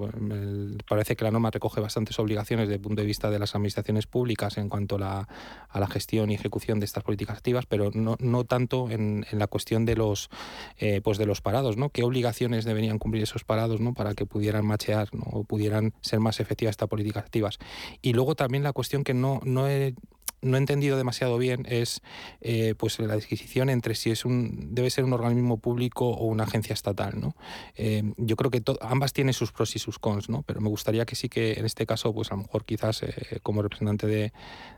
parece 0.87 1.15
que 1.15 1.23
la 1.23 1.31
norma 1.31 1.51
recoge 1.51 1.81
bastantes 1.81 2.19
obligaciones 2.19 2.67
desde 2.67 2.75
el 2.75 2.81
punto 2.81 3.01
de 3.01 3.07
vista 3.07 3.29
de 3.29 3.39
las 3.39 3.55
administraciones 3.55 4.07
públicas 4.07 4.57
en 4.57 4.69
cuanto 4.69 4.95
a 4.95 5.27
la, 5.73 5.87
gestión 5.87 6.31
y 6.31 6.35
ejecución 6.35 6.79
de 6.79 6.85
estas 6.85 7.03
políticas 7.03 7.37
activas, 7.37 7.65
pero 7.65 7.91
no, 7.93 8.15
no 8.19 8.43
tanto 8.45 8.89
en, 8.89 9.25
la 9.31 9.47
cuestión 9.47 9.85
de 9.85 9.95
los, 9.95 10.29
eh, 10.77 11.01
pues 11.03 11.17
de 11.17 11.25
los 11.25 11.41
parados. 11.41 11.77
¿no? 11.77 11.89
¿Qué 11.89 12.03
obligaciones 12.03 12.65
deberían 12.65 12.99
cumplir 12.99 13.23
esos 13.23 13.43
parados 13.43 13.81
¿no? 13.81 13.93
para 13.93 14.13
que 14.13 14.25
pudieran 14.25 14.65
machear 14.65 15.09
o 15.31 15.43
pudieran 15.43 15.93
ser 16.01 16.19
más 16.19 16.39
efectivas 16.39 16.71
estas 16.71 16.89
políticas 16.89 17.23
activas? 17.23 17.59
Y 18.01 18.13
luego 18.13 18.35
también 18.35 18.63
la 18.63 18.73
cuestión 18.73 19.03
que 19.03 19.13
no, 19.13 19.39
no 19.43 19.67
he 19.67 19.95
no 20.41 20.57
he 20.57 20.59
entendido 20.59 20.97
demasiado 20.97 21.37
bien 21.37 21.65
es 21.69 22.01
eh, 22.41 22.73
pues 22.77 22.99
la 22.99 23.15
disquisición 23.15 23.69
entre 23.69 23.95
si 23.95 24.11
es 24.11 24.25
un 24.25 24.73
debe 24.73 24.89
ser 24.89 25.03
un 25.05 25.13
organismo 25.13 25.59
público 25.59 26.09
o 26.09 26.25
una 26.25 26.43
agencia 26.43 26.73
estatal 26.73 27.19
no 27.19 27.35
eh, 27.75 28.03
yo 28.17 28.35
creo 28.35 28.51
que 28.51 28.61
ambas 28.81 29.13
tienen 29.13 29.33
sus 29.33 29.51
pros 29.51 29.75
y 29.75 29.79
sus 29.79 29.99
cons 29.99 30.29
no 30.29 30.43
pero 30.43 30.61
me 30.61 30.69
gustaría 30.69 31.05
que 31.05 31.15
sí 31.15 31.29
que 31.29 31.53
en 31.53 31.65
este 31.65 31.85
caso 31.85 32.13
pues 32.13 32.31
a 32.31 32.35
lo 32.35 32.41
mejor 32.41 32.65
quizás 32.65 33.03
eh, 33.03 33.39
como 33.43 33.61
representante 33.61 34.07
de, 34.07 34.33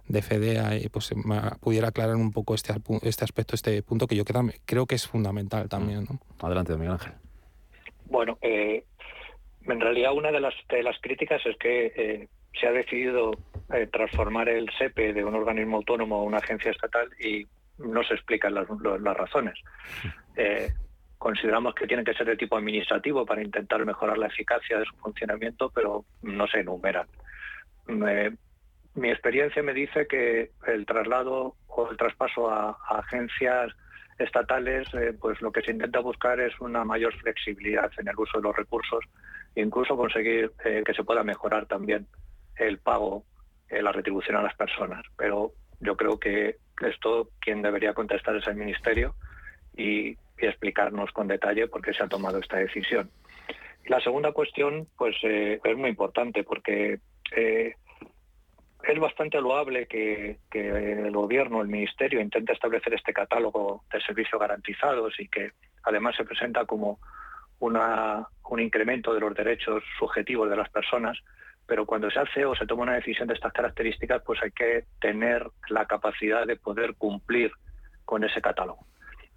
de 0.08 0.22
FEDEA 0.22 0.72
pues 0.92 1.14
pudiera 1.62 1.90
aclarar 1.90 2.16
un 2.16 2.32
poco 2.32 2.56
este 2.56 2.74
este 3.02 3.24
aspecto 3.24 3.56
este 3.56 3.82
punto 3.84 4.08
que 4.08 4.16
yo 4.16 4.26
creo 4.26 4.86
que 4.86 4.96
es 4.96 5.08
fundamental 5.08 5.70
también 5.70 6.06
¿no? 6.10 6.20
adelante 6.40 6.74
Miguel 6.74 6.92
Ángel. 6.92 7.14
Bueno 8.06 8.38
en 8.42 9.80
realidad 9.80 10.14
una 10.14 10.32
de 10.32 10.42
las 10.42 10.54
de 10.70 10.84
las 10.84 11.00
críticas 11.02 11.42
es 11.46 11.56
que 11.58 12.28
se 12.60 12.68
ha 12.68 12.72
decidido 12.72 13.32
eh, 13.74 13.88
transformar 13.92 14.50
el 14.50 14.70
SEPE 14.78 15.14
de 15.14 15.24
un 15.24 15.36
organismo 15.36 15.78
autónomo 15.78 16.18
a 16.18 16.24
una 16.24 16.38
agencia 16.38 16.72
estatal 16.72 17.10
y 17.20 17.46
no 17.80 18.04
se 18.04 18.14
explican 18.14 18.54
las, 18.54 18.68
razones. 19.18 19.56
Eh, 20.36 20.74
consideramos 21.20 21.76
que 21.76 21.86
tiene 21.86 22.04
que 22.04 22.16
ser 22.16 22.26
de 22.26 22.36
tipo 22.36 22.58
administrativo 22.58 23.24
para 23.24 23.44
intentar 23.44 23.86
mejorar 23.86 24.18
la 24.18 24.26
eficacia 24.26 24.80
de 24.80 24.86
su 24.86 24.96
funcionamiento, 24.96 25.70
pero 25.70 26.06
no 26.24 26.48
se 26.48 26.62
enumeran. 26.62 27.06
mi 28.96 29.10
experiencia 29.12 29.62
me 29.62 29.76
dice 29.76 30.08
que 30.08 30.50
el 30.66 30.88
traslado 30.88 31.56
o 31.68 31.92
el 31.92 31.98
traspaso 31.98 32.50
a, 32.50 32.72
agencias 32.90 33.72
estatales, 34.18 34.92
eh, 34.96 35.14
pues 35.22 35.40
lo 35.40 35.52
que 35.52 35.62
se 35.62 35.70
intenta 35.70 36.00
buscar 36.00 36.40
es 36.40 36.60
una 36.60 36.84
mayor 36.84 37.14
flexibilidad 37.20 37.92
en 38.00 38.08
el 38.08 38.18
uso 38.18 38.40
de 38.40 38.44
los 38.46 38.56
recursos 38.56 39.06
incluso 39.56 39.96
conseguir 39.96 40.52
eh, 40.66 40.84
que 40.86 40.94
se 40.94 41.04
pueda 41.04 41.24
mejorar 41.24 41.66
también 41.66 42.08
el 42.58 42.80
pago, 42.80 43.24
eh, 43.70 43.82
la 43.82 43.92
retribución 43.92 44.38
a 44.38 44.44
las 44.44 44.56
personas. 44.56 45.04
Pero 45.18 45.54
yo 45.80 45.96
creo 45.96 46.20
que 46.20 46.58
esto 46.82 47.30
quien 47.40 47.62
debería 47.62 47.94
contestar 47.94 48.36
es 48.36 48.48
el 48.48 48.56
Ministerio 48.56 49.16
y, 49.76 50.18
explicarnos 50.36 51.10
con 51.14 51.30
detalle 51.30 51.68
por 51.68 51.82
qué 51.82 51.94
se 51.94 52.04
ha 52.04 52.08
tomado 52.10 52.38
esta 52.38 52.58
decisión. 52.58 53.10
La 53.86 54.02
segunda 54.02 54.34
cuestión, 54.34 54.88
pues, 54.98 55.16
eh, 55.24 55.62
es 55.64 55.78
muy 55.78 55.92
importante 55.92 56.44
porque 56.44 57.00
es 58.84 59.00
bastante 59.00 59.40
loable 59.40 59.88
que, 59.88 60.38
el 60.52 61.12
gobierno, 61.12 61.62
el 61.62 61.70
ministerio, 61.70 62.20
intente 62.20 62.54
establecer 62.54 62.94
este 62.94 63.14
catálogo 63.14 63.84
de 63.92 64.02
servicios 64.02 64.40
garantizados 64.40 65.18
y 65.20 65.28
que 65.30 65.52
además 65.84 66.16
se 66.18 66.26
presenta 66.26 66.66
como 66.66 67.00
una, 67.60 68.28
un 68.50 68.60
incremento 68.60 69.14
de 69.14 69.22
los 69.22 69.34
derechos 69.34 69.84
subjetivos 69.98 70.50
de 70.50 70.58
las 70.58 70.70
personas, 70.70 71.18
pero 71.66 71.86
cuando 71.86 72.10
se 72.10 72.20
hace 72.20 72.46
o 72.46 72.56
se 72.56 72.66
toma 72.66 72.84
una 72.84 72.96
decisión 72.96 73.28
de 73.28 73.34
estas 73.36 73.54
características, 73.54 74.22
pues 74.26 74.42
hay 74.44 74.52
que 74.52 74.86
tener 75.00 75.48
la 75.70 75.86
capacidad 75.86 76.46
de 76.46 76.58
poder 76.58 76.96
cumplir 76.96 77.52
con 78.06 78.24
ese 78.24 78.42
catálogo. 78.42 78.86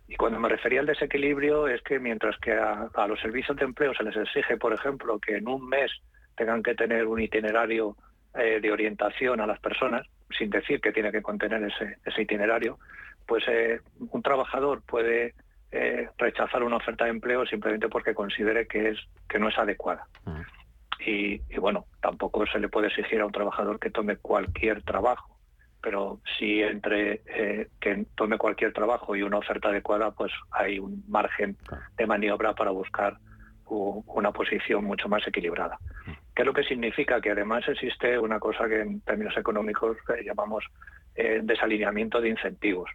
Y 0.09 0.17
cuando 0.17 0.39
me 0.39 0.49
refería 0.49 0.81
al 0.81 0.87
desequilibrio 0.87 1.67
es 1.69 1.83
que 1.83 1.99
mientras 1.99 2.39
que 2.39 2.53
a, 2.53 3.07
los 3.09 3.21
servicios 3.21 3.57
de 3.57 3.65
empleo 3.65 3.93
se 3.95 4.05
les 4.05 4.17
exige, 4.17 4.57
por 4.57 4.73
ejemplo, 4.73 5.19
que 5.19 5.37
en 5.37 5.49
un 5.49 5.69
mes 5.69 5.91
tengan 6.37 6.63
que 6.63 6.75
tener 6.75 7.07
un 7.07 7.21
itinerario 7.21 7.97
eh, 8.35 8.61
de 8.61 8.71
orientación 8.71 9.41
a 9.41 9.47
las 9.47 9.59
personas, 9.59 10.07
sin 10.37 10.51
decir 10.51 10.81
que 10.81 10.93
tiene 10.93 11.11
que 11.11 11.23
contener 11.23 11.63
ese, 11.65 11.97
ese 12.05 12.23
itinerario, 12.23 12.79
pues 13.27 13.45
eh, 13.49 13.81
un 13.99 14.23
trabajador 14.23 14.83
puede 14.83 15.35
eh, 15.73 16.09
rechazar 16.17 16.63
una 16.63 16.77
oferta 16.77 17.05
de 17.05 17.11
empleo 17.11 17.45
simplemente 17.45 17.89
porque 17.89 18.15
considere 18.15 18.67
que 18.67 18.91
es 18.91 18.99
que 19.29 19.39
no 19.39 19.49
es 19.49 19.59
adecuada. 19.59 20.07
Mm. 20.25 20.41
Y, 20.99 21.39
bueno, 21.59 21.87
tampoco 22.01 22.47
se 22.47 22.59
le 22.59 22.69
puede 22.69 22.89
exigir 22.89 23.21
a 23.21 23.27
un 23.27 23.33
trabajador 23.33 23.79
que 23.79 23.91
tome 23.91 24.17
cualquier 24.17 24.83
trabajo, 24.83 25.39
pero 25.83 26.21
si 26.39 26.63
entre 26.63 27.23
que 27.81 28.07
tome 28.17 28.39
cualquier 28.39 28.73
trabajo 28.73 29.15
y 29.15 29.23
una 29.23 29.39
oferta 29.39 29.69
adecuada, 29.69 30.11
pues 30.11 30.33
hay 30.51 30.79
un 30.79 31.05
margen 31.07 31.57
de 31.97 32.07
maniobra 32.07 32.55
para 32.55 32.71
buscar 32.71 33.19
una 33.69 34.33
posición 34.33 34.85
mucho 34.85 35.09
más 35.09 35.27
equilibrada. 35.27 35.79
¿Qué 36.35 36.43
es 36.43 36.47
lo 36.47 36.53
que 36.53 36.65
significa? 36.65 37.21
Que 37.21 37.31
además 37.31 37.67
existe 37.67 38.19
una 38.19 38.39
cosa 38.39 38.69
que 38.69 38.81
en 38.81 39.01
términos 39.01 39.37
económicos 39.37 39.97
eh, 40.09 40.23
llamamos 40.23 40.65
eh, 41.15 41.41
desalineamiento 41.43 42.21
de 42.21 42.29
incentivos. 42.29 42.91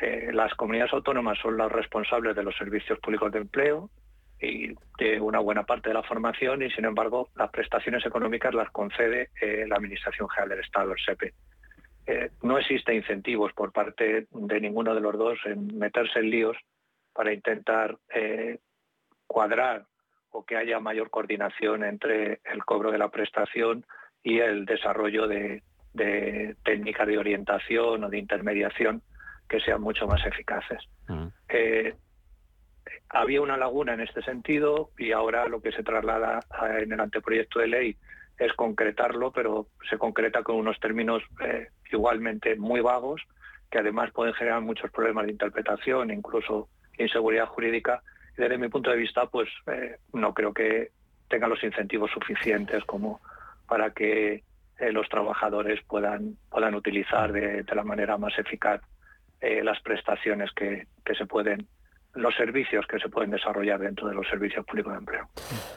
Eh, 0.00 0.30
las 0.32 0.54
comunidades 0.54 0.92
autónomas 0.92 1.38
son 1.40 1.56
las 1.56 1.72
responsables 1.72 2.36
de 2.36 2.44
los 2.44 2.56
servicios 2.56 2.98
públicos 3.00 3.32
de 3.32 3.40
empleo 3.40 3.90
y 4.40 4.74
de 4.98 5.20
una 5.20 5.40
buena 5.40 5.64
parte 5.64 5.90
de 5.90 5.94
la 5.94 6.02
formación 6.02 6.62
y, 6.62 6.70
sin 6.70 6.84
embargo, 6.84 7.28
las 7.36 7.50
prestaciones 7.50 8.04
económicas 8.06 8.54
las 8.54 8.70
concede 8.70 9.30
la 9.40 9.76
Administración 9.76 10.28
General 10.28 10.50
del 10.50 10.60
Estado, 10.60 10.92
el 10.92 10.98
SEPE. 10.98 11.32
no 12.42 12.58
existe 12.58 12.94
incentivos 12.94 13.52
por 13.52 13.72
parte 13.72 14.26
de 14.30 14.60
ninguno 14.60 14.94
de 14.94 15.00
los 15.00 15.18
dos 15.18 15.38
en 15.44 15.78
meterse 15.78 16.20
en 16.20 16.30
líos 16.30 16.56
para 17.12 17.32
intentar 17.32 17.96
cuadrar 19.26 19.86
o 20.30 20.44
que 20.44 20.56
haya 20.56 20.80
mayor 20.80 21.10
coordinación 21.10 21.84
entre 21.84 22.40
el 22.44 22.64
cobro 22.64 22.90
de 22.90 22.98
la 22.98 23.08
prestación 23.08 23.84
y 24.22 24.40
el 24.40 24.66
desarrollo 24.66 25.26
de, 25.26 25.62
técnicas 26.64 27.06
de 27.06 27.18
orientación 27.18 28.04
o 28.04 28.08
de 28.08 28.18
intermediación 28.18 29.02
que 29.48 29.60
sean 29.60 29.80
mucho 29.80 30.06
más 30.06 30.24
eficaces. 30.26 30.82
Mm. 31.08 31.26
Eh, 31.48 31.94
había 33.08 33.40
una 33.40 33.56
laguna 33.56 33.94
en 33.94 34.00
este 34.00 34.22
sentido 34.22 34.90
y 34.98 35.12
ahora 35.12 35.46
lo 35.46 35.60
que 35.60 35.72
se 35.72 35.82
traslada 35.82 36.40
en 36.78 36.92
el 36.92 37.00
anteproyecto 37.00 37.60
de 37.60 37.68
ley 37.68 37.96
es 38.38 38.52
concretarlo, 38.52 39.32
pero 39.32 39.66
se 39.88 39.98
concreta 39.98 40.42
con 40.42 40.56
unos 40.56 40.78
términos 40.78 41.22
eh, 41.44 41.68
igualmente 41.90 42.56
muy 42.56 42.80
vagos 42.80 43.22
que 43.70 43.78
además 43.78 44.10
pueden 44.12 44.34
generar 44.34 44.62
muchos 44.62 44.90
problemas 44.90 45.26
de 45.26 45.32
interpretación, 45.32 46.10
incluso 46.10 46.68
inseguridad 46.96 47.46
jurídica. 47.46 48.02
Desde 48.36 48.56
mi 48.56 48.68
punto 48.68 48.90
de 48.90 48.96
vista, 48.96 49.26
pues 49.26 49.48
eh, 49.66 49.96
no 50.14 50.32
creo 50.32 50.54
que 50.54 50.92
tenga 51.28 51.48
los 51.48 51.62
incentivos 51.62 52.10
suficientes 52.10 52.82
como 52.84 53.20
para 53.66 53.90
que 53.90 54.42
eh, 54.78 54.92
los 54.92 55.08
trabajadores 55.08 55.82
puedan, 55.86 56.36
puedan 56.48 56.74
utilizar 56.74 57.32
de, 57.32 57.64
la 57.74 57.84
manera 57.84 58.16
más 58.16 58.38
eficaz 58.38 58.80
las 59.40 59.80
prestaciones 59.82 60.50
que, 60.50 60.88
que 61.04 61.14
se 61.14 61.24
pueden 61.24 61.68
los 62.14 62.34
servicios 62.34 62.86
que 62.86 62.98
se 62.98 63.08
pueden 63.08 63.30
desarrollar 63.30 63.80
dentro 63.80 64.08
de 64.08 64.14
los 64.14 64.26
servicios 64.28 64.64
públicos 64.66 64.92
de 64.92 64.98
empleo. 64.98 65.28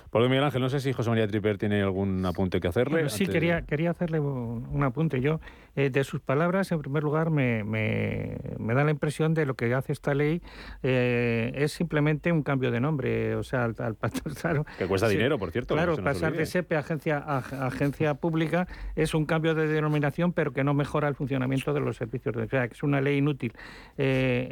Por 0.10 0.22
Miguel 0.24 0.44
Ángel, 0.44 0.62
no 0.62 0.70
sé 0.70 0.80
si 0.80 0.92
José 0.94 1.10
María 1.10 1.28
Triper 1.28 1.58
tiene 1.58 1.82
algún 1.82 2.26
apunte 2.26 2.60
que 2.60 2.68
hacerle. 2.68 3.10
sí, 3.10 3.28
quería, 3.28 3.62
quería 3.64 3.92
hacerle 3.92 4.20
un, 4.20 4.84
apunte. 4.84 5.22
Yo, 5.22 5.40
eh, 5.76 5.90
de 5.90 6.04
sus 6.04 6.22
palabras, 6.22 6.72
en 6.72 6.80
primer 6.80 7.04
lugar, 7.04 7.30
me, 7.30 7.64
me, 7.64 8.74
da 8.74 8.84
la 8.84 8.92
impresión 8.92 9.34
de 9.34 9.46
lo 9.46 9.56
que 9.56 9.74
hace 9.74 9.94
esta 9.94 10.14
ley 10.14 10.42
eh, 10.84 11.52
es 11.56 11.74
simplemente 11.74 12.32
un 12.32 12.44
cambio 12.44 12.72
de 12.72 12.80
nombre. 12.80 13.36
O 13.36 13.44
sea, 13.44 13.66
al, 13.66 13.76
claro, 14.42 14.66
Que 14.78 14.88
cuesta 14.88 15.08
dinero, 15.08 15.38
por 15.38 15.52
cierto. 15.52 15.76
Claro, 15.76 15.96
pasar 15.98 16.34
de 16.34 16.46
SEPE 16.46 16.76
a 16.76 16.80
agencia, 16.80 17.18
a, 17.18 17.38
agencia 17.68 18.16
pública 18.16 18.68
es 18.96 19.14
un 19.14 19.26
cambio 19.26 19.54
de 19.54 19.68
denominación, 19.68 20.34
pero 20.34 20.54
que 20.54 20.64
no 20.64 20.74
mejora 20.74 21.08
el 21.08 21.16
funcionamiento 21.16 21.74
de 21.74 21.82
los 21.82 21.98
servicios. 21.98 22.36
De, 22.36 22.44
o 22.44 22.50
sea, 22.50 22.68
que 22.68 22.74
es 22.74 22.84
una 22.84 23.00
ley 23.02 23.18
inútil. 23.18 23.54
Eh, 23.98 24.48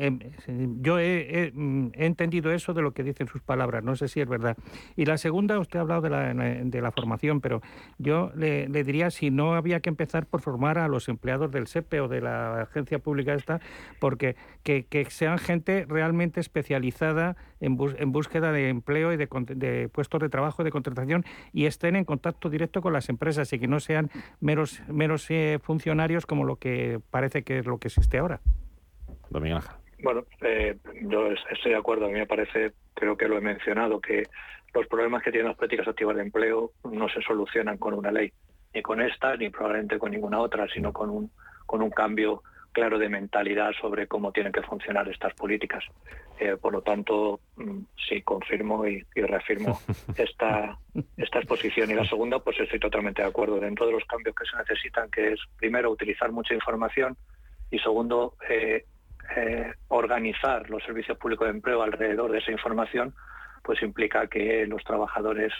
em, 0.47 0.81
yo 0.81 0.99
he 0.99 1.51
he 1.93 2.05
entendido 2.05 2.51
eso 2.51 2.73
de 2.73 2.81
lo 2.81 2.91
que 2.91 3.03
dicen 3.03 3.27
sus 3.27 3.41
palabras, 3.41 3.83
no 3.83 3.95
sé 3.95 4.07
si 4.07 4.21
es 4.21 4.27
verdad. 4.27 4.57
Y 4.95 5.05
la 5.05 5.17
segunda, 5.17 5.59
usted 5.59 5.79
ha 5.79 5.81
hablado 5.81 6.01
de 6.01 6.09
la, 6.09 6.33
de 6.33 6.81
la 6.81 6.91
formación, 6.91 7.41
pero 7.41 7.61
yo 7.97 8.31
le, 8.35 8.67
diría 8.67 9.11
si 9.11 9.31
no 9.31 9.55
había 9.55 9.79
que 9.79 9.89
empezar 9.89 10.25
por 10.25 10.41
formar 10.41 10.77
a 10.77 10.87
los 10.87 11.09
empleados 11.09 11.51
del 11.51 11.67
SEPE 11.67 12.01
o 12.01 12.07
de 12.07 12.21
la 12.21 12.61
agencia 12.61 12.99
pública 12.99 13.33
esta, 13.33 13.59
porque 13.99 14.35
que, 14.63 14.85
sean 15.09 15.37
gente 15.37 15.85
realmente 15.87 16.39
especializada 16.39 17.35
en, 17.59 17.77
en 17.97 18.11
búsqueda 18.11 18.51
de 18.51 18.69
empleo 18.69 19.13
y 19.13 19.17
de, 19.17 19.89
puestos 19.91 20.21
de 20.21 20.29
trabajo, 20.29 20.63
de 20.63 20.71
contratación, 20.71 21.25
y 21.53 21.65
estén 21.65 21.95
en 21.95 22.05
contacto 22.05 22.49
directo 22.49 22.81
con 22.81 22.93
las 22.93 23.09
empresas 23.09 23.51
y 23.53 23.59
que 23.59 23.67
no 23.67 23.79
sean 23.79 24.09
meros, 24.39 24.81
meros 24.87 25.25
eh, 25.29 25.59
funcionarios 25.61 26.25
como 26.25 26.43
lo 26.43 26.57
que 26.57 26.99
parece 27.11 27.43
que 27.43 27.59
es 27.59 27.65
lo 27.65 27.77
que 27.79 27.87
existe 27.87 28.17
ahora. 28.17 28.41
Domingo 29.29 29.59
bueno, 30.01 30.23
eh, 30.41 30.77
yo 31.03 31.27
estoy 31.51 31.71
de 31.71 31.77
acuerdo. 31.77 32.05
A 32.05 32.09
mí 32.09 32.15
me 32.15 32.27
parece, 32.27 32.73
creo 32.93 33.17
que 33.17 33.27
lo 33.27 33.37
he 33.37 33.41
mencionado, 33.41 33.99
que 33.99 34.23
los 34.73 34.87
problemas 34.87 35.23
que 35.23 35.31
tienen 35.31 35.47
las 35.47 35.57
políticas 35.57 35.87
activas 35.87 36.15
de 36.15 36.23
empleo 36.23 36.71
no 36.83 37.09
se 37.09 37.21
solucionan 37.21 37.77
con 37.77 37.93
una 37.93 38.11
ley, 38.11 38.31
ni 38.73 38.81
con 38.81 39.01
esta, 39.01 39.35
ni 39.35 39.49
probablemente 39.49 39.97
con 39.97 40.11
ninguna 40.11 40.39
otra, 40.39 40.67
sino 40.67 40.93
con 40.93 41.09
un, 41.09 41.31
con 41.65 41.81
un 41.81 41.89
cambio 41.89 42.43
claro 42.71 42.99
de 42.99 43.09
mentalidad 43.09 43.71
sobre 43.81 44.07
cómo 44.07 44.31
tienen 44.31 44.53
que 44.53 44.61
funcionar 44.61 45.09
estas 45.09 45.33
políticas. 45.33 45.83
Eh, 46.39 46.55
por 46.55 46.71
lo 46.71 46.81
tanto, 46.81 47.41
mm, 47.57 47.79
sí, 48.07 48.21
confirmo 48.21 48.85
y, 48.87 49.03
reafirmo 49.15 49.79
esta, 50.15 50.77
esta 51.17 51.39
exposición. 51.39 51.91
Y 51.91 51.95
la 51.95 52.05
segunda, 52.05 52.39
pues 52.39 52.59
estoy 52.59 52.79
totalmente 52.79 53.21
de 53.21 53.27
acuerdo. 53.27 53.59
Dentro 53.59 53.85
de 53.87 53.93
los 53.93 54.05
cambios 54.05 54.35
que 54.35 54.45
se 54.45 54.55
necesitan, 54.57 55.09
que 55.09 55.33
es, 55.33 55.39
primero, 55.57 55.91
utilizar 55.91 56.31
mucha 56.31 56.53
información 56.53 57.17
y, 57.71 57.79
segundo, 57.79 58.35
eh, 58.49 58.85
eh, 59.35 59.73
organizar 59.89 60.69
los 60.69 60.83
servicios 60.83 61.17
públicos 61.17 61.47
de 61.47 61.53
empleo 61.53 61.81
alrededor 61.81 62.31
de 62.31 62.39
esa 62.39 62.51
información, 62.51 63.13
pues 63.63 63.81
implica 63.81 64.27
que 64.27 64.65
los 64.67 64.83
trabajadores 64.83 65.53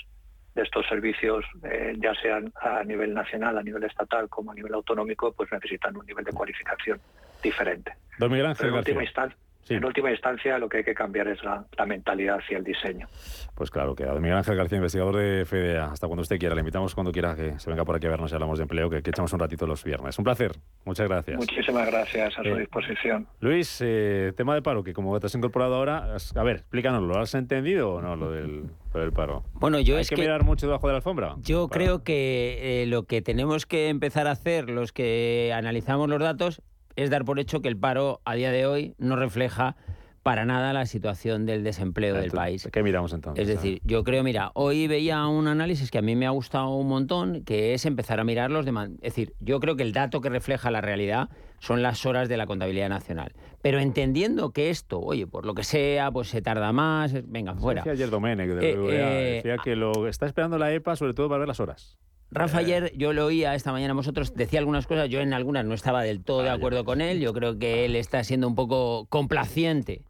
de 0.55 0.63
estos 0.63 0.85
servicios, 0.87 1.45
eh, 1.63 1.93
ya 1.99 2.13
sean 2.15 2.51
a 2.61 2.83
nivel 2.83 3.13
nacional, 3.13 3.57
a 3.57 3.63
nivel 3.63 3.83
estatal 3.83 4.29
como 4.29 4.51
a 4.51 4.55
nivel 4.55 4.73
autonómico, 4.73 5.31
pues 5.31 5.51
necesitan 5.51 5.95
un 5.95 6.05
nivel 6.05 6.25
de 6.25 6.31
cualificación 6.31 6.99
diferente. 7.41 7.93
Don 8.17 8.31
Miguel 8.31 8.47
Ángel 8.47 8.69
en 8.69 8.73
última 8.73 9.03
instancia, 9.03 9.37
lo 9.77 10.69
que 10.69 10.77
hay 10.77 10.83
que 10.83 10.93
cambiar 10.93 11.27
es 11.27 11.43
la, 11.43 11.65
mentalidad 11.85 12.37
hacia 12.37 12.57
el 12.57 12.63
diseño. 12.63 13.07
Pues 13.55 13.69
claro, 13.69 13.95
que 13.95 14.05
Miguel 14.05 14.37
Ángel 14.37 14.55
García, 14.55 14.77
investigador 14.77 15.17
de 15.17 15.45
FEDEA, 15.45 15.85
hasta 15.85 16.07
cuando 16.07 16.21
usted 16.21 16.37
quiera. 16.37 16.55
Le 16.55 16.61
invitamos 16.61 16.95
cuando 16.95 17.11
quiera 17.11 17.35
que 17.35 17.59
se 17.59 17.69
venga 17.69 17.85
por 17.85 17.95
aquí 17.95 18.07
a 18.07 18.09
vernos 18.09 18.31
y 18.31 18.35
hablamos 18.35 18.59
de 18.59 18.63
empleo, 18.63 18.89
que, 18.89 18.97
echamos 18.97 19.33
un 19.33 19.39
ratito 19.39 19.65
los 19.67 19.83
viernes. 19.83 20.17
Un 20.17 20.23
placer. 20.23 20.51
Muchas 20.85 21.07
gracias. 21.07 21.37
Muchísimas 21.37 21.87
gracias, 21.87 22.37
a 22.37 22.43
su 22.43 22.49
eh, 22.49 22.59
disposición. 22.59 23.27
Luis, 23.39 23.81
eh, 23.81 24.33
tema 24.35 24.55
de 24.55 24.61
paro, 24.61 24.83
que 24.83 24.93
como 24.93 25.19
te 25.19 25.27
has 25.27 25.35
incorporado 25.35 25.75
ahora, 25.75 26.15
a 26.35 26.43
ver, 26.43 26.57
explícanos, 26.57 27.03
¿lo 27.03 27.19
has 27.19 27.33
entendido 27.33 27.93
o 27.93 28.01
no, 28.01 28.15
lo 28.15 28.31
del, 28.31 28.69
paro? 29.13 29.43
Bueno, 29.53 29.79
yo 29.79 29.95
¿Hay 29.95 30.01
es 30.01 30.09
que, 30.09 30.17
mirar 30.17 30.43
mucho 30.43 30.67
debajo 30.67 30.87
de 30.87 30.93
la 30.93 30.97
alfombra? 30.97 31.35
Yo 31.41 31.67
creo 31.67 32.03
que 32.03 32.83
eh, 32.83 32.85
lo 32.85 33.03
que 33.03 33.21
tenemos 33.21 33.65
que 33.65 33.89
empezar 33.89 34.27
a 34.27 34.31
hacer 34.31 34.69
los 34.69 34.91
que 34.91 35.53
analizamos 35.55 36.09
los 36.09 36.19
datos 36.19 36.61
es 37.03 37.09
dar 37.09 37.23
por 37.23 37.39
hecho 37.39 37.61
que 37.61 37.69
el 37.69 37.77
paro 37.77 38.21
a 38.25 38.35
día 38.35 38.51
de 38.51 38.65
hoy 38.65 38.93
no 38.97 39.15
refleja 39.15 39.77
para 40.21 40.43
nada 40.43 40.73
la 40.73 40.85
situación 40.85 41.45
del 41.45 41.63
desempleo 41.63 42.15
del 42.15 42.31
país. 42.31 42.67
¿Qué 42.73 42.83
miramos 42.83 43.13
entonces? 43.13 43.41
Es 43.41 43.47
decir, 43.47 43.79
yo 43.85 44.03
creo, 44.03 44.21
mira, 44.21 44.51
hoy 44.53 44.85
veía 44.87 45.25
un 45.27 45.47
análisis 45.47 45.91
que 45.91 45.97
a 45.97 46.01
mí 46.01 46.17
me 46.17 46.27
ha 46.27 46.31
gustado 46.31 46.75
un 46.75 46.89
montón, 46.89 47.43
que 47.45 47.73
es 47.73 47.85
empezar 47.85 48.19
a 48.19 48.25
mirar 48.25 48.51
los 48.51 48.65
demás. 48.65 48.89
Es 48.95 49.13
decir, 49.13 49.33
yo 49.39 49.61
creo 49.61 49.77
que 49.77 49.83
el 49.83 49.93
dato 49.93 50.19
que 50.19 50.27
refleja 50.27 50.71
la 50.71 50.81
realidad 50.81 51.29
son 51.59 51.81
las 51.81 52.05
horas 52.05 52.27
de 52.27 52.35
la 52.35 52.47
contabilidad 52.47 52.89
nacional. 52.89 53.31
Pero 53.61 53.79
entendiendo 53.79 54.51
que 54.51 54.69
esto, 54.69 54.99
oye, 54.99 55.25
por 55.25 55.45
lo 55.45 55.53
que 55.53 55.63
sea, 55.63 56.11
pues 56.11 56.27
se 56.27 56.41
tarda 56.41 56.73
más, 56.73 57.13
venga, 57.25 57.55
fuera. 57.55 57.81
Decía 57.81 57.93
ayer 57.93 58.09
Domenech 58.09 58.49
Eh, 58.61 58.75
BBVA, 58.75 58.91
eh, 58.91 59.33
decía 59.35 59.57
que 59.63 59.77
lo 59.77 60.07
está 60.09 60.25
esperando 60.25 60.57
la 60.57 60.73
EPA 60.73 60.97
sobre 60.97 61.13
todo 61.13 61.29
para 61.29 61.39
ver 61.39 61.47
las 61.47 61.61
horas. 61.61 61.97
Rafa 62.31 62.59
ayer, 62.59 62.93
yo 62.95 63.13
lo 63.13 63.25
oía 63.25 63.55
esta 63.55 63.71
mañana 63.71 63.93
vosotros, 63.93 64.35
decía 64.35 64.59
algunas 64.59 64.85
cosas, 64.85 65.09
yo 65.09 65.19
en 65.19 65.33
algunas 65.33 65.65
no 65.65 65.73
estaba 65.73 66.03
del 66.03 66.23
todo 66.23 66.43
de 66.43 66.49
acuerdo 66.49 66.85
con 66.85 67.01
él, 67.01 67.19
yo 67.19 67.33
creo 67.33 67.57
que 67.57 67.85
él 67.85 67.95
está 67.95 68.23
siendo 68.23 68.47
un 68.47 68.55
poco 68.55 69.07
complaciente 69.09 70.03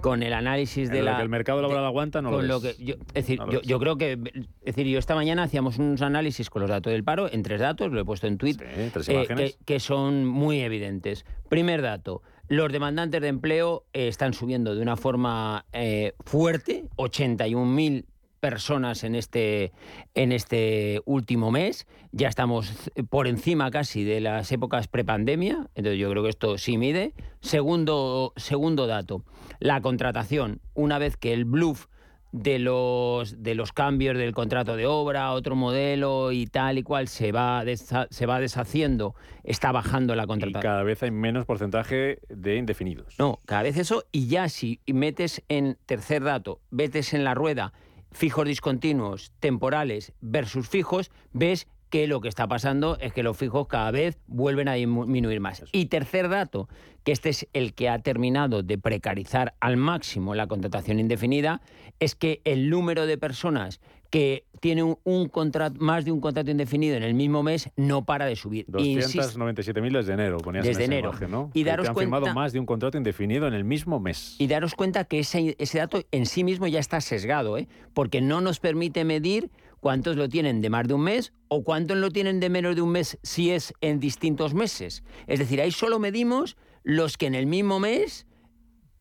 con 0.00 0.22
el 0.22 0.34
análisis 0.34 0.90
de 0.90 0.98
En 0.98 1.04
lo 1.06 1.12
la... 1.12 1.16
que 1.16 1.22
el 1.22 1.28
mercado 1.30 1.62
laboral 1.62 1.86
aguanta, 1.86 2.20
no 2.20 2.30
con 2.30 2.46
lo 2.46 2.60
ves. 2.60 2.76
que 2.76 2.84
yo, 2.84 2.94
es 3.08 3.14
decir, 3.14 3.38
No 3.38 3.50
yo, 3.50 3.62
yo 3.62 3.78
creo 3.78 3.96
que 3.96 4.12
es 4.12 4.76
decir, 4.76 4.86
yo 4.86 4.98
esta 4.98 5.14
mañana 5.14 5.44
hacíamos 5.44 5.78
unos 5.78 6.02
análisis 6.02 6.50
con 6.50 6.60
los 6.60 6.70
datos 6.70 6.92
del 6.92 7.04
paro 7.04 7.32
en 7.32 7.42
tres 7.42 7.60
datos, 7.60 7.90
lo 7.90 8.00
he 8.00 8.04
puesto 8.04 8.26
en 8.26 8.36
tweet, 8.36 8.56
tres 8.92 9.08
eh, 9.08 9.26
que, 9.34 9.54
que 9.64 9.80
son 9.80 10.26
muy 10.26 10.60
evidentes. 10.60 11.24
Primer 11.48 11.80
dato, 11.80 12.20
los 12.48 12.70
demandantes 12.70 13.22
de 13.22 13.28
empleo 13.28 13.84
eh, 13.94 14.08
están 14.08 14.34
subiendo 14.34 14.74
de 14.74 14.82
una 14.82 14.96
forma 14.96 15.64
eh, 15.72 16.12
fuerte, 16.24 16.84
81.000 16.96 18.04
personas 18.48 19.04
en 19.04 19.14
este, 19.14 19.72
en 20.14 20.30
este 20.30 21.00
último 21.06 21.50
mes. 21.50 21.86
Ya 22.12 22.28
estamos 22.28 22.70
por 23.08 23.26
encima 23.26 23.70
casi 23.70 24.04
de 24.04 24.20
las 24.20 24.52
épocas 24.52 24.86
prepandemia, 24.86 25.66
entonces 25.74 25.98
yo 25.98 26.10
creo 26.10 26.22
que 26.22 26.28
esto 26.28 26.58
sí 26.58 26.76
mide. 26.76 27.14
Segundo, 27.40 28.34
segundo 28.36 28.86
dato, 28.86 29.24
la 29.60 29.80
contratación. 29.80 30.60
Una 30.74 30.98
vez 30.98 31.16
que 31.16 31.32
el 31.32 31.46
bluff 31.46 31.86
de 32.32 32.58
los, 32.58 33.42
de 33.42 33.54
los 33.54 33.72
cambios 33.72 34.18
del 34.18 34.34
contrato 34.34 34.76
de 34.76 34.84
obra, 34.86 35.32
otro 35.32 35.54
modelo 35.56 36.32
y 36.32 36.46
tal 36.46 36.76
y 36.76 36.82
cual 36.82 37.08
se 37.08 37.32
va, 37.32 37.64
desa- 37.64 38.08
se 38.10 38.26
va 38.26 38.40
deshaciendo, 38.40 39.14
está 39.44 39.72
bajando 39.72 40.14
la 40.16 40.24
Y 40.24 40.26
contratación. 40.26 40.60
cada 40.62 40.82
vez 40.82 41.02
hay 41.02 41.12
menos 41.12 41.46
porcentaje 41.46 42.18
de 42.28 42.56
indefinidos. 42.56 43.14
No, 43.18 43.38
cada 43.46 43.62
vez 43.62 43.78
eso, 43.78 44.04
y 44.12 44.26
ya 44.26 44.48
si 44.50 44.80
metes 44.86 45.42
en 45.48 45.78
tercer 45.86 46.24
dato, 46.24 46.60
metes 46.70 47.14
en 47.14 47.22
la 47.24 47.34
rueda 47.34 47.72
fijos 48.14 48.46
discontinuos, 48.46 49.32
temporales 49.40 50.12
versus 50.20 50.68
fijos, 50.68 51.10
ves 51.32 51.66
que 51.90 52.06
lo 52.06 52.20
que 52.20 52.28
está 52.28 52.48
pasando 52.48 52.96
es 53.00 53.12
que 53.12 53.22
los 53.22 53.36
fijos 53.36 53.66
cada 53.68 53.90
vez 53.90 54.18
vuelven 54.26 54.68
a 54.68 54.74
disminuir 54.74 55.40
más. 55.40 55.64
Y 55.72 55.86
tercer 55.86 56.28
dato, 56.28 56.68
que 57.04 57.12
este 57.12 57.28
es 57.28 57.46
el 57.52 57.74
que 57.74 57.88
ha 57.88 57.98
terminado 57.98 58.62
de 58.62 58.78
precarizar 58.78 59.54
al 59.60 59.76
máximo 59.76 60.34
la 60.34 60.46
contratación 60.46 60.98
indefinida, 60.98 61.60
es 62.00 62.14
que 62.14 62.40
el 62.44 62.70
número 62.70 63.06
de 63.06 63.18
personas 63.18 63.80
que 64.10 64.44
tienen 64.60 64.84
un, 64.84 64.98
un 65.04 65.28
contrato, 65.28 65.76
más 65.80 66.04
de 66.04 66.12
un 66.12 66.20
contrato 66.20 66.50
indefinido 66.50 66.96
en 66.96 67.02
el 67.02 67.14
mismo 67.14 67.42
mes 67.42 67.68
no 67.76 68.04
para 68.04 68.26
de 68.26 68.36
subir. 68.36 68.64
Insisto, 68.78 69.20
297.000 69.22 69.92
desde 69.92 70.12
enero, 70.14 70.38
ponías 70.38 70.64
Desde 70.64 70.84
en 70.84 70.92
esa 70.92 70.98
enero. 70.98 71.08
imagen, 71.10 71.30
¿no? 71.30 71.50
Y 71.52 71.64
Que 71.64 71.70
daros 71.70 71.84
te 71.84 71.90
han 71.90 71.96
firmado 71.96 72.22
cuenta- 72.22 72.34
más 72.40 72.52
de 72.52 72.60
un 72.60 72.66
contrato 72.66 72.96
indefinido 72.96 73.46
en 73.46 73.54
el 73.54 73.64
mismo 73.64 74.00
mes. 74.00 74.36
Y 74.38 74.46
daros 74.46 74.74
cuenta 74.74 75.04
que 75.04 75.18
ese, 75.18 75.56
ese 75.58 75.78
dato 75.78 76.02
en 76.12 76.26
sí 76.26 76.44
mismo 76.44 76.66
ya 76.66 76.78
está 76.80 77.00
sesgado, 77.00 77.58
¿eh? 77.58 77.68
porque 77.92 78.20
no 78.20 78.40
nos 78.40 78.60
permite 78.60 79.04
medir 79.04 79.50
cuántos 79.80 80.16
lo 80.16 80.28
tienen 80.30 80.62
de 80.62 80.70
más 80.70 80.88
de 80.88 80.94
un 80.94 81.02
mes 81.02 81.32
o 81.48 81.62
cuántos 81.62 81.96
lo 81.98 82.10
tienen 82.10 82.40
de 82.40 82.48
menos 82.48 82.74
de 82.76 82.80
un 82.82 82.90
mes 82.92 83.18
si 83.22 83.50
es 83.50 83.74
en 83.82 84.00
distintos 84.00 84.54
meses. 84.54 85.02
Es 85.26 85.38
decir, 85.40 85.60
ahí 85.60 85.72
solo 85.72 85.98
medimos 85.98 86.56
los 86.84 87.18
que 87.18 87.26
en 87.26 87.34
el 87.34 87.46
mismo 87.46 87.80
mes 87.80 88.26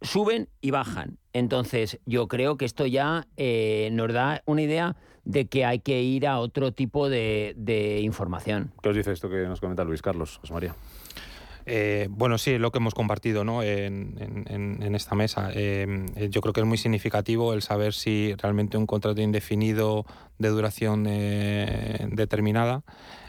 suben 0.04 0.48
y 0.62 0.70
bajan. 0.72 1.18
Entonces, 1.34 2.00
yo 2.06 2.28
creo 2.28 2.58
que 2.58 2.66
esto 2.66 2.86
ya 2.86 3.26
eh, 3.38 3.90
nos 3.92 4.14
da 4.14 4.44
una 4.46 4.62
idea 4.62 4.96
de 5.26 5.48
que 5.48 5.66
hay 5.66 5.80
que 5.80 6.02
ir 6.04 6.28
a 6.28 6.40
otro 6.40 6.74
tipo 6.74 7.10
de, 7.10 7.54
de 7.58 8.02
información. 8.02 8.72
¿Qué 8.84 8.90
os 8.90 8.96
dice 8.96 9.12
esto 9.12 9.30
que 9.30 9.38
nos 9.48 9.60
comenta 9.60 9.84
Luis 9.84 10.02
Carlos, 10.02 10.38
José 10.42 10.54
María? 10.54 10.76
Eh, 11.66 12.08
bueno, 12.10 12.38
sí, 12.38 12.58
lo 12.58 12.72
que 12.72 12.80
hemos 12.80 12.94
compartido 12.94 13.46
¿no? 13.46 13.64
en, 13.64 14.18
en- 14.20 14.46
en- 14.50 14.84
en 14.84 14.96
esta 14.96 15.16
mesa. 15.16 15.50
Eh, 15.54 16.06
eh, 16.18 16.28
yo 16.30 16.42
creo 16.42 16.52
que 16.52 16.60
es 16.60 16.68
muy 16.68 16.78
significativo 16.78 17.54
el 17.54 17.62
saber 17.62 17.94
si 17.94 18.36
realmente 18.36 18.76
un 18.78 18.86
contrato 18.86 19.22
indefinido 19.22 20.06
de 20.40 20.50
duración 20.50 21.06
eh, 21.08 22.06
determinada 22.12 22.84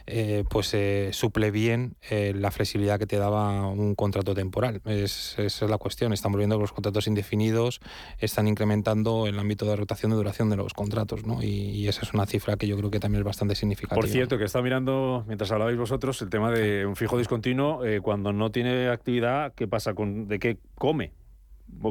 eh, 0.07 0.44
pues 0.50 0.74
eh, 0.74 1.11
suple 1.12 1.50
bien 1.50 1.96
eh, 2.11 2.32
la 2.36 2.50
flexibilidad 2.50 2.98
que 2.98 3.07
te 3.07 3.16
daba 3.16 3.66
un 3.68 3.94
contrato 3.94 4.34
temporal. 4.34 4.82
Es- 4.84 5.38
esa 5.38 5.64
es 5.64 5.70
la 5.70 5.78
cuestión. 5.78 6.12
Estamos 6.12 6.38
viendo 6.38 6.57
que 6.57 6.62
los 6.62 6.72
contratos 6.72 7.07
indefinidos 7.07 7.80
están 8.18 8.46
incrementando 8.48 9.26
el 9.26 9.38
ámbito 9.38 9.64
de 9.64 9.76
rotación 9.76 10.11
de 10.11 10.16
duración 10.16 10.50
de 10.50 10.57
los 10.57 10.74
contratos, 10.74 11.24
¿no? 11.26 11.42
Y, 11.42 11.88
esa 11.88 12.02
es 12.02 12.14
una 12.14 12.26
cifra 12.26 12.57
que 12.57 12.66
yo 12.66 12.76
creo 12.76 12.90
que 12.90 13.00
también 13.00 13.20
es 13.20 13.24
bastante 13.24 13.55
significativa. 13.55 13.94
Por 14.00 14.09
cierto, 14.09 14.38
que 14.38 14.44
estaba 14.44 14.62
mirando, 14.62 15.24
mientras 15.26 15.50
hablabais 15.50 15.76
vosotros, 15.76 16.20
el 16.22 16.30
tema 16.30 16.50
de 16.50 16.86
un 16.86 16.96
fijo 16.96 17.18
discontinuo, 17.18 17.80
cuando 18.02 18.32
no 18.32 18.50
tiene 18.50 18.88
actividad, 18.88 19.52
¿qué 19.55 19.68
pasa 19.68 19.94
con 19.94 20.28
de 20.28 20.38
qué 20.38 20.59
come? 20.76 21.12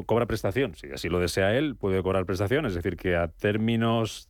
¿Cobra 0.06 0.26
prestación? 0.26 0.74
Si 0.74 0.90
así 0.90 1.08
lo 1.08 1.20
desea 1.20 1.56
él, 1.56 1.76
puede 1.76 2.02
cobrar 2.02 2.26
prestación. 2.26 2.66
Es 2.66 2.74
decir, 2.74 2.96
que 2.96 3.16
a 3.16 3.28
términos 3.28 4.28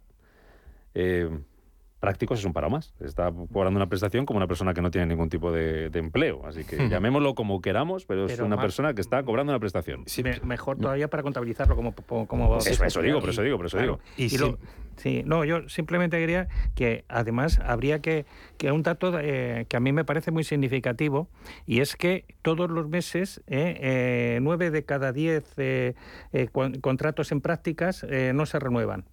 prácticos 2.05 2.39
es 2.39 2.45
un 2.45 2.53
paro 2.53 2.71
más. 2.71 2.95
Está 3.01 3.33
cobrando 3.53 3.77
una 3.79 3.89
prestación 3.89 4.27
como 4.27 4.37
una 4.39 4.47
persona 4.47 4.75
que 4.75 4.81
no 4.83 4.91
tiene 4.91 5.07
ningún 5.07 5.29
tipo 5.29 5.51
de, 5.53 5.91
de 5.91 5.99
empleo. 5.99 6.47
Así 6.47 6.65
que 6.65 6.77
Ujú. 6.77 6.89
llamémoslo 6.89 7.35
como 7.35 7.61
queramos, 7.61 8.05
pero, 8.07 8.27
es 8.27 8.39
una 8.41 8.57
más- 8.57 8.65
persona 8.65 8.95
que 8.95 9.01
está 9.01 9.23
cobrando 9.23 9.53
una 9.53 9.61
prestación. 9.61 10.05
Me- 10.23 10.41
mejor 10.45 10.79
todavía 10.79 11.09
para 11.09 11.23
contabilizarlo 11.23 11.77
como, 11.77 11.95
como, 12.27 12.59
Eso- 12.59 12.85
eso 12.85 13.03
digo, 13.03 13.21
por 13.21 13.31
eso 13.31 13.43
digo, 13.43 13.57
por 13.57 13.67
eso 13.67 13.79
digo. 13.79 14.01
Y, 14.17 14.35
Y 14.35 14.39
lo- 14.39 14.59
sí, 14.97 15.23
no, 15.27 15.45
yo 15.45 15.69
simplemente 15.69 16.19
quería 16.19 16.49
que 16.75 17.05
además 17.09 17.59
habría 17.65 18.01
que, 18.01 18.27
que 18.59 18.71
un 18.73 18.83
dato 18.83 19.19
eh, 19.21 19.67
que 19.69 19.77
a 19.77 19.81
mí 19.81 19.93
me 19.93 20.05
parece 20.05 20.31
muy 20.31 20.45
significativo 20.45 21.29
y 21.67 21.81
es 21.81 21.97
que 21.97 22.25
todos 22.43 22.71
los 22.71 22.89
meses 22.89 23.43
eh, 23.47 23.77
eh, 23.81 24.39
nueve 24.43 24.71
de 24.71 24.85
cada 24.85 25.13
diez 25.13 25.45
eh, 25.59 25.95
eh, 26.33 26.49
contratos 26.81 27.33
en 27.33 27.41
prácticas 27.41 28.05
eh, 28.09 28.33
no 28.35 28.47
se 28.47 28.59
renuevan. 28.59 29.05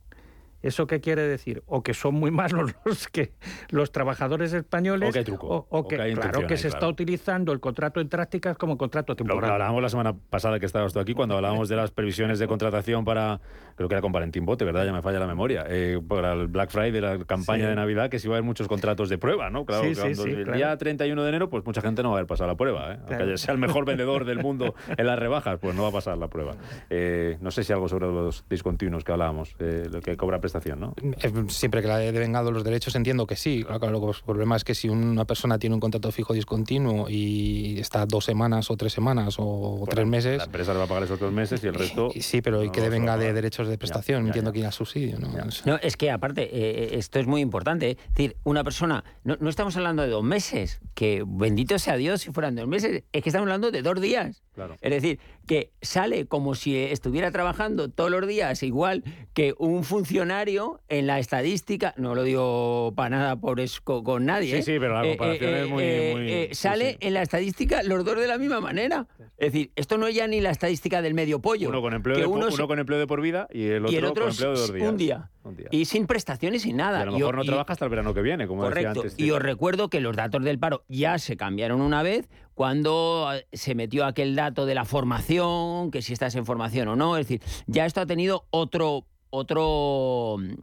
¿Eso 0.62 0.88
qué 0.88 1.02
quiere 1.02 1.24
decir? 1.24 1.64
O 1.66 1.84
que 1.84 1.94
son 1.94 2.16
muy 2.16 2.32
malos 2.42 2.74
los 2.86 3.08
que 3.08 3.34
los 3.70 3.92
trabajadores 3.92 4.54
españoles 4.54 5.10
O 5.10 5.12
que 5.12 5.20
hay 5.20 5.26
truco, 5.26 5.48
o, 5.48 5.56
o 5.70 5.80
o 5.80 5.88
que, 5.88 5.96
que 5.98 6.02
hay 6.02 6.14
claro 6.14 6.46
que 6.48 6.58
se 6.58 6.68
está 6.68 6.88
utilizando 6.88 7.52
el 7.52 7.60
contrato 7.60 8.00
en 8.00 8.10
prácticas 8.10 8.58
como 8.58 8.78
contrato 8.78 9.16
temporal. 9.16 9.48
lo 9.48 9.54
hablábamos 9.54 9.82
la 9.82 9.90
semana 9.90 10.16
pasada 10.30 10.60
que 10.60 10.66
estabas 10.66 10.94
tú 10.94 11.00
aquí, 11.00 11.14
cuando 11.14 11.36
hablábamos 11.36 11.70
de 11.70 11.76
las 11.76 11.92
previsiones 11.92 12.40
de 12.40 12.48
contratación 12.48 13.06
para, 13.06 13.40
creo 13.76 13.88
que 13.90 13.96
era 13.96 14.02
con 14.02 14.12
Valentín 14.12 14.46
Bote, 14.46 14.66
¿verdad? 14.66 14.86
Ya 14.86 14.94
me 14.94 15.02
falla 15.02 15.20
la 15.20 15.28
memoria. 15.28 15.66
eh, 15.68 16.00
para 16.08 16.34
el 16.34 16.48
Black 16.48 16.70
Friday, 16.72 17.00
la 17.02 17.18
campaña 17.26 17.64
Sí. 17.64 17.70
de 17.70 17.76
Navidad, 17.76 18.10
que 18.10 18.20
si 18.20 18.28
va 18.28 18.36
a 18.36 18.38
haber 18.38 18.46
muchos 18.46 18.68
contratos 18.68 19.10
de 19.10 19.18
prueba, 19.18 19.50
¿no? 19.50 19.66
Claro, 19.66 19.84
Sí, 19.84 19.90
el 20.02 20.44
claro. 20.44 20.54
día 20.54 20.78
31 20.78 21.24
de 21.24 21.30
enero, 21.30 21.50
pues 21.50 21.66
mucha 21.66 21.82
gente 21.82 22.04
no 22.04 22.10
va 22.10 22.16
a 22.16 22.18
haber 22.20 22.28
pasado 22.28 22.50
la 22.50 22.56
prueba, 22.58 22.94
¿eh? 22.94 23.00
Aunque 23.10 23.38
sea 23.38 23.54
el 23.54 23.60
mejor 23.60 23.86
vendedor 23.86 24.26
del 24.26 24.40
mundo 24.40 24.76
en 24.98 25.06
las 25.08 25.18
rebajas, 25.18 25.58
pues 25.60 25.76
no 25.76 25.84
va 25.84 25.90
a 25.90 25.92
pasar 25.92 26.18
la 26.18 26.28
prueba. 26.28 26.56
Eh, 26.90 27.38
no 27.42 27.52
sé 27.52 27.64
si 27.64 27.74
algo 27.74 27.88
sobre 27.88 28.08
los 28.08 28.46
discontinuos 28.50 29.04
que 29.04 29.12
hablábamos, 29.12 29.56
eh, 29.60 29.88
lo 29.92 30.02
que 30.02 30.18
cobra 30.18 30.40
prestación, 30.52 30.80
¿no? 30.80 30.94
Eh, 31.02 31.32
Siempre 31.48 31.82
que 31.82 31.88
la 31.88 32.04
he 32.04 32.12
devengado 32.12 32.52
los 32.52 32.64
derechos 32.64 32.96
entiendo 32.96 33.26
que 33.26 33.36
sí. 33.36 33.64
Claro, 33.64 33.80
claro, 33.80 34.10
el 34.10 34.24
problema 34.26 34.56
es 34.56 34.64
que 34.64 34.76
si 34.76 34.90
una 34.90 35.26
persona 35.26 35.58
tiene 35.58 35.76
un 35.76 35.80
contrato 35.80 36.12
fijo 36.12 36.34
discontinuo 36.34 37.10
y 37.10 37.80
está 37.80 38.06
dos 38.06 38.26
semanas 38.26 38.70
o 38.70 38.78
tres 38.78 38.94
semanas 38.94 39.36
o 39.38 39.86
tres 39.90 40.06
meses... 40.06 40.38
La 40.38 40.46
empresa 40.46 40.74
le 40.74 40.80
va 40.80 40.86
a 40.86 40.88
pagar 40.88 41.04
esos 41.04 41.20
dos 41.20 41.32
meses 41.32 41.64
y 41.64 41.68
el 41.68 41.76
resto... 41.76 42.10
Sí, 42.20 42.42
pero 42.42 42.64
y 42.64 42.68
no 42.68 42.72
que 42.72 42.80
lo 42.80 42.86
devenga 42.86 43.18
de 43.18 43.34
derechos 43.34 43.68
de 43.68 43.78
prestación, 43.78 44.26
entiendo 44.28 44.52
que 44.52 44.60
irá 44.60 44.72
subsidio. 44.72 45.20
¿no? 45.20 45.30
No, 45.66 45.76
es 45.82 45.98
que 45.98 46.12
aparte, 46.12 46.50
eh, 46.52 46.98
esto 46.98 47.20
es 47.20 47.28
muy 47.28 47.42
importante. 47.42 47.92
¿eh? 47.92 47.98
Es 48.00 48.16
decir, 48.16 48.38
una 48.44 48.64
persona, 48.64 49.04
no, 49.24 49.38
no 49.40 49.50
estamos 49.50 49.76
hablando 49.78 50.04
de 50.04 50.10
dos 50.10 50.24
meses, 50.24 50.82
que 50.94 51.24
bendito 51.26 51.80
sea 51.80 51.96
Dios 51.96 52.22
si 52.22 52.32
fueran 52.32 52.56
dos 52.56 52.68
meses, 52.68 53.04
es 53.12 53.24
que 53.24 53.30
estamos 53.30 53.46
hablando 53.46 53.72
de 53.72 53.82
dos 53.82 54.00
días. 54.02 54.44
Claro. 54.54 54.76
Es 54.82 54.92
decir, 54.92 55.20
que 55.52 55.74
sale 55.82 56.28
como 56.28 56.56
si 56.56 56.78
estuviera 56.78 57.30
trabajando 57.30 57.90
todos 57.90 58.10
los 58.10 58.26
días 58.26 58.64
igual 58.64 59.04
que 59.34 59.54
un 59.58 59.84
funcionario 59.84 60.80
en 60.88 61.08
la 61.08 61.20
estadística, 61.20 61.94
no 61.98 62.16
lo 62.16 62.24
digo 62.24 62.94
para 62.96 63.10
nada 63.10 63.36
por 63.36 63.60
eso 63.60 63.82
con, 63.84 64.24
nadie. 64.26 64.52
Sí, 64.52 64.58
¿eh? 64.60 64.62
sí, 64.64 64.80
pero 64.80 64.94
la 65.02 65.10
comparación 65.10 65.54
es 65.54 65.68
muy- 65.68 65.84
muy- 65.84 66.32
eh, 66.32 66.48
sí, 66.52 66.56
sale 66.56 66.92
sí. 66.92 66.98
en 67.02 67.14
la 67.16 67.22
estadística 67.22 67.84
los 67.84 68.06
dos 68.06 68.18
de 68.18 68.28
la 68.28 68.38
misma 68.38 68.62
manera. 68.62 69.08
Es 69.38 69.52
decir, 69.52 69.72
esto 69.76 69.98
no 69.98 70.08
es 70.08 70.16
ya 70.16 70.26
ni 70.26 70.40
la 70.40 70.52
estadística 70.52 71.02
del 71.02 71.16
medio 71.16 71.42
pollo. 71.42 71.68
Uno 71.68 71.82
con 71.82 71.94
empleo, 71.96 72.16
que 72.16 72.22
de, 72.22 72.28
uno 72.28 72.48
con 72.68 72.80
empleo 72.80 73.00
de 73.00 73.08
por 73.08 73.20
vida 73.20 73.48
y 73.52 73.66
el 73.66 73.84
otro, 73.84 73.92
y 73.94 73.98
el 73.98 74.06
otro 74.06 74.24
con 74.24 74.32
empleo 74.32 74.54
de 74.54 74.58
dos 74.58 74.74
días. 74.74 74.90
un 74.90 74.96
día. 74.98 75.30
Un 75.44 75.56
día. 75.58 75.68
Y 75.72 75.84
sin 75.86 76.06
prestaciones 76.08 76.66
y 76.66 76.72
nada. 76.72 77.00
Y 77.00 77.02
a 77.02 77.06
lo 77.08 77.12
Y- 77.14 77.16
mejor 77.18 77.36
no 77.36 77.44
trabaja 77.44 77.74
hasta 77.74 77.84
el 77.84 77.90
verano 77.90 78.14
que 78.14 78.22
viene, 78.22 78.48
como 78.48 78.64
decía 78.70 78.90
Correcto. 78.90 79.02
antes. 79.02 79.20
Y 79.20 79.32
os 79.32 79.42
recuerdo 79.42 79.90
que 79.90 80.00
los 80.00 80.16
datos 80.16 80.44
del 80.46 80.60
paro 80.60 80.86
ya 80.88 81.18
se 81.20 81.36
cambiaron 81.36 81.82
una 81.82 82.04
vez 82.04 82.30
cuando 82.66 83.28
eh, 83.34 83.48
se 83.54 83.74
metió 83.74 84.06
aquel 84.06 84.36
dato 84.36 84.68
de 84.68 84.76
la 84.76 84.86
formación, 84.86 85.90
que 85.90 86.04
si 86.04 86.14
estás 86.14 86.36
en 86.36 86.46
formación 86.46 86.90
o 86.90 86.96
no. 86.96 87.18
Es 87.18 87.26
decir, 87.28 87.42
ya 87.66 87.88
esto 87.88 88.02
ha 88.02 88.06
tenido 88.06 88.46
otro, 88.52 89.08
otro, 89.32 90.36
mm, 90.38 90.54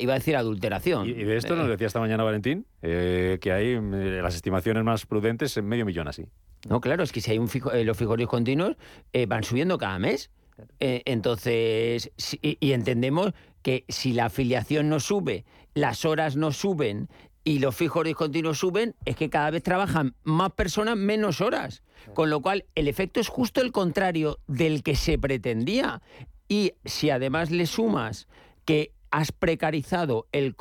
iba 0.00 0.12
a 0.12 0.16
decir 0.18 0.34
adulteración. 0.34 1.08
Y, 1.08 1.12
de 1.12 1.36
esto 1.36 1.54
nos 1.54 1.66
Eh, 1.68 1.70
decía 1.70 1.86
esta 1.86 2.00
mañana 2.00 2.24
Valentín, 2.24 2.66
eh, 2.82 3.38
que 3.40 3.52
hay 3.52 3.66
eh, 3.74 4.20
las 4.20 4.34
estimaciones 4.34 4.82
más 4.82 5.06
prudentes 5.06 5.56
en 5.56 5.66
medio 5.68 5.86
millón 5.86 6.08
así. 6.08 6.24
No, 6.68 6.80
claro, 6.80 7.04
es 7.04 7.12
que 7.12 7.20
si 7.20 7.30
hay 7.30 7.38
un 7.38 7.46
fijo, 7.46 7.70
eh, 7.70 7.84
los 7.84 7.96
fijos 7.96 8.18
discontinuos 8.18 8.74
eh, 9.12 9.26
van 9.26 9.44
subiendo 9.44 9.78
cada 9.78 10.00
mes. 10.00 10.32
Entonces, 10.80 12.10
si- 12.16 12.40
y 12.42 12.72
entendemos 12.72 13.32
que 13.62 13.84
si 13.88 14.14
la 14.14 14.24
afiliación 14.24 14.88
no 14.88 14.98
sube, 14.98 15.44
las 15.74 16.04
horas 16.04 16.34
no 16.34 16.50
suben 16.50 17.08
y 17.44 17.58
los 17.58 17.74
fijos 17.74 18.04
discontinuos 18.04 18.58
suben, 18.58 18.94
es 19.04 19.16
que 19.16 19.30
cada 19.30 19.50
vez 19.50 19.62
trabajan 19.62 20.14
más 20.24 20.52
personas 20.52 20.96
menos 20.96 21.40
horas. 21.40 21.82
Con 22.14 22.30
lo 22.30 22.40
cual, 22.40 22.64
el 22.74 22.88
efecto 22.88 23.20
es 23.20 23.28
justo 23.28 23.60
el 23.60 23.72
contrario 23.72 24.38
del 24.46 24.82
que 24.82 24.96
se 24.96 25.18
pretendía. 25.18 26.02
Y 26.48 26.72
si 26.84 27.10
además 27.10 27.50
le 27.50 27.66
sumas 27.66 28.28
que 28.64 28.92
has 29.10 29.32
precarizado 29.32 30.26
el, 30.32 30.54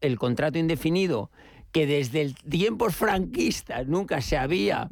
el 0.00 0.18
contrato 0.18 0.58
indefinido 0.58 1.30
que 1.72 1.86
desde 1.86 2.20
el 2.20 2.34
tiempos 2.34 2.94
franquistas 2.94 3.86
nunca 3.86 4.20
se 4.20 4.36
había, 4.36 4.88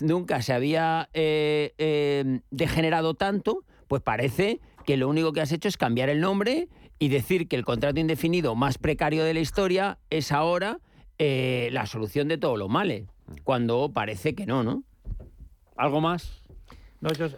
nunca 0.00 0.42
se 0.42 0.52
había 0.52 1.08
eh, 1.14 1.72
eh, 1.78 2.40
degenerado 2.50 3.14
tanto, 3.14 3.64
pues 3.86 4.02
parece 4.02 4.60
que 4.84 4.96
lo 4.96 5.08
único 5.08 5.32
que 5.32 5.40
has 5.40 5.52
hecho 5.52 5.68
es 5.68 5.76
cambiar 5.76 6.08
el 6.08 6.20
nombre 6.20 6.68
y 7.00 7.08
decir 7.08 7.48
que 7.48 7.56
el 7.56 7.64
contrato 7.64 7.98
indefinido 7.98 8.54
más 8.54 8.78
precario 8.78 9.24
de 9.24 9.34
la 9.34 9.40
historia 9.40 9.98
es 10.10 10.30
ahora 10.30 10.78
eh, 11.18 11.70
la 11.72 11.86
solución 11.86 12.28
de 12.28 12.36
todos 12.36 12.58
los 12.58 12.68
males, 12.68 13.08
cuando 13.42 13.90
parece 13.92 14.34
que 14.34 14.46
no, 14.46 14.62
¿no? 14.62 14.84
¿Algo 15.76 16.02
más? 16.02 16.42
No, 17.00 17.10
yo 17.14 17.30